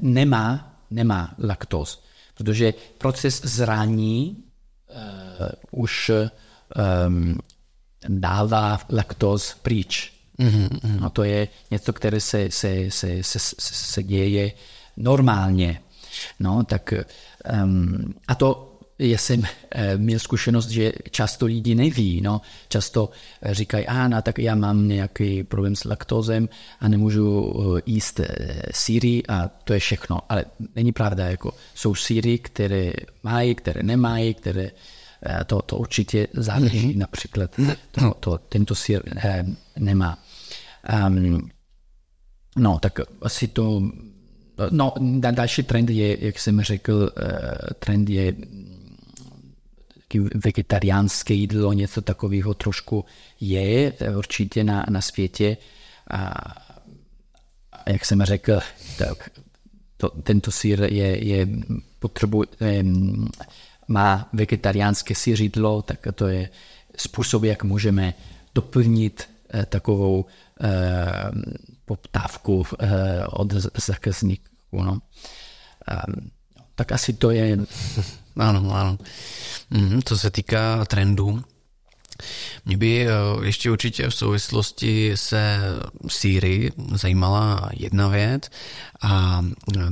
nemá, 0.00 0.76
nemá 0.90 1.34
laktóz, 1.38 2.02
protože 2.34 2.74
proces 2.98 3.40
zraní 3.44 4.36
uh, 4.90 5.46
už 5.70 6.10
um, 7.06 7.38
dává 8.08 8.80
laktóz 8.90 9.56
pryč. 9.62 10.12
Mm-hmm. 10.38 11.04
A 11.04 11.10
to 11.10 11.24
je 11.24 11.48
něco, 11.70 11.92
které 11.92 12.20
se, 12.20 12.50
se, 12.50 12.90
se, 12.90 13.22
se, 13.22 13.38
se 13.58 14.02
děje 14.02 14.52
normálně. 14.96 15.80
No, 16.40 16.64
tak, 16.64 16.94
um, 17.64 18.14
a 18.28 18.34
to 18.34 18.66
já 18.98 19.18
jsem 19.18 19.42
eh, 19.70 19.96
měl 19.96 20.18
zkušenost, 20.18 20.68
že 20.68 20.92
často 21.10 21.46
lidi 21.46 21.74
neví. 21.74 22.20
No. 22.20 22.40
Často 22.68 23.10
říkají, 23.50 23.86
a 23.86 24.08
no, 24.08 24.22
tak 24.22 24.38
já 24.38 24.54
mám 24.54 24.88
nějaký 24.88 25.44
problém 25.44 25.76
s 25.76 25.84
laktózem 25.84 26.48
a 26.80 26.88
nemůžu 26.88 27.54
eh, 27.78 27.82
jíst 27.86 28.20
eh, 28.20 28.26
síry 28.70 29.22
a 29.28 29.48
to 29.48 29.72
je 29.72 29.80
všechno. 29.80 30.18
Ale 30.28 30.44
není 30.76 30.92
pravda, 30.92 31.26
jako 31.26 31.54
jsou 31.74 31.94
síry, 31.94 32.38
které 32.38 32.92
mají, 33.22 33.54
které 33.54 33.82
nemají, 33.82 34.34
které 34.34 34.62
Eh, 34.62 34.72
to, 35.46 35.62
to 35.62 35.76
určitě 35.76 36.28
záleží, 36.32 36.88
mm-hmm. 36.88 36.98
například 36.98 37.56
to, 37.90 38.14
to, 38.20 38.38
tento 38.38 38.74
sír 38.74 39.02
eh, 39.16 39.44
nemá. 39.78 40.18
Um, 41.06 41.50
no, 42.56 42.78
tak 42.78 43.00
asi 43.22 43.48
to, 43.48 43.82
no, 44.70 44.94
další 45.30 45.62
trend 45.62 45.90
je, 45.90 46.24
jak 46.24 46.38
jsem 46.38 46.60
řekl, 46.60 47.10
eh, 47.16 47.74
trend 47.74 48.08
je 48.10 48.34
vegetariánské 50.34 51.34
jídlo, 51.34 51.72
něco 51.72 52.02
takového 52.02 52.54
trošku 52.54 53.04
je 53.40 53.92
určitě 54.16 54.64
na, 54.64 54.84
na 54.90 55.00
světě. 55.00 55.56
A, 56.10 56.26
a 57.72 57.90
jak 57.90 58.04
jsem 58.04 58.22
řekl, 58.22 58.60
tak 58.98 59.30
to, 59.96 60.08
tento 60.08 60.50
sír 60.50 60.82
je, 60.82 61.24
je 61.24 61.48
potřebuje, 61.98 62.46
má 63.90 64.28
vegetariánské 64.32 65.14
sířidlo, 65.14 65.82
tak 65.82 66.06
to 66.14 66.28
je 66.28 66.48
způsob, 66.96 67.44
jak 67.44 67.64
můžeme 67.64 68.14
doplnit 68.54 69.28
eh, 69.54 69.66
takovou 69.66 70.24
poptávku 71.84 72.64
od 73.30 73.52
zákazníků. 73.86 74.82
No. 74.82 74.98
Tak 76.74 76.92
asi 76.92 77.12
to 77.12 77.30
je... 77.30 77.58
Ano, 78.36 78.74
ano. 78.74 78.98
Mhm, 79.70 80.02
co 80.04 80.18
se 80.18 80.30
týká 80.30 80.84
trendů, 80.84 81.42
mě 82.64 82.76
by 82.76 83.06
eh, 83.06 83.10
ještě 83.42 83.70
určitě 83.70 84.08
v 84.08 84.14
souvislosti 84.14 85.12
se 85.14 85.60
Sýry 86.08 86.72
zajímala 86.94 87.70
jedna 87.72 88.08
věc 88.08 88.50
a 89.02 89.44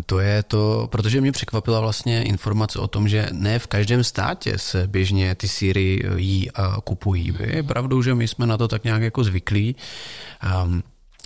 to 0.07 0.19
je 0.19 0.43
to, 0.43 0.89
protože 0.91 1.21
mě 1.21 1.33
překvapila 1.33 1.81
vlastně 1.81 2.23
informace 2.23 2.79
o 2.79 2.89
tom, 2.89 3.09
že 3.09 3.29
ne 3.33 3.59
v 3.59 3.67
každém 3.67 4.05
státě 4.05 4.59
se 4.59 4.87
běžně 4.87 5.35
ty 5.35 5.49
síry 5.49 6.03
jí 6.17 6.51
a 6.51 6.77
kupují. 6.85 7.35
Je 7.41 7.63
pravdou, 7.63 8.03
že 8.03 8.15
my 8.15 8.29
jsme 8.29 8.47
na 8.47 8.57
to 8.57 8.69
tak 8.69 8.85
nějak 8.85 9.03
jako 9.03 9.25
zvyklí. 9.25 9.77
Um, 10.65 10.83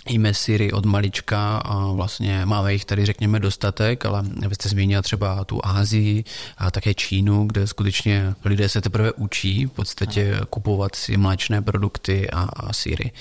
Jíme 0.09 0.33
syry 0.33 0.71
od 0.71 0.85
malička 0.85 1.57
a 1.57 1.91
vlastně 1.91 2.45
máme 2.45 2.73
jich 2.73 2.85
tady 2.85 3.05
řekněme 3.05 3.39
dostatek, 3.39 4.05
ale 4.05 4.23
vy 4.47 4.55
jste 4.55 4.69
zmínil 4.69 5.01
třeba 5.01 5.45
tu 5.45 5.65
Ázii 5.65 6.23
a 6.57 6.71
také 6.71 6.93
Čínu, 6.93 7.45
kde 7.47 7.67
skutečně 7.67 8.35
lidé 8.45 8.69
se 8.69 8.81
teprve 8.81 9.11
učí 9.11 9.65
v 9.65 9.71
podstatě 9.71 10.39
kupovat 10.49 10.95
si 10.95 11.17
mléčné 11.17 11.61
produkty 11.61 12.29
a, 12.29 12.41
a 12.41 12.73
syry. 12.73 13.11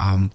A 0.00 0.28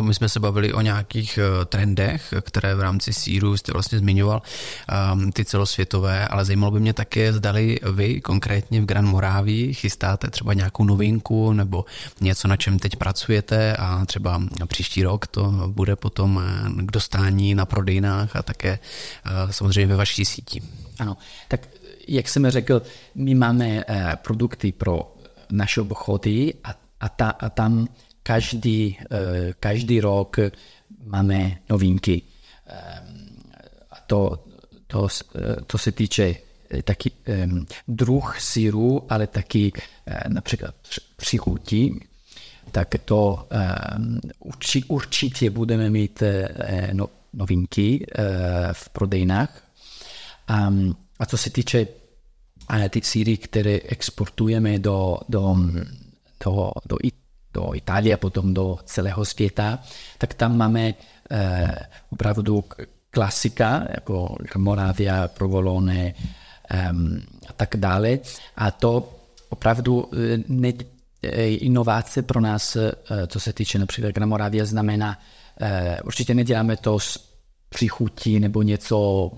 my 0.00 0.14
jsme 0.14 0.28
se 0.28 0.40
bavili 0.40 0.72
o 0.72 0.80
nějakých 0.80 1.38
eh, 1.38 1.64
trendech, 1.64 2.34
které 2.40 2.74
v 2.74 2.80
rámci 2.80 3.12
síru 3.12 3.56
jste 3.56 3.72
vlastně 3.72 3.98
zmiňoval, 3.98 4.42
ehm, 4.88 5.32
ty 5.32 5.44
celosvětové, 5.44 6.28
ale 6.28 6.44
zajímalo 6.44 6.70
by 6.70 6.80
mě 6.80 6.92
také, 6.92 7.32
zdali 7.32 7.78
vy 7.92 8.20
konkrétně 8.20 8.80
v 8.80 8.84
Gran 8.84 9.06
Morávii 9.06 9.74
chystáte 9.74 10.30
třeba 10.30 10.54
nějakou 10.54 10.84
novinku 10.84 11.52
nebo 11.52 11.84
něco, 12.20 12.48
na 12.48 12.56
čem 12.56 12.78
teď 12.78 12.96
pracujete 12.96 13.76
a 13.76 14.04
třeba 14.06 14.42
příští 14.66 15.02
rok 15.02 15.26
to 15.26 15.52
bude 15.66 15.96
potom 15.96 16.42
eh, 16.44 16.82
k 16.82 16.90
dostání 16.90 17.54
na 17.54 17.66
prodejnách 17.66 18.36
a 18.36 18.42
také 18.42 18.78
samozřejmě 19.50 19.86
ve 19.86 19.96
vaší 19.96 20.24
síti. 20.24 20.62
Ano, 20.98 21.16
tak 21.48 21.68
jak 22.08 22.28
jsem 22.28 22.50
řekl, 22.50 22.82
my 23.14 23.34
máme 23.34 23.84
produkty 24.22 24.72
pro 24.72 25.14
naše 25.50 25.80
obchody 25.80 26.54
a, 26.64 26.74
a, 27.00 27.08
ta, 27.08 27.30
a 27.30 27.48
tam 27.48 27.88
každý, 28.22 28.98
eh, 29.00 29.54
každý 29.60 30.00
rok 30.00 30.36
máme 31.04 31.58
novinky. 31.70 32.22
Eh, 32.66 33.02
a 33.90 34.00
to, 34.06 34.44
to, 34.86 35.08
eh, 35.34 35.56
to 35.66 35.78
se 35.78 35.92
týče 35.92 36.34
taky 36.84 37.10
druh 37.88 38.40
síru, 38.40 39.06
ale 39.08 39.26
taky 39.26 39.72
například 40.28 40.74
přichutí, 41.16 42.00
tak 42.70 42.94
to 43.04 43.48
určitě 44.88 45.50
budeme 45.50 45.90
mít 45.90 46.22
no, 46.92 47.08
novinky 47.32 48.06
v 48.72 48.88
prodejnách. 48.88 49.62
A, 50.48 50.72
a 51.18 51.26
co 51.26 51.36
se 51.36 51.50
týče 51.50 51.86
ty 52.88 53.00
síry, 53.02 53.36
které 53.36 53.80
exportujeme 53.84 54.78
do, 54.78 55.18
do, 55.28 55.56
do, 56.44 56.70
do, 56.86 56.96
do 57.54 57.74
Itálie 57.74 58.16
potom 58.16 58.54
do 58.54 58.78
celého 58.84 59.24
světa, 59.24 59.78
tak 60.18 60.34
tam 60.34 60.56
máme 60.56 60.94
eh, 61.30 61.74
opravdu 62.10 62.64
klasika, 63.10 63.84
jako 63.90 64.36
Moravia, 64.56 65.28
Provolone 65.28 66.14
eh, 66.70 66.90
a 67.48 67.52
tak 67.52 67.76
dále. 67.76 68.18
A 68.56 68.70
to 68.70 69.12
opravdu 69.48 70.08
eh, 70.12 70.38
ne, 70.48 70.72
eh, 71.22 71.48
inovace 71.48 72.22
pro 72.22 72.40
nás, 72.40 72.76
eh, 72.76 72.92
co 73.26 73.40
se 73.40 73.52
týče 73.52 73.78
například 73.78 74.16
na 74.16 74.26
Moravia, 74.26 74.64
znamená, 74.64 75.18
eh, 75.60 75.98
určitě 76.04 76.34
neděláme 76.34 76.76
to 76.76 76.98
s 76.98 77.32
přichutí 77.68 78.40
nebo 78.40 78.62
něco 78.62 79.30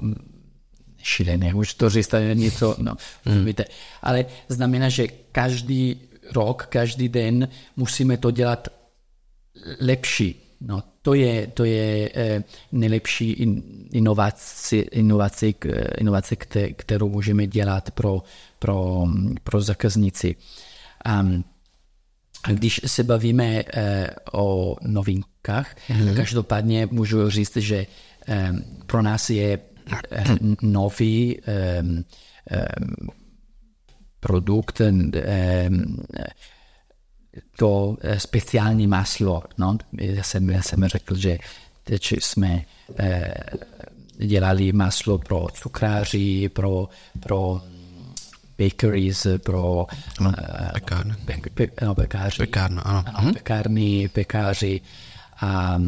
šíleného, 1.02 1.58
už 1.58 1.74
to 1.74 1.90
říct, 1.90 2.14
něco, 2.34 2.76
no, 2.78 2.94
hmm. 3.24 3.44
víte, 3.44 3.64
ale 4.02 4.24
znamená, 4.48 4.88
že 4.88 5.06
každý 5.32 6.00
rok, 6.32 6.66
každý 6.66 7.08
den 7.08 7.48
musíme 7.76 8.16
to 8.16 8.30
dělat 8.30 8.68
lepší. 9.80 10.40
No, 10.60 10.82
to 11.02 11.14
je, 11.14 11.46
to 11.46 11.64
je 11.64 12.10
eh, 12.14 12.44
nejlepší 12.72 13.30
inovace, 13.92 14.76
inovace, 14.76 15.46
inovace, 15.98 16.36
kterou 16.76 17.08
můžeme 17.08 17.46
dělat 17.46 17.90
pro, 17.90 18.22
pro, 18.58 19.06
pro 19.44 19.60
zákazníci. 19.60 20.36
Um, 21.20 21.44
a 22.44 22.52
když 22.52 22.80
se 22.86 23.04
bavíme 23.04 23.62
eh, 23.74 24.10
o 24.32 24.76
novinkách, 24.82 25.76
mm-hmm. 25.88 26.16
každopádně 26.16 26.88
můžu 26.90 27.30
říct, 27.30 27.56
že 27.56 27.86
eh, 28.28 28.52
pro 28.86 29.02
nás 29.02 29.30
je 29.30 29.58
eh, 30.10 30.24
nový 30.62 31.40
eh, 31.46 31.82
eh, 32.50 32.66
produkt, 34.24 34.80
to 37.56 37.96
eh, 38.00 38.20
speciální 38.20 38.86
maslo. 38.86 39.42
No, 39.58 39.78
já, 40.00 40.22
jsem, 40.22 40.50
já 40.50 40.62
jsem 40.62 40.88
řekl, 40.88 41.14
že 41.16 41.38
teď 41.84 42.12
jsme 42.12 42.64
eh, 42.98 43.34
dělali 44.16 44.72
maslo 44.72 45.18
pro 45.18 45.46
cukráři, 45.52 46.48
pro, 46.48 46.88
pro 47.20 47.60
bakeries, 48.58 49.26
pro 49.44 49.86
no, 50.20 50.32
pekárny. 50.72 51.14
Pe, 51.24 51.36
pe, 51.54 51.86
no, 51.86 51.94
pekáři. 51.94 52.38
Pekárna, 52.38 52.82
ano. 52.82 53.04
ano 53.06 53.22
mhm. 53.22 53.34
Pekárny, 53.34 54.08
pekáři. 54.08 54.80
A, 55.40 55.78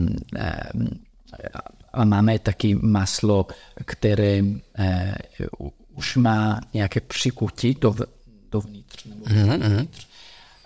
a 1.92 2.04
máme 2.04 2.38
taky 2.38 2.74
maslo, 2.74 3.46
které 3.84 4.42
eh, 4.78 5.14
už 5.94 6.16
má 6.16 6.60
nějaké 6.74 7.00
přikutí, 7.00 7.74
to 7.74 7.94
dovnitř. 8.56 9.04
Nebo 9.04 9.24
mm-hmm. 9.24 9.88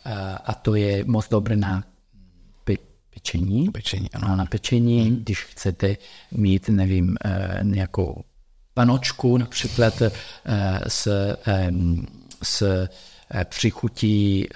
A, 0.04 0.36
a 0.36 0.54
to 0.54 0.74
je 0.74 1.04
moc 1.04 1.28
dobré 1.28 1.56
na 1.56 1.84
pe, 2.64 2.74
pečení. 3.14 3.70
Pečení, 3.70 4.10
ano. 4.10 4.36
na 4.36 4.46
pečení, 4.46 5.10
mm-hmm. 5.10 5.22
když 5.22 5.44
chcete 5.44 5.96
mít, 6.30 6.68
nevím, 6.68 7.16
eh, 7.24 7.60
nějakou 7.62 8.24
panočku 8.74 9.36
například 9.36 10.02
eh, 10.02 10.10
s, 10.88 11.08
s 12.42 12.62
eh, 12.62 13.44
přichutí 13.44 14.48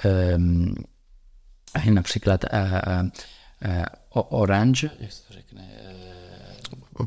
například 1.91 2.45
orange, 4.13 4.91
jak 5.01 5.13
se 5.13 5.23
to 5.29 5.35
řekne, 5.35 5.69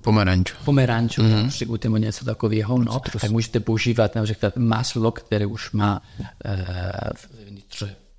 Pomeranč. 0.02 0.54
Pomeranč, 0.66 1.18
mm-hmm. 1.18 1.48
přikutíme 1.48 2.00
něco 2.00 2.26
takového, 2.26 2.78
no, 2.78 3.00
tak 3.22 3.32
můžete 3.32 3.60
používat 3.60 4.16
například 4.16 4.58
maslo, 4.58 5.12
které 5.12 5.46
už 5.46 5.72
má 5.72 6.02
uh, 6.46 7.52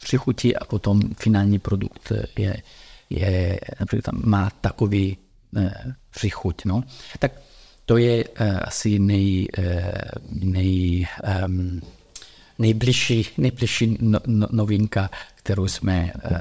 přichutí 0.03 0.57
a 0.57 0.65
potom 0.65 1.01
finální 1.19 1.59
produkt 1.59 2.13
je, 2.39 2.57
je 3.11 3.61
například 3.81 4.15
má 4.25 4.51
takový 4.61 5.17
uh, 5.57 5.71
přichuť. 6.11 6.65
No. 6.65 6.85
Tak 7.19 7.33
to 7.87 7.97
je 7.97 8.25
uh, 8.25 8.59
asi 8.63 8.99
nej, 8.99 9.47
uh, 9.59 9.65
nej, 10.31 11.07
um, 11.47 11.81
nejbližší, 12.59 13.27
nejbližší 13.39 13.99
no, 14.01 14.19
no, 14.27 14.47
novinka, 14.51 15.11
kterou 15.35 15.69
jsme 15.69 16.13
uh, 16.31 16.39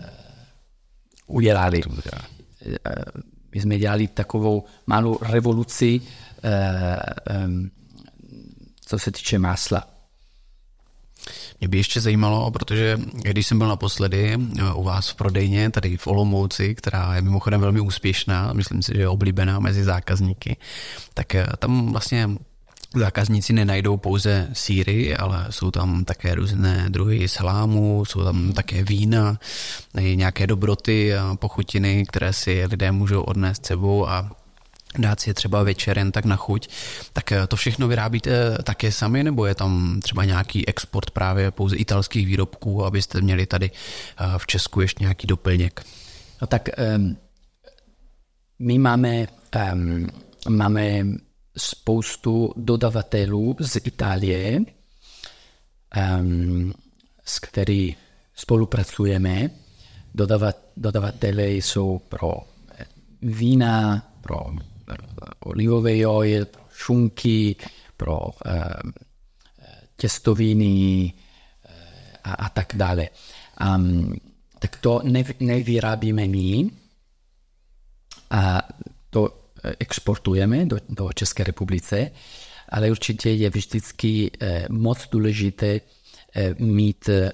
udělali. 1.28 1.82
Uh, 1.84 1.92
my 3.58 3.62
jsme 3.62 3.78
dělali 3.78 4.08
takovou 4.08 4.64
malou 4.88 5.18
revoluci, 5.22 6.02
eh, 6.44 7.00
co 8.86 9.00
se 9.00 9.12
týče 9.12 9.40
másla. 9.40 9.88
Mě 11.60 11.68
by 11.68 11.78
ještě 11.78 12.02
zajímalo, 12.02 12.52
protože 12.52 13.00
když 13.14 13.48
jsem 13.48 13.58
byl 13.58 13.68
naposledy 13.68 14.34
eh, 14.34 14.74
u 14.74 14.84
vás 14.84 15.10
v 15.10 15.16
prodejně, 15.16 15.70
tady 15.70 15.98
v 15.98 16.08
Olomouci, 16.08 16.76
která 16.76 17.16
je 17.16 17.22
mimochodem 17.22 17.62
velmi 17.62 17.80
úspěšná, 17.80 18.54
myslím 18.54 18.82
si, 18.82 18.94
že 18.96 19.02
je 19.02 19.10
oblíbená 19.10 19.60
mezi 19.60 19.84
zákazníky, 19.84 20.58
tak 21.14 21.36
eh, 21.36 21.48
tam 21.60 21.92
vlastně 21.92 22.30
Zákazníci 22.96 23.54
nenajdou 23.54 23.98
pouze 23.98 24.48
síry, 24.54 25.18
ale 25.18 25.46
jsou 25.50 25.72
tam 25.72 26.06
také 26.06 26.36
různé 26.36 26.86
druhy 26.90 27.28
salámu, 27.28 28.06
jsou 28.06 28.24
tam 28.24 28.54
také 28.54 28.84
vína, 28.84 29.40
nějaké 30.00 30.48
dobroty 30.48 31.16
a 31.16 31.36
pochutiny, 31.40 32.06
které 32.06 32.34
si 32.34 32.66
lidé 32.66 32.92
můžou 32.92 33.22
odnést 33.22 33.66
sebou 33.66 34.08
a 34.08 34.32
dát 34.98 35.20
si 35.20 35.30
je 35.30 35.34
třeba 35.34 35.64
večer 35.64 35.98
jen 35.98 36.12
tak 36.12 36.26
na 36.26 36.36
chuť. 36.36 36.70
Tak 37.14 37.34
to 37.48 37.56
všechno 37.56 37.88
vyrábíte 37.88 38.58
také 38.64 38.92
sami, 38.92 39.24
nebo 39.24 39.46
je 39.46 39.56
tam 39.56 40.00
třeba 40.04 40.26
nějaký 40.26 40.68
export 40.68 41.12
právě 41.12 41.52
pouze 41.52 41.76
italských 41.76 42.26
výrobků, 42.26 42.86
abyste 42.86 43.22
měli 43.22 43.46
tady 43.46 43.72
v 44.38 44.48
Česku 44.48 44.82
ještě 44.82 45.04
nějaký 45.04 45.28
doplněk? 45.28 45.86
No 46.42 46.48
tak 46.48 46.70
um, 46.96 47.18
my 48.60 48.78
máme, 48.80 49.28
um, 49.74 50.08
máme 50.50 51.04
spoustu 51.58 52.54
dodavatelů 52.56 53.56
z 53.60 53.76
Itálie, 53.76 54.60
um, 56.20 56.74
s 57.26 57.40
který 57.40 57.96
spolupracujeme 58.36 59.50
dodavat, 60.16 60.58
dodavatele 60.78 61.52
jsou 61.52 62.00
pro 62.00 62.34
vína, 63.22 64.08
pro 64.22 64.46
olivový 65.40 66.06
oil, 66.06 66.46
pro 66.46 66.62
šunky, 66.74 67.56
pro 67.98 68.20
těstoviny 69.98 71.14
a, 72.24 72.34
a 72.34 72.50
tak 72.50 72.74
dále. 72.76 73.10
Um, 73.76 74.14
tak 74.60 74.76
to 74.76 75.02
ne, 75.04 75.24
nevyrábíme 75.40 76.28
my, 76.28 76.70
a 78.30 78.62
to 79.10 79.47
exportujeme 79.80 80.66
do, 80.66 80.78
do 80.90 81.10
České 81.14 81.44
republice, 81.44 82.12
ale 82.70 82.92
určitě 82.92 83.30
je 83.30 83.50
vždycky 83.50 84.32
eh, 84.40 84.66
moc 84.70 85.08
důležité 85.10 85.82
eh, 86.36 86.56
mít 86.60 87.10
eh, 87.10 87.32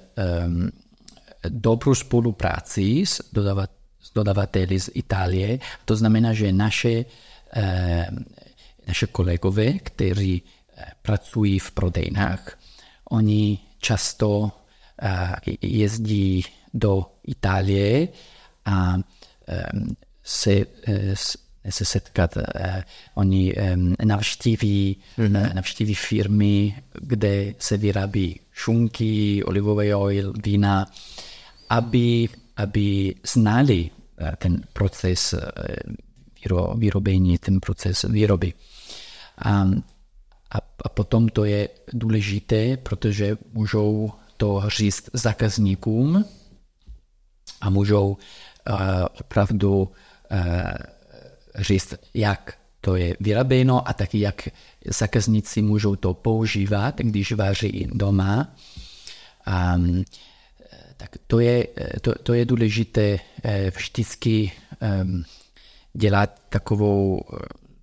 dobrou 1.48 1.94
spolupráci 1.94 3.06
s, 3.06 3.20
dodavat, 3.32 3.70
s 4.00 4.12
dodavateli 4.12 4.80
z 4.80 4.90
Itálie. 4.94 5.58
To 5.84 5.96
znamená, 5.96 6.32
že 6.32 6.52
naše, 6.52 7.04
naše 8.88 9.06
kolegové, 9.06 9.72
kteří 9.72 10.42
pracují 11.02 11.58
v 11.58 11.70
prodejnách, 11.70 12.58
oni 13.10 13.58
často 13.78 14.52
jezdí 15.62 16.44
do 16.74 17.06
Itálie 17.26 18.08
a 18.64 18.96
se, 20.22 20.66
se 21.70 21.84
setkat. 21.84 22.36
Eh, 22.36 22.84
oni 23.14 23.54
navštíví, 24.04 24.96
mm-hmm. 25.18 25.54
navštíví 25.54 25.94
firmy, 25.94 26.82
kde 27.00 27.54
se 27.58 27.76
vyrábí 27.76 28.40
šunky, 28.52 29.44
olivový 29.44 29.94
oil, 29.94 30.32
vína, 30.44 30.86
aby, 31.70 32.28
aby 32.56 33.14
znali 33.26 33.90
ten 34.38 34.62
proces 34.72 35.34
vyrobení, 36.76 37.38
ten 37.38 37.60
proces 37.60 38.02
výroby. 38.02 38.52
A, 39.38 39.50
a, 40.50 40.58
a 40.84 40.88
potom 40.88 41.28
to 41.28 41.44
je 41.44 41.68
důležité, 41.92 42.76
protože 42.76 43.36
můžou 43.52 44.12
to 44.36 44.62
říct 44.68 45.10
zákazníkům 45.12 46.24
a 47.60 47.70
můžou 47.70 48.08
uh, 48.08 48.76
opravdu 49.20 49.92
Eh, 50.30 50.74
říct, 51.58 51.94
jak 52.14 52.58
to 52.80 52.96
je 52.96 53.16
vyrobeno 53.20 53.88
a 53.88 53.92
taky 53.92 54.20
jak 54.20 54.48
zákazníci 54.86 55.62
můžou 55.62 55.96
to 55.96 56.14
používat, 56.14 56.98
když 56.98 57.32
vaří 57.32 57.88
doma. 57.92 58.54
Um, 59.76 60.04
tak 60.96 61.10
to 61.26 61.40
je, 61.40 61.66
to, 62.00 62.14
to 62.22 62.34
je 62.34 62.44
důležité 62.44 63.18
eh, 63.44 63.72
vždycky 63.76 64.52
um, 65.02 65.24
dělat 65.92 66.40
takovou 66.48 67.20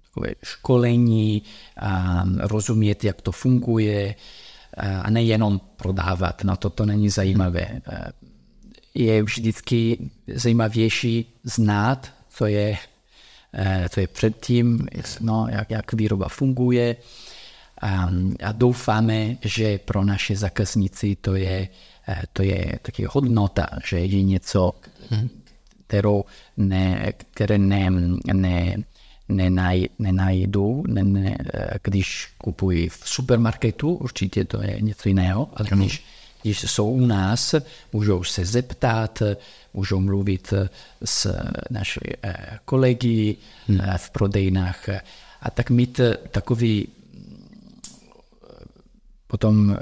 takové 0.06 0.34
školení, 0.44 1.42
um, 1.42 2.38
rozumět, 2.38 3.04
jak 3.04 3.22
to 3.22 3.32
funguje 3.32 4.16
a 5.04 5.10
nejenom 5.10 5.62
prodávat. 5.76 6.44
No 6.44 6.58
to, 6.58 6.70
to 6.70 6.86
není 6.86 7.10
zajímavé. 7.10 7.82
Je 8.94 9.24
vždycky 9.24 10.10
zajímavější 10.28 11.26
znát 11.44 12.22
co 12.32 12.46
je, 12.46 12.72
eh, 12.72 12.78
co 13.90 14.00
je 14.00 14.08
předtím, 14.08 14.88
no, 15.20 15.48
jak, 15.50 15.70
jak 15.70 15.94
výroba 15.94 16.30
funguje. 16.30 16.96
A, 17.82 18.10
a 18.44 18.52
doufáme, 18.52 19.38
že 19.42 19.78
pro 19.78 20.04
naše 20.04 20.36
zákazníci 20.36 21.16
to 21.22 21.36
je, 21.36 21.68
eh, 22.08 22.22
to 22.34 22.44
je 22.44 22.80
taky 22.82 23.06
hodnota, 23.10 23.68
že 23.86 24.00
je 24.00 24.24
něco, 24.24 24.74
kterou 25.88 26.26
ne, 26.58 27.14
které 27.32 27.58
ne, 27.58 27.90
ne, 28.34 28.76
nenaj, 29.30 29.86
nenajdu, 30.00 30.84
ne, 30.88 31.04
ne, 31.04 31.38
eh, 31.54 31.70
když 31.84 32.30
kupuji 32.38 32.90
v 32.90 33.02
supermarketu, 33.06 33.94
určitě 33.94 34.46
to 34.46 34.64
je 34.64 34.82
něco 34.82 35.10
jiného, 35.10 35.50
ale 35.56 35.68
když 35.72 36.04
když 36.42 36.60
jsou 36.60 36.92
u 36.92 37.06
nás, 37.06 37.56
můžou 37.94 38.24
se 38.24 38.46
zeptat, 38.46 39.24
můžou 39.74 40.00
mluvit 40.00 40.54
s 41.06 41.38
naši 41.70 42.00
eh, 42.24 42.60
kolegy 42.66 43.38
hmm. 43.68 43.82
Eh, 43.82 43.98
v 43.98 44.10
prodejnách 44.10 44.90
a 45.42 45.52
tak 45.52 45.70
mít 45.70 46.00
takový 46.32 46.88
potom 49.28 49.78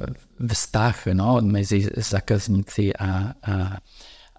vztah 0.53 1.05
no, 1.05 1.41
mezi 1.41 1.87
zákazníci 1.97 2.93
a, 2.95 3.33
a, 3.43 3.77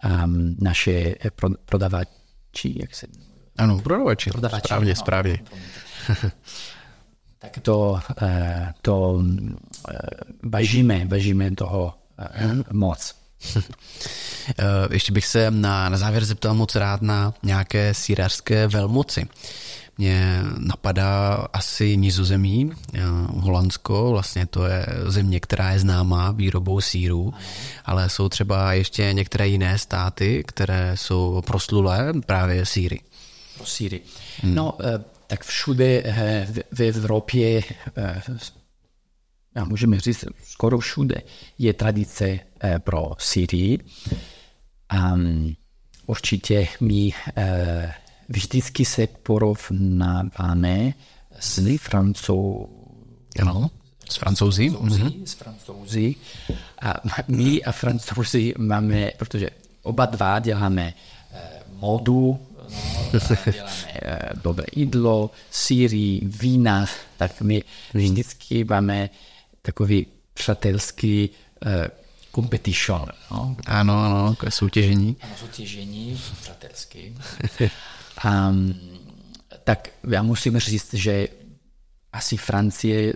a 0.03 0.27
naše 0.61 1.15
prodavači, 1.65 2.79
jak 2.81 2.95
se... 2.95 3.07
Ano, 3.59 3.81
prodavači, 3.81 4.31
prodavači 4.31 4.65
správně, 4.65 4.91
no, 4.91 4.97
správně. 4.97 5.39
tak 7.39 7.59
to, 7.63 8.01
eh, 8.23 8.73
to 8.83 9.23
bažíme, 10.43 11.05
bažíme 11.07 11.51
toho 11.51 11.95
moc. 12.73 13.20
Eh, 14.59 14.65
ještě 14.91 15.13
bych 15.13 15.27
se 15.27 15.51
na, 15.51 15.89
na 15.89 15.99
závěr 15.99 16.25
zeptal 16.25 16.55
moc 16.55 16.75
rád 16.75 17.03
na 17.03 17.35
nějaké 17.43 17.95
sírařské 17.95 18.67
velmoci. 18.67 19.27
Mě 19.99 20.43
napadá 20.59 21.35
asi 21.53 21.97
Nizozemí, 21.97 22.73
eh, 22.95 23.01
Holandsko, 23.29 24.11
vlastně 24.11 24.47
to 24.47 24.67
je 24.67 24.87
země, 25.07 25.41
která 25.41 25.73
je 25.73 25.79
známá 25.79 26.31
výrobou 26.31 26.81
síru, 26.81 27.35
ale 27.85 28.09
jsou 28.09 28.29
třeba 28.29 28.73
ještě 28.73 29.13
některé 29.13 29.49
jiné 29.49 29.79
státy, 29.79 30.45
které 30.47 30.93
jsou 30.95 31.43
proslulé 31.47 32.13
právě 32.27 32.67
síry. 32.67 33.01
Pro 33.57 33.67
síry. 33.67 34.01
Hmm. 34.43 34.55
No, 34.55 34.75
eh, 34.81 35.05
tak 35.27 35.45
všude 35.45 36.03
v 36.73 36.81
Evropě 36.81 37.63
a 39.55 39.65
můžeme 39.65 40.01
říct, 40.01 40.25
skoro 40.45 40.79
všude 40.79 41.23
je 41.59 41.73
tradice 41.73 42.39
eh, 42.61 42.79
pro 42.79 43.11
Syrii. 43.19 43.79
Um, 45.15 45.55
určitě 46.07 46.69
my 46.81 47.13
uh, 47.13 47.13
vždycky 48.29 48.85
se 48.85 49.07
porovnáváme 49.07 50.93
s 51.41 51.79
Francou... 51.79 52.69
Ano, 53.41 53.71
s 54.11 54.17
Francouzi. 54.17 54.71
Mm-hmm. 54.71 55.25
S 55.25 55.35
Francouzi. 55.35 56.15
A 56.83 56.95
my 57.29 57.63
a 57.63 57.73
Francouzi 57.73 58.55
máme, 58.59 59.11
protože 59.17 59.51
oba 59.83 60.07
dva 60.07 60.39
děláme 60.39 60.95
uh, 61.33 61.81
modu, 61.81 62.39
no, 63.13 63.21
děláme 63.53 63.71
uh, 64.35 64.43
dobré 64.43 64.67
jídlo, 64.77 65.31
síry, 65.51 66.21
vína, 66.23 66.87
tak 67.17 67.41
my 67.41 67.63
vždycky 67.95 68.65
máme 68.65 69.11
takový 69.63 70.07
přátelský 70.35 71.31
uh, 71.67 71.73
competition. 72.35 73.07
No? 73.31 73.57
Ano, 73.67 74.05
ano, 74.05 74.27
jako 74.31 74.51
soutěžení. 74.51 75.17
Ano, 75.21 75.33
soutěžení, 75.41 76.21
přátelský. 76.43 77.17
um, 78.25 78.75
tak 79.65 79.89
já 80.09 80.23
musím 80.23 80.59
říct, 80.59 80.95
že 80.95 81.29
asi 82.13 82.37
Francie 82.37 83.13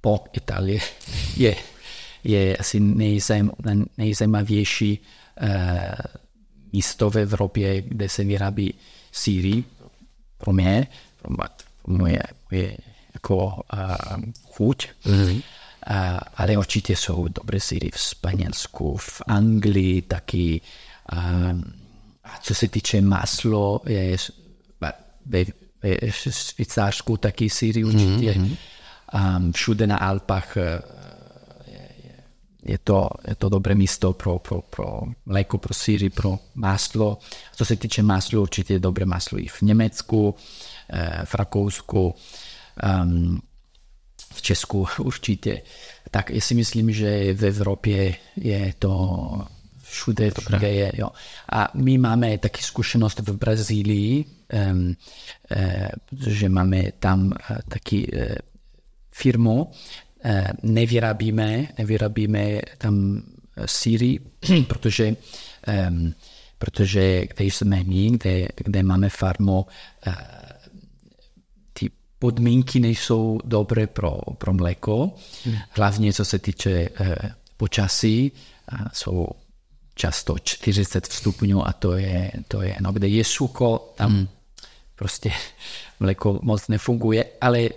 po 0.00 0.24
Itálii 0.32 0.80
je, 1.36 1.56
je 2.24 2.56
asi 2.56 2.80
nejzajím, 2.80 3.50
nejzajímavější 3.98 4.98
uh, 5.42 5.48
místo 6.72 7.10
v 7.10 7.16
Evropě, 7.16 7.82
kde 7.82 8.08
se 8.08 8.24
vyrábí 8.24 8.74
síry 9.12 9.64
pro 10.38 10.52
mě, 10.52 10.86
pro 11.22 11.34
moje, 11.86 12.22
moje 12.50 12.76
jako 13.14 13.36
uh, 13.46 14.22
chuť. 14.42 14.88
Mm-hmm 15.04 15.42
ale 16.34 16.56
určitě 16.56 16.96
jsou 16.96 17.28
dobré 17.28 17.60
síry 17.60 17.90
v 17.94 17.98
Španělsku, 17.98 18.96
v 18.96 19.22
Anglii 19.26 20.02
taky. 20.02 20.60
A 22.24 22.38
co 22.42 22.54
se 22.54 22.68
týče 22.68 23.00
maslo, 23.00 23.80
je 23.86 24.16
ve, 25.26 25.44
ve 25.82 26.10
Švýcarsku 26.10 27.16
taky 27.16 27.50
síry 27.50 27.84
určitě. 27.84 28.32
Mm-hmm. 28.32 28.56
Um, 29.36 29.52
všude 29.52 29.86
na 29.86 29.96
Alpách 29.96 30.56
e, 30.56 30.82
je, 31.66 31.88
je, 32.62 32.78
to, 32.78 33.08
je 33.28 33.34
to 33.34 33.48
dobré 33.48 33.74
místo 33.74 34.12
pro, 34.12 34.38
pro, 34.38 34.60
pro 34.60 35.00
mléko, 35.26 35.58
pro 35.58 35.74
síry, 35.74 36.10
pro 36.10 36.38
maslo. 36.54 37.18
Co 37.56 37.64
se 37.64 37.76
týče 37.76 38.02
maslo, 38.02 38.42
určitě 38.42 38.72
je 38.72 38.78
dobré 38.78 39.06
maslo 39.06 39.38
i 39.38 39.46
v 39.46 39.62
Německu, 39.62 40.34
e, 40.92 41.26
v 41.26 41.34
Rakousku. 41.34 42.14
Um, 43.02 43.42
v 44.32 44.42
Česku 44.42 44.86
určitě. 44.98 45.62
Tak 46.10 46.30
já 46.30 46.40
si 46.40 46.54
myslím, 46.54 46.92
že 46.92 47.34
v 47.34 47.44
Evropě 47.44 48.14
je 48.36 48.74
to 48.78 49.46
všude, 49.82 50.30
všude 50.40 50.68
je. 50.68 50.92
Jo. 50.94 51.08
A 51.52 51.68
my 51.74 51.98
máme 51.98 52.38
taky 52.38 52.62
zkušenost 52.62 53.18
v 53.18 53.36
Brazílii, 53.36 54.24
um, 54.72 54.96
uh, 55.56 55.88
protože 56.06 56.48
máme 56.48 56.92
tam 56.98 57.26
uh, 57.26 57.56
taky 57.68 58.12
uh, 58.12 58.34
firmu, 59.12 59.64
uh, 59.64 60.46
nevyrábíme, 60.62 61.68
nevyrábíme 61.78 62.60
tam 62.78 63.22
síry, 63.66 64.18
protože 64.66 65.16
um, 65.88 66.14
protože 66.58 67.26
kde 67.26 67.44
jsme 67.44 67.84
my, 67.84 68.10
kde, 68.10 68.48
kde 68.56 68.82
máme 68.82 69.08
farmu, 69.08 69.66
ty 70.04 70.10
podmínky 72.20 72.80
nejsou 72.80 73.40
dobré 73.44 73.86
pro, 73.86 74.20
pro 74.38 74.52
mléko, 74.52 75.12
hlavně 75.70 76.12
co 76.12 76.24
se 76.24 76.38
týče 76.38 76.88
počasí, 77.56 78.32
jsou 78.92 79.26
často 79.94 80.36
40 80.38 81.06
stupňů 81.06 81.66
a 81.66 81.72
to 81.72 81.92
je, 81.96 82.32
to 82.48 82.62
je 82.62 82.76
no, 82.80 82.92
kde 82.92 83.08
je 83.08 83.24
sucho, 83.24 83.92
tam 83.96 84.12
hmm. 84.12 84.28
prostě 84.96 85.32
mléko 86.00 86.38
moc 86.42 86.68
nefunguje, 86.68 87.24
ale 87.40 87.68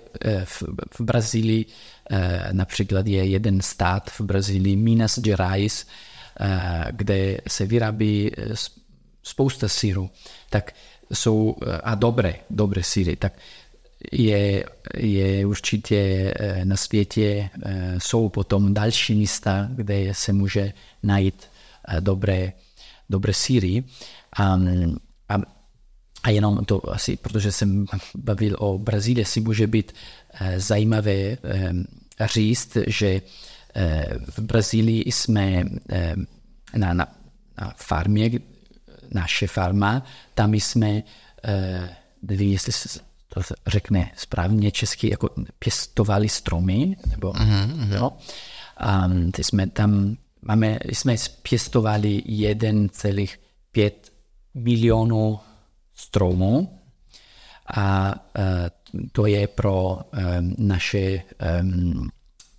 v, 0.44 0.64
v 0.91 1.02
Brazílii 1.02 1.65
například 2.52 3.07
je 3.07 3.26
jeden 3.26 3.61
stát 3.61 4.10
v 4.10 4.22
Brazílii, 4.22 4.76
Minas 4.76 5.20
Gerais, 5.20 5.88
kde 6.91 7.38
se 7.48 7.65
vyrábí 7.65 8.32
spousta 9.24 9.68
síru, 9.68 10.10
tak 10.49 10.76
jsou, 11.14 11.56
a 11.84 11.95
dobré, 11.95 12.36
dobré 12.49 12.84
síry, 12.84 13.15
tak 13.15 13.34
je, 14.12 14.66
je 14.98 15.46
určitě 15.46 16.34
na 16.64 16.78
světě, 16.78 17.50
jsou 17.98 18.30
potom 18.30 18.74
další 18.74 19.16
místa, 19.16 19.70
kde 19.76 20.10
se 20.12 20.34
může 20.34 20.74
najít 21.04 21.44
dobré, 22.00 22.54
dobré 23.10 23.34
síry. 23.34 23.84
A, 24.38 24.60
a, 25.30 25.36
a 26.24 26.30
jenom 26.30 26.66
to 26.66 26.92
asi, 26.92 27.18
protože 27.18 27.52
jsem 27.52 27.86
bavil 28.16 28.56
o 28.60 28.78
Brazílii, 28.78 29.26
si 29.26 29.42
může 29.42 29.68
být 29.68 29.92
zajímavé 30.58 31.38
říct, 32.26 32.78
že 32.88 33.22
v 34.30 34.40
Brazílii 34.40 35.12
jsme 35.12 35.64
na, 36.76 36.94
na, 36.94 37.08
na 37.62 37.74
farmě, 37.78 38.32
naše 39.14 39.48
farma, 39.48 40.06
tam 40.36 40.54
jsme, 40.54 41.04
nevím, 42.22 42.58
jestli 43.40 43.56
se 43.56 43.56
to 43.64 43.70
řekne 43.72 44.12
správně 44.16 44.72
česky, 44.72 45.10
jako 45.10 45.30
pěstovali 45.60 46.30
stromy, 46.30 46.96
nebo, 47.10 47.32
uh-huh, 47.32 47.94
jo. 47.96 48.12
A 48.78 49.10
ty 49.34 49.44
jsme 49.44 49.68
tam, 49.68 50.18
máme, 50.42 50.80
jsme 50.86 51.16
pěstovali 51.42 52.24
1,5 52.28 53.92
milionů 54.54 55.40
stromů 55.96 56.80
a 57.76 58.16
to 59.12 59.26
je 59.26 59.48
pro 59.48 60.00
naše 60.58 61.22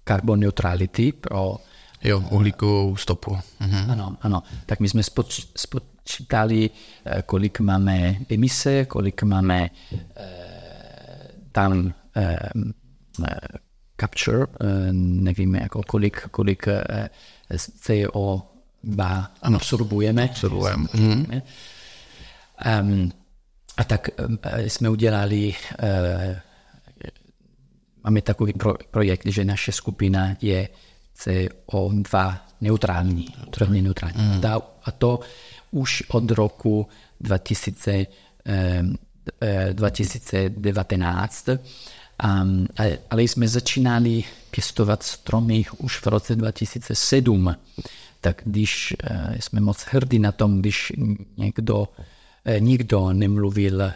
carbon 0.05 0.41
neutrality, 0.41 1.13
pro 1.13 1.57
Jo, 2.05 2.25
uhlíkovou 2.31 2.97
stopu. 2.97 3.39
Mhm. 3.61 3.91
Ano, 3.91 4.17
ano. 4.21 4.43
Tak 4.67 4.81
my 4.81 4.89
jsme 4.89 5.03
spoč, 5.03 5.47
spočítali, 5.57 6.71
kolik 7.27 7.61
máme 7.61 8.17
emise, 8.31 8.85
kolik 8.85 9.23
máme 9.23 9.71
eh, 10.17 10.44
tam 11.55 11.95
eh, 12.17 12.39
capture, 14.01 14.47
eh, 14.61 14.93
nevíme, 14.93 15.59
jako 15.63 15.83
kolik, 15.87 16.29
kolik 16.31 16.69
eh, 16.69 17.09
CO2 17.51 19.27
ano. 19.43 19.57
absorbujeme. 19.57 20.23
Absorbujeme. 20.23 20.87
Mhm. 20.95 21.43
Um, 22.81 23.13
a 23.77 23.85
tak 23.85 24.09
jsme 24.57 24.89
udělali, 24.89 25.55
máme 28.05 28.23
takový 28.23 28.53
pro, 28.53 28.75
projekt, 28.91 29.27
že 29.27 29.45
naše 29.45 29.73
skupina 29.73 30.37
je 30.41 30.69
CO2 31.19 32.39
neutrální, 32.61 33.27
trvně 33.51 33.83
neutrální. 33.83 34.23
Mm. 34.23 34.43
A 34.85 34.91
to 34.91 35.21
už 35.71 36.03
od 36.09 36.31
roku 36.31 36.89
2000, 37.21 38.07
eh, 38.47 38.83
2019, 39.73 41.49
um, 41.49 42.67
ale 43.11 43.23
jsme 43.23 43.49
začínali 43.49 44.25
pěstovat 44.51 45.03
stromy 45.03 45.65
už 45.79 45.99
v 46.01 46.07
roce 46.07 46.37
2007. 46.37 47.57
Tak 48.21 48.43
když 48.45 48.95
uh, 49.11 49.37
jsme 49.41 49.61
moc 49.61 49.85
hrdí 49.91 50.19
na 50.19 50.33
tom, 50.33 50.61
když 50.61 50.93
někdo, 51.37 51.79
uh, 51.79 51.87
nikdo 52.59 53.13
nemluvil 53.13 53.93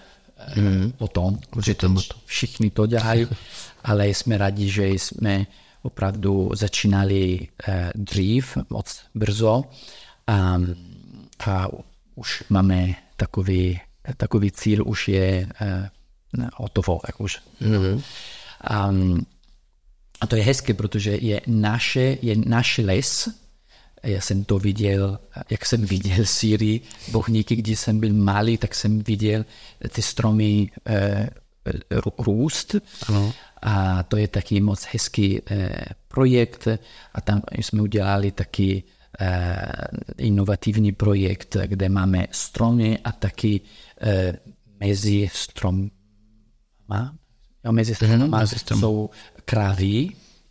mm. 0.57 0.93
o 0.99 1.09
tom, 1.09 1.39
že 1.63 1.75
to, 1.75 1.95
všichni 2.25 2.71
to 2.71 2.87
dělají, 2.87 3.27
ale 3.85 4.09
jsme 4.09 4.39
rádi, 4.39 4.71
že 4.71 4.89
jsme 4.89 5.47
opravdu 5.83 6.51
začínali 6.55 7.49
eh, 7.69 7.93
dřív, 7.95 8.59
moc 8.71 9.03
brzo 9.15 9.65
a, 10.27 10.61
a 11.47 11.69
už 12.15 12.45
máme 12.49 12.95
takový, 13.17 13.81
takový 14.17 14.51
cíl, 14.51 14.83
už 14.87 15.09
je 15.09 15.49
eh, 15.61 15.91
hotovo. 16.55 17.01
Jak 17.07 17.21
už. 17.21 17.39
Mm-hmm. 17.63 18.03
A, 18.61 18.91
a 20.21 20.27
to 20.27 20.37
je 20.37 20.43
hezké, 20.43 20.75
protože 20.75 21.17
je 21.17 21.41
naše, 21.47 22.19
je 22.23 22.37
náš 22.37 22.79
les, 22.79 23.29
já 24.03 24.21
jsem 24.21 24.45
to 24.45 24.59
viděl, 24.59 25.19
jak 25.51 25.67
jsem 25.67 25.85
viděl 25.85 26.25
Syrii, 26.25 26.81
bohníky, 27.11 27.57
když 27.57 27.79
jsem 27.79 28.01
byl 28.01 28.13
malý, 28.13 28.57
tak 28.59 28.75
jsem 28.75 28.99
viděl 28.99 29.45
ty 29.93 30.03
stromy 30.03 30.71
eh, 30.87 31.31
růst. 32.19 32.75
Ano. 33.09 33.33
A 33.63 34.03
to 34.03 34.17
je 34.17 34.29
taky 34.29 34.61
moc 34.61 34.87
hezký 34.93 35.41
eh, 35.51 35.85
projekt 36.09 36.69
a 37.15 37.21
tam 37.21 37.43
jsme 37.51 37.83
udělali 37.83 38.31
taky 38.31 38.83
eh, 39.21 39.67
inovativní 40.17 40.93
projekt, 40.93 41.57
kde 41.67 41.89
máme 41.89 42.27
stromy 42.31 42.99
a 43.05 43.13
taky 43.13 43.61
eh, 43.61 43.88
mezi 44.81 45.31
stromama, 45.33 45.91
jo, 47.65 47.73
mezi 47.73 47.95
stromama 47.95 48.41
mm, 48.41 48.47
jsou 48.47 49.11
krávy, 49.45 50.09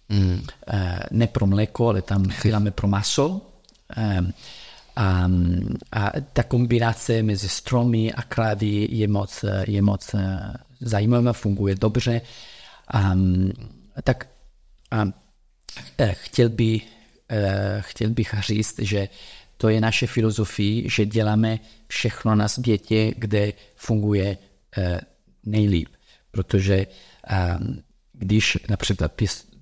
mm. 0.09 0.41
ne 1.11 1.27
pro 1.27 1.47
mléko, 1.47 1.89
ale 1.89 2.01
tam 2.01 2.23
děláme 2.43 2.71
pro 2.71 2.87
maso. 2.87 3.41
A, 4.95 5.29
a 5.91 6.11
ta 6.33 6.43
kombinace 6.43 7.23
mezi 7.23 7.49
stromy 7.49 8.13
a 8.13 8.21
krávy 8.21 8.87
je 8.91 9.07
moc, 9.07 9.45
je 9.67 9.81
moc 9.81 10.15
zajímavá, 10.79 11.33
funguje 11.33 11.75
dobře. 11.75 12.21
Um, 13.13 13.51
tak 14.03 14.27
um, 15.03 15.13
chtěl, 16.11 16.49
by, 16.49 16.81
chtěl 17.79 18.09
bych 18.09 18.35
říct, 18.39 18.79
že 18.79 19.09
to 19.57 19.69
je 19.69 19.81
naše 19.81 20.07
filozofie, 20.07 20.89
že 20.89 21.05
děláme 21.05 21.59
všechno 21.87 22.35
na 22.35 22.47
světě, 22.47 23.13
kde 23.17 23.53
funguje 23.75 24.37
uh, 24.37 24.83
nejlíp. 25.45 25.89
Protože 26.31 26.87
um, 26.87 27.83
když 28.13 28.57
například 28.69 29.11
pěst, 29.11 29.57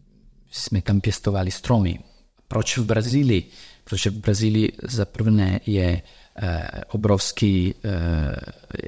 jsme 0.52 0.82
tam 0.82 1.02
pěstovali 1.02 1.52
stromy, 1.52 2.00
proč 2.48 2.78
v 2.78 2.86
Brazílii? 2.86 3.50
Protože 3.84 4.10
v 4.10 4.14
Brazílii 4.14 4.72
za 4.84 5.06
prvé 5.06 5.60
je 5.66 6.02
uh, 6.02 6.50
obrovský, 6.88 7.74
uh, 7.74 7.82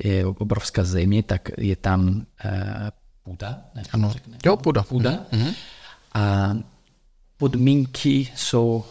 je 0.05 0.25
obrovská 0.25 0.83
země, 0.83 1.23
tak 1.23 1.49
je 1.57 1.75
tam 1.75 2.25
půda. 3.23 3.61
Ne, 3.75 3.83
ano. 3.91 4.13
Jo, 4.45 4.57
půda. 4.57 4.83
Půda. 4.83 5.25
Mm-hmm. 5.31 5.53
A 6.13 6.57
podmínky 7.37 8.27
jsou 8.35 8.83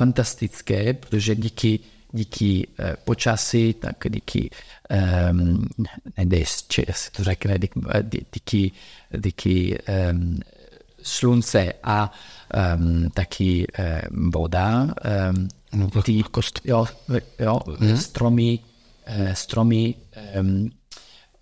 fantastické, 0.00 0.94
protože 0.94 1.34
díky, 1.34 1.78
díky 2.12 2.66
uh, 2.66 2.86
počasí, 3.04 3.72
tak 3.72 3.96
díky, 4.08 4.50
um, 5.30 5.68
nejde, 6.16 6.44
se 6.92 7.10
to 7.10 7.24
řekne, 7.24 7.58
díky, 7.58 7.80
díky, 8.32 8.72
díky 9.18 9.78
um, 10.12 10.40
slunce 11.02 11.72
a 11.82 12.12
um, 12.76 13.10
taky 13.10 13.66
um, 13.66 14.30
voda, 14.30 14.94
um, 15.32 15.48
no, 15.72 16.02
ty. 16.02 16.22
Jo, 16.64 16.86
jo, 17.38 17.60
mm. 17.80 17.96
stromy, 17.96 18.58
uh, 19.18 19.32
stromy 19.32 19.94
um, 20.40 20.70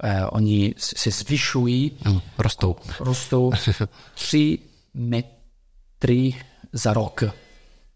eh, 0.02 0.26
oni 0.26 0.74
se 0.76 1.10
zvyšují, 1.10 1.92
no, 2.04 2.22
rostou, 2.38 2.76
rostou 3.00 3.52
3 4.14 4.58
metry 4.94 6.34
za 6.72 6.92
rok. 6.92 7.24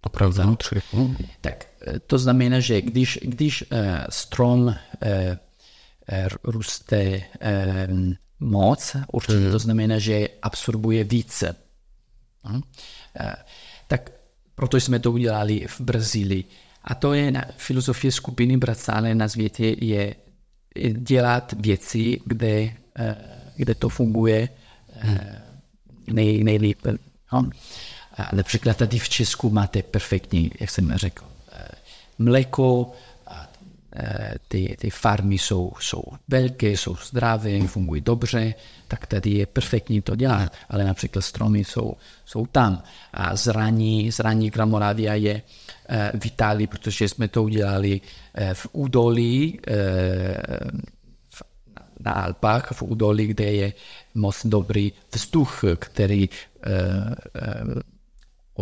Opravdu, 0.02 0.36
za, 0.36 0.54
tři. 0.54 0.82
Hmm. 0.92 1.16
Tak 1.40 1.66
eh, 1.86 1.98
to 1.98 2.18
znamená, 2.18 2.60
že 2.60 2.80
když, 2.80 3.18
když 3.22 3.64
eh, 3.70 4.06
strom 4.10 4.74
eh, 5.02 5.38
roste 6.44 7.22
moc, 8.40 8.96
určitě 9.12 9.38
hmm. 9.38 9.52
to 9.52 9.58
znamená, 9.58 9.98
že 9.98 10.28
absorbuje 10.42 11.04
více. 11.04 11.56
Hm? 12.48 12.60
Eh, 13.20 13.34
tak 13.88 14.10
proto 14.54 14.76
jsme 14.76 14.98
to 14.98 15.12
udělali 15.12 15.66
v 15.66 15.80
Brazílii. 15.80 16.44
A 16.84 16.94
to 16.94 17.14
je 17.14 17.30
na 17.30 17.44
filozofie 17.56 18.12
skupiny 18.12 18.56
Bracale 18.56 19.14
na 19.14 19.28
světě 19.28 19.76
je 19.80 20.14
dělat 20.92 21.54
věci, 21.58 22.20
kde, 22.26 22.74
kde 23.56 23.74
to 23.74 23.88
funguje 23.88 24.48
eh, 24.96 25.42
nej, 26.12 26.44
nejlépe. 26.44 26.96
No. 27.32 27.50
Například 28.32 28.76
tady 28.76 28.98
v 28.98 29.08
Česku 29.08 29.50
máte 29.50 29.82
perfektní, 29.82 30.50
jak 30.60 30.70
jsem 30.70 30.96
řekl, 30.96 31.24
eh, 31.52 31.68
mléko, 32.18 32.92
ty, 34.48 34.76
ty 34.78 34.90
farmy 34.90 35.38
jsou, 35.38 35.72
jsou 35.80 36.02
velké, 36.28 36.70
jsou 36.70 36.96
zdravé, 36.96 37.66
fungují 37.66 38.00
dobře, 38.00 38.54
tak 38.88 39.06
tady 39.06 39.30
je 39.30 39.46
perfektní 39.46 40.02
to 40.02 40.16
dělat. 40.16 40.52
Ale 40.68 40.84
například 40.84 41.22
stromy 41.22 41.64
jsou, 41.64 41.96
jsou 42.24 42.46
tam. 42.46 42.82
A 43.12 43.36
zraní, 43.36 44.10
zraní 44.10 44.50
Gramoravia 44.50 45.14
je 45.14 45.42
v 46.18 46.26
Itálii, 46.26 46.66
protože 46.66 47.08
jsme 47.08 47.28
to 47.28 47.42
udělali 47.42 48.00
v 48.52 48.66
údolí, 48.72 49.60
na 52.00 52.12
Alpách, 52.12 52.72
v 52.72 52.82
údolí, 52.82 53.26
kde 53.26 53.44
je 53.44 53.72
moc 54.14 54.46
dobrý 54.46 54.92
vzduch, 55.12 55.60
který 55.76 56.28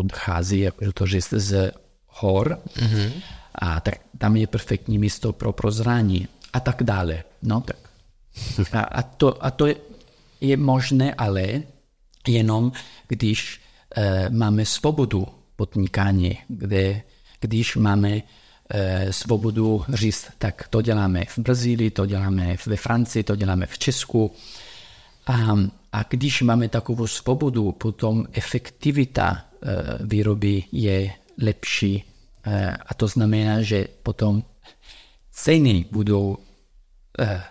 odchází, 0.00 0.60
jakože 0.60 1.20
z 1.20 1.72
hor. 2.08 2.58
Mm-hmm. 2.76 3.12
A 3.54 3.80
tak 3.80 3.94
tam 4.18 4.36
je 4.36 4.46
perfektní 4.46 4.98
místo 4.98 5.32
pro 5.32 5.52
prozrání 5.52 6.28
a 6.52 6.60
tak 6.60 6.82
dále. 6.82 7.24
No 7.42 7.60
tak. 7.60 7.76
A, 8.72 8.80
a, 8.80 9.02
to, 9.02 9.44
a 9.44 9.50
to 9.50 9.66
je, 9.66 9.76
je 10.40 10.56
možné, 10.56 11.14
ale 11.14 11.62
jenom 12.28 12.72
když 13.08 13.60
e, 13.96 14.30
máme 14.30 14.64
svobodu 14.64 15.26
podnikání, 15.56 16.38
kde, 16.48 17.02
když 17.40 17.76
máme 17.76 18.22
e, 18.70 19.12
svobodu 19.12 19.84
říct, 19.92 20.26
tak 20.38 20.68
to 20.68 20.82
děláme 20.82 21.24
v 21.24 21.38
Brazílii, 21.38 21.90
to 21.90 22.06
děláme 22.06 22.56
ve 22.66 22.76
Francii, 22.76 23.22
to 23.22 23.36
děláme 23.36 23.66
v 23.66 23.78
Česku. 23.78 24.32
A, 25.26 25.56
a 25.92 26.02
když 26.08 26.42
máme 26.42 26.68
takovou 26.68 27.06
svobodu, 27.06 27.72
potom 27.72 28.26
efektivita 28.32 29.49
výroby 30.00 30.64
je 30.72 31.10
lepší. 31.42 32.04
Eh, 32.44 32.76
a 32.86 32.94
to 32.94 33.08
znamená, 33.08 33.62
že 33.62 33.88
potom 34.02 34.42
ceny 35.32 35.84
budou 35.90 36.36
eh, 37.18 37.42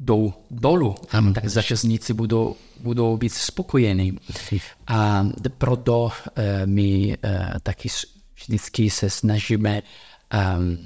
jdou 0.00 0.34
dolů, 0.50 0.94
ano. 1.10 1.32
tak 1.32 1.48
zákazníci 1.48 2.12
budou, 2.12 2.56
budou 2.80 3.16
být 3.16 3.32
spokojení. 3.32 4.18
A 4.86 5.28
proto 5.58 6.10
my 6.64 7.16
taky 7.62 7.88
vždycky 8.34 8.90
se 8.90 9.10
snažíme 9.10 9.82
um, 10.56 10.78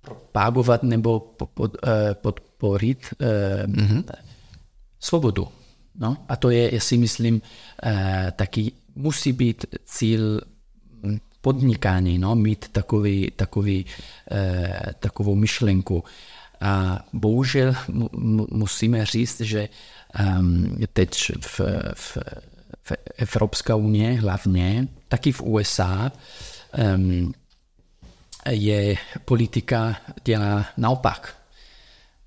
propagovat 0.00 0.82
nebo 0.82 1.20
podporit 2.22 3.14
mm-hmm. 3.66 4.04
svobodu 5.00 5.48
No? 5.94 6.16
A 6.28 6.36
to 6.36 6.50
je, 6.50 6.80
si 6.80 6.98
myslím, 6.98 7.42
eh, 7.82 8.32
taky 8.36 8.72
musí 8.94 9.32
být 9.32 9.66
cíl 9.84 10.40
hm, 11.02 11.18
podnikání, 11.40 12.18
no? 12.18 12.34
mít 12.34 12.68
takový, 12.68 13.30
takový, 13.36 13.86
eh, 14.30 14.94
takovou 14.98 15.34
myšlenku. 15.34 16.04
A 16.60 17.04
bohužel 17.12 17.74
musíme 18.52 19.06
říct, 19.06 19.40
že 19.40 19.68
um, 20.38 20.76
teď 20.92 21.32
v, 21.40 21.60
v, 21.94 22.18
v 22.82 22.92
Evropské 23.16 23.74
unie 23.74 24.20
hlavně, 24.20 24.88
taky 25.08 25.32
v 25.32 25.42
USA, 25.42 26.12
um, 26.96 27.32
je 28.50 28.96
politika 29.24 29.96
dělá 30.24 30.66
naopak. 30.76 31.41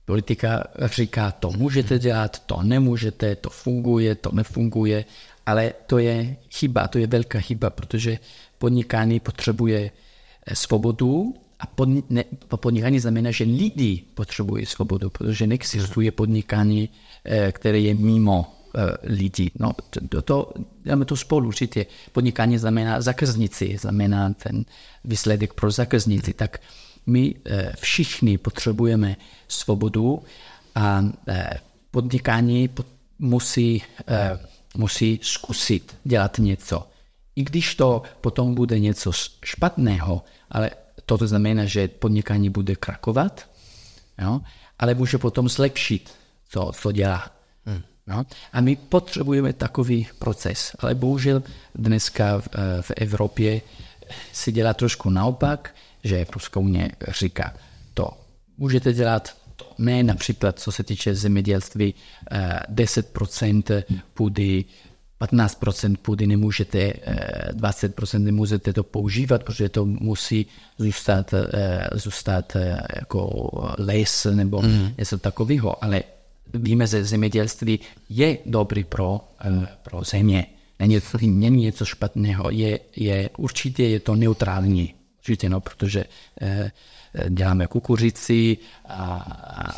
Politika 0.05 0.63
říká, 0.85 1.31
to 1.31 1.51
můžete 1.51 1.99
dělat, 1.99 2.39
to 2.39 2.63
nemůžete, 2.63 3.35
to 3.35 3.49
funguje, 3.49 4.15
to 4.15 4.31
nefunguje, 4.33 5.05
ale 5.45 5.73
to 5.87 5.97
je 5.97 6.37
chyba, 6.49 6.87
to 6.87 6.97
je 6.97 7.07
velká 7.07 7.39
chyba, 7.39 7.69
protože 7.69 8.19
podnikání 8.57 9.19
potřebuje 9.19 9.91
eh, 10.45 10.55
svobodu 10.55 11.33
a 11.59 12.57
podnikání 12.57 12.99
znamená, 12.99 13.31
že 13.31 13.43
lidi 13.43 14.03
potřebují 14.13 14.65
svobodu, 14.65 15.09
protože 15.09 15.47
neexistuje 15.47 16.11
podnikání, 16.11 16.89
eh, 17.25 17.51
které 17.51 17.79
je 17.79 17.93
mimo 17.93 18.55
eh, 18.75 18.97
lidí. 19.03 19.51
No, 19.59 19.71
to, 20.09 20.21
to, 20.21 20.53
dáme 20.85 21.05
to 21.05 21.17
spolu 21.17 21.47
určitě. 21.47 21.85
Podnikání 22.11 22.57
znamená 22.57 23.01
zákazníci, 23.01 23.77
znamená 23.77 24.33
ten 24.33 24.65
výsledek 25.03 25.53
pro 25.53 25.71
zákazníci. 25.71 26.33
Tak 26.33 26.59
my 27.05 27.35
eh, 27.45 27.73
všichni 27.79 28.37
potřebujeme 28.37 29.15
svobodu 29.47 30.23
a 30.75 31.03
eh, 31.27 31.49
podnikání 31.91 32.69
musí, 33.19 33.83
eh, 34.07 34.39
musí 34.77 35.19
zkusit 35.23 35.95
dělat 36.03 36.37
něco. 36.37 36.87
I 37.35 37.43
když 37.43 37.75
to 37.75 38.01
potom 38.21 38.55
bude 38.55 38.79
něco 38.79 39.11
špatného, 39.43 40.23
ale 40.49 40.71
to 41.05 41.17
znamená, 41.17 41.65
že 41.65 41.87
podnikání 41.87 42.49
bude 42.49 42.75
krakovat, 42.75 43.49
jo? 44.21 44.41
ale 44.79 44.93
může 44.93 45.17
potom 45.17 45.49
zlepšit 45.49 46.13
to, 46.51 46.71
co 46.71 46.91
dělá. 46.91 47.31
Hmm. 47.65 47.81
No? 48.07 48.25
A 48.53 48.61
my 48.61 48.75
potřebujeme 48.75 49.53
takový 49.53 50.07
proces, 50.19 50.75
ale 50.79 50.95
bohužel 50.95 51.43
dneska 51.75 52.41
v, 52.41 52.47
v 52.81 52.91
Evropě 52.95 53.61
se 54.33 54.51
dělá 54.51 54.73
trošku 54.73 55.09
naopak, 55.09 55.75
že 56.05 56.21
Evropská 56.21 56.59
unie 56.59 56.91
říká, 57.07 57.53
to 57.93 58.09
můžete 58.57 58.93
dělat, 58.93 59.35
to 59.55 59.65
ne 59.77 60.03
například, 60.03 60.59
co 60.59 60.71
se 60.71 60.83
týče 60.83 61.15
zemědělství, 61.15 61.93
10% 62.73 63.63
eh, 63.69 63.83
půdy, 64.13 64.65
15% 65.21 65.95
půdy 66.01 66.27
nemůžete, 66.27 66.93
20% 67.51 68.15
eh, 68.15 68.19
nemůžete 68.19 68.73
to 68.73 68.83
používat, 68.83 69.43
protože 69.43 69.69
to 69.69 69.85
musí 69.85 70.45
zůstat, 70.77 71.33
eh, 71.33 71.87
zůstat 71.93 72.57
jako 72.95 73.49
les 73.77 74.27
nebo 74.31 74.61
mm. 74.61 74.93
něco 74.97 75.17
takového, 75.17 75.83
ale 75.83 76.03
víme, 76.53 76.87
že 76.87 77.05
zemědělství 77.05 77.79
je 78.09 78.37
dobrý 78.45 78.83
pro, 78.83 79.21
pro 79.83 80.03
země. 80.03 80.45
Není, 80.79 80.99
není 81.21 81.63
něco 81.63 81.85
špatného, 81.85 82.49
je, 82.49 82.79
je, 82.95 83.29
určitě 83.37 83.83
je 83.83 83.99
to 83.99 84.15
neutrální 84.15 84.94
určitě, 85.25 85.49
no, 85.49 85.61
protože 85.61 86.05
eh, 86.41 86.71
eh, 87.13 87.29
děláme 87.29 87.67
kukuřici 87.67 88.57
a, 88.85 89.05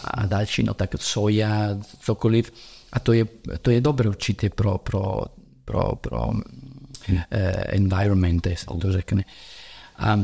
a, 0.03 0.25
další, 0.25 0.63
no 0.63 0.73
tak 0.73 0.89
soja, 0.99 1.77
cokoliv. 1.99 2.51
A 2.91 2.99
to 2.99 3.13
je, 3.13 3.25
to 3.61 3.71
je 3.71 3.81
dobré 3.81 4.09
určitě 4.09 4.49
pro, 4.49 4.77
pro, 4.77 5.23
pro, 5.65 5.95
pro 5.95 6.31
eh, 7.31 7.51
environment, 7.75 8.47
se 8.55 8.65
to 8.65 8.91
řekne. 8.91 9.23
A, 9.97 10.19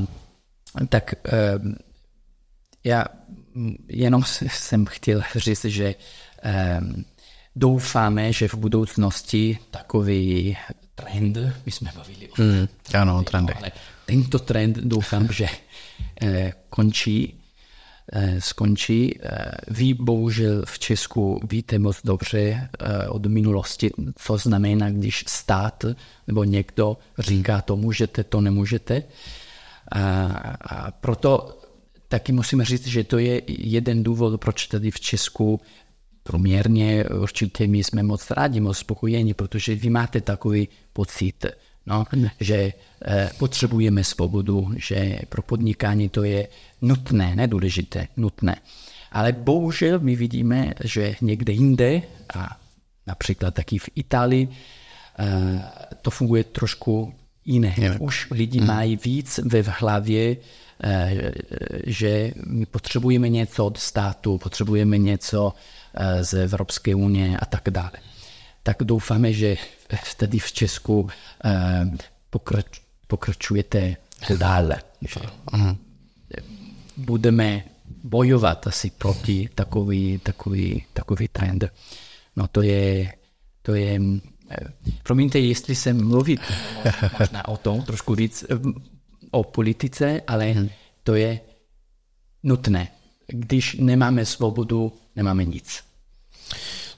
tak 0.89 1.13
eh, 1.25 1.59
já 2.83 3.05
jenom 3.87 4.23
jsem 4.47 4.85
chtěl 4.85 5.21
říct, 5.35 5.65
že 5.65 5.95
eh, 6.43 6.81
doufáme, 7.55 8.33
že 8.33 8.47
v 8.47 8.55
budoucnosti 8.55 9.57
takový 9.71 10.57
trend, 10.95 11.37
my 11.65 11.71
jsme 11.71 11.91
bavili 11.95 12.29
o 12.29 12.41
mm, 12.41 12.67
ano, 12.99 13.23
trendy. 13.23 13.53
Ale 13.53 13.71
tento 14.05 14.39
trend 14.39 14.77
doufám, 14.77 15.27
že 15.31 15.45
eh, 16.21 16.53
končí, 16.69 17.39
eh, 18.11 18.41
skončí. 18.41 19.19
Eh, 19.21 19.51
vy 19.67 19.93
bohužel 19.93 20.65
v 20.65 20.79
Česku 20.79 21.39
víte 21.49 21.79
moc 21.79 21.97
dobře 22.03 22.69
od 23.09 23.25
minulosti, 23.25 23.91
co 24.15 24.37
znamená, 24.37 24.89
když 24.89 25.23
stát 25.27 25.85
nebo 26.27 26.43
někdo 26.43 26.97
říká, 27.19 27.61
to 27.61 27.75
můžete, 27.75 28.23
to 28.23 28.41
nemůžete. 28.41 29.03
A, 29.95 30.91
proto 30.91 31.59
taky 32.07 32.31
musíme 32.31 32.65
říct, 32.65 32.87
že 32.87 33.03
to 33.03 33.17
je 33.17 33.41
jeden 33.47 34.03
důvod, 34.03 34.41
proč 34.41 34.67
tady 34.67 34.91
v 34.91 34.99
Česku 34.99 35.61
průměrně 36.23 37.05
určitě 37.05 37.67
my 37.67 37.83
jsme 37.83 38.03
moc 38.03 38.31
rádi, 38.31 38.59
moc 38.59 38.77
spokojeni, 38.77 39.33
protože 39.33 39.75
vy 39.75 39.89
máte 39.89 40.21
takový 40.21 40.67
pocit, 40.93 41.45
no, 41.85 42.05
že 42.39 42.73
eh, 43.05 43.29
potřebujeme 43.37 44.03
svobodu, 44.03 44.71
že 44.75 45.19
pro 45.29 45.41
podnikání 45.41 46.09
to 46.09 46.23
je 46.23 46.47
nutné, 46.81 47.35
nedůležité, 47.35 48.07
nutné. 48.17 48.55
Ale 49.11 49.31
bohužel 49.31 49.99
my 49.99 50.15
vidíme, 50.15 50.73
že 50.83 51.15
někde 51.21 51.53
jinde, 51.53 52.01
a 52.35 52.57
například 53.07 53.53
taky 53.53 53.77
v 53.77 53.89
Itálii, 53.95 54.47
eh, 55.19 55.63
to 56.01 56.11
funguje 56.11 56.43
trošku 56.43 57.13
jiné. 57.45 57.75
Už 57.99 58.27
lidi 58.31 58.59
hmm. 58.59 58.67
mají 58.67 58.99
víc 59.03 59.39
ve 59.43 59.61
hlavě, 59.61 60.37
eh, 60.83 61.31
že 61.85 62.31
my 62.47 62.65
potřebujeme 62.65 63.29
něco 63.29 63.65
od 63.65 63.77
státu, 63.77 64.37
potřebujeme 64.37 64.97
něco 64.97 65.53
z 66.21 66.33
Evropské 66.33 66.95
unie 66.95 67.37
a 67.37 67.45
tak 67.45 67.69
dále 67.69 67.91
tak 68.63 68.83
doufáme, 68.83 69.33
že 69.33 69.55
tady 70.17 70.39
v 70.39 70.51
Česku 70.51 71.09
eh, 71.45 71.91
pokrač, 72.29 72.79
pokračujete 73.07 73.95
dále. 74.37 74.81
Že 75.01 75.19
budeme 76.97 77.63
bojovat 78.03 78.67
asi 78.67 78.89
proti 78.89 79.49
takový, 79.55 80.19
takový, 80.23 80.85
takový 80.93 81.27
trend. 81.27 81.63
No 82.35 82.47
to 82.47 82.61
je, 82.61 83.13
to 83.61 83.75
je 83.75 84.01
eh, 84.49 84.57
promiňte, 85.03 85.39
jestli 85.39 85.75
jsem 85.75 86.07
mluvit 86.07 86.41
možná 87.19 87.47
o 87.47 87.57
tom 87.57 87.81
trošku 87.81 88.15
víc 88.15 88.43
eh, 88.49 88.55
o 89.31 89.43
politice, 89.43 90.21
ale 90.27 90.45
hmm. 90.45 90.69
To 91.03 91.15
je 91.15 91.39
nutné. 92.43 92.87
Když 93.27 93.75
nemáme 93.79 94.25
svobodu, 94.25 94.93
nemáme 95.15 95.45
nic. 95.45 95.83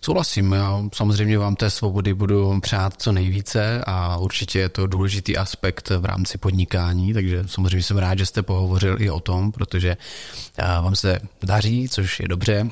Souhlasím, 0.06 0.52
já 0.52 0.84
samozřejmě 0.94 1.38
vám 1.38 1.56
té 1.56 1.70
svobody 1.70 2.14
budu 2.14 2.60
přát 2.60 2.94
co 3.02 3.12
nejvíce 3.12 3.84
a 3.88 4.18
určitě 4.18 4.60
je 4.60 4.70
to 4.70 4.88
důležitý 4.88 5.38
aspekt 5.38 5.90
v 5.90 6.06
rámci 6.06 6.38
podnikání, 6.38 7.14
takže 7.14 7.44
samozřejmě 7.46 7.84
jsem 7.84 7.98
rád, 7.98 8.18
že 8.18 8.26
jste 8.26 8.44
pohovořil 8.44 9.02
i 9.02 9.10
o 9.10 9.20
tom, 9.20 9.52
protože 9.52 9.98
vám 10.58 10.96
se 10.96 11.20
daří, 11.44 11.90
což 11.90 12.20
je 12.20 12.28
dobře, 12.28 12.70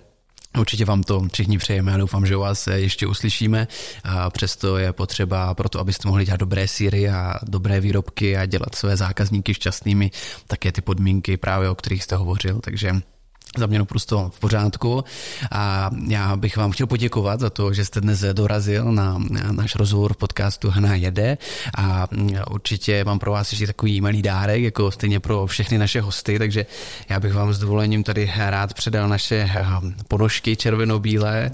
Určitě 0.59 0.85
vám 0.85 1.03
to 1.03 1.27
všichni 1.33 1.57
přejeme 1.57 1.93
a 1.93 1.97
doufám, 1.97 2.25
že 2.25 2.35
vás 2.35 2.67
ještě 2.67 3.07
uslyšíme. 3.07 3.67
A 4.03 4.29
přesto 4.29 4.77
je 4.77 4.93
potřeba 4.93 5.53
pro 5.53 5.69
to, 5.69 5.79
abyste 5.79 6.07
mohli 6.07 6.25
dělat 6.25 6.39
dobré 6.39 6.67
síry 6.67 7.09
a 7.09 7.39
dobré 7.43 7.79
výrobky 7.79 8.37
a 8.37 8.45
dělat 8.45 8.75
své 8.75 8.97
zákazníky 8.97 9.53
šťastnými, 9.53 10.11
také 10.47 10.71
ty 10.71 10.81
podmínky 10.81 11.37
právě, 11.37 11.69
o 11.69 11.75
kterých 11.75 12.03
jste 12.03 12.15
hovořil. 12.15 12.59
Takže 12.59 12.91
za 13.57 13.65
mě 13.65 13.79
naprosto 13.79 14.31
v 14.35 14.39
pořádku. 14.39 15.03
A 15.51 15.89
já 16.07 16.35
bych 16.35 16.57
vám 16.57 16.71
chtěl 16.71 16.87
poděkovat 16.87 17.39
za 17.39 17.49
to, 17.49 17.73
že 17.73 17.85
jste 17.85 18.01
dnes 18.01 18.25
dorazil 18.33 18.91
na 18.91 19.21
náš 19.51 19.75
rozhovor 19.75 20.13
v 20.13 20.17
podcastu 20.17 20.69
Hana 20.69 20.95
jede. 20.95 21.37
A 21.77 22.07
určitě 22.51 23.03
mám 23.03 23.19
pro 23.19 23.31
vás 23.31 23.51
ještě 23.51 23.67
takový 23.67 24.01
malý 24.01 24.21
dárek, 24.21 24.63
jako 24.63 24.91
stejně 24.91 25.19
pro 25.19 25.47
všechny 25.47 25.77
naše 25.77 26.01
hosty, 26.01 26.39
takže 26.39 26.65
já 27.09 27.19
bych 27.19 27.33
vám 27.33 27.53
s 27.53 27.59
dovolením 27.59 28.03
tady 28.03 28.31
rád 28.37 28.73
předal 28.73 29.09
naše 29.09 29.49
eh, 29.55 29.65
ponožky 30.07 30.55
červeno-bílé 30.55 31.51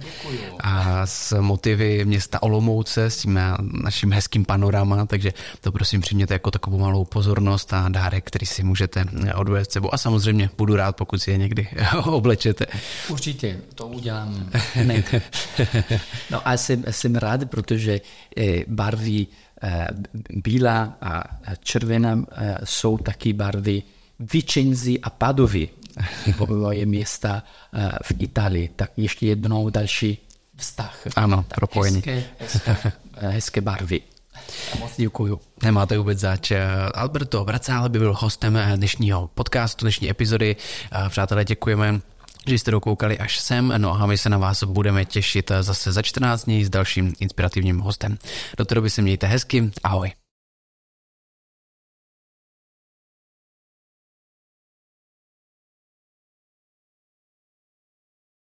a 0.60 1.06
s 1.06 1.42
motivy 1.42 2.06
města 2.06 2.44
Olomouce, 2.44 3.10
s 3.10 3.18
tím 3.18 3.40
naším 3.84 4.12
hezkým 4.12 4.46
panorama, 4.46 5.06
takže 5.06 5.34
to 5.62 5.72
prosím 5.72 6.02
přijměte 6.02 6.34
jako 6.34 6.52
takovou 6.52 6.80
malou 6.80 7.06
pozornost 7.06 7.74
a 7.74 7.90
dárek, 7.90 8.26
který 8.26 8.46
si 8.46 8.64
můžete 8.64 9.06
odvést 9.36 9.72
sebou. 9.72 9.94
A 9.94 9.98
samozřejmě 9.98 10.50
budu 10.58 10.76
rád, 10.76 10.96
pokud 10.96 11.22
si 11.22 11.32
je 11.32 11.38
někdy 11.38 11.68
oblečete. 12.06 12.66
Určitě, 13.10 13.60
to 13.76 13.88
udělám 13.88 14.50
hned. 14.74 15.06
No 16.32 16.48
a 16.48 16.58
jsem, 16.58 16.84
jsem 16.92 17.16
rád, 17.16 17.50
protože 17.50 18.02
eh, 18.38 18.64
barvy 18.68 19.28
eh, 19.64 19.88
bílá 20.30 20.98
a 21.02 21.24
červená 21.64 22.24
eh, 22.32 22.58
jsou 22.64 22.98
taky 22.98 23.34
barvy 23.34 23.84
Vicenzi 24.20 25.00
a 25.00 25.10
Padovy, 25.10 25.70
je 26.72 26.86
města 26.86 27.44
v 28.04 28.12
Itálii. 28.20 28.70
Tak 28.76 28.92
ještě 28.98 29.28
jednou 29.28 29.70
další 29.70 30.18
vztah. 30.56 31.08
Ano, 31.16 31.46
propojení. 31.56 31.96
Hezké, 31.96 32.24
hezké, 32.40 32.92
hezké 33.14 33.62
barvy. 33.62 34.02
Moc 34.80 34.92
děkuju. 34.98 35.40
Nemáte 35.64 35.98
vůbec 35.98 36.20
zač. 36.20 36.52
Alberto 36.94 37.44
Vracál 37.44 37.90
by 37.90 38.00
byl 38.00 38.16
hostem 38.20 38.60
dnešního 38.76 39.30
podcastu, 39.36 39.86
dnešní 39.86 40.10
epizody. 40.10 40.56
Přátelé, 41.10 41.46
děkujeme 41.46 42.00
že 42.48 42.60
jste 42.60 42.72
dokoukali 42.72 43.18
až 43.18 43.40
sem, 43.40 43.74
no 43.78 44.02
a 44.02 44.06
my 44.06 44.18
se 44.18 44.30
na 44.30 44.38
vás 44.38 44.64
budeme 44.64 45.06
těšit 45.06 45.52
zase 45.62 45.92
za 45.92 46.02
14 46.02 46.46
dní 46.46 46.66
s 46.66 46.70
dalším 46.70 47.14
inspirativním 47.20 47.80
hostem. 47.80 48.18
Do 48.58 48.66
té 48.66 48.76
doby 48.76 48.90
se 48.90 49.02
mějte 49.02 49.28
hezky, 49.28 49.72
ahoj. 49.84 50.12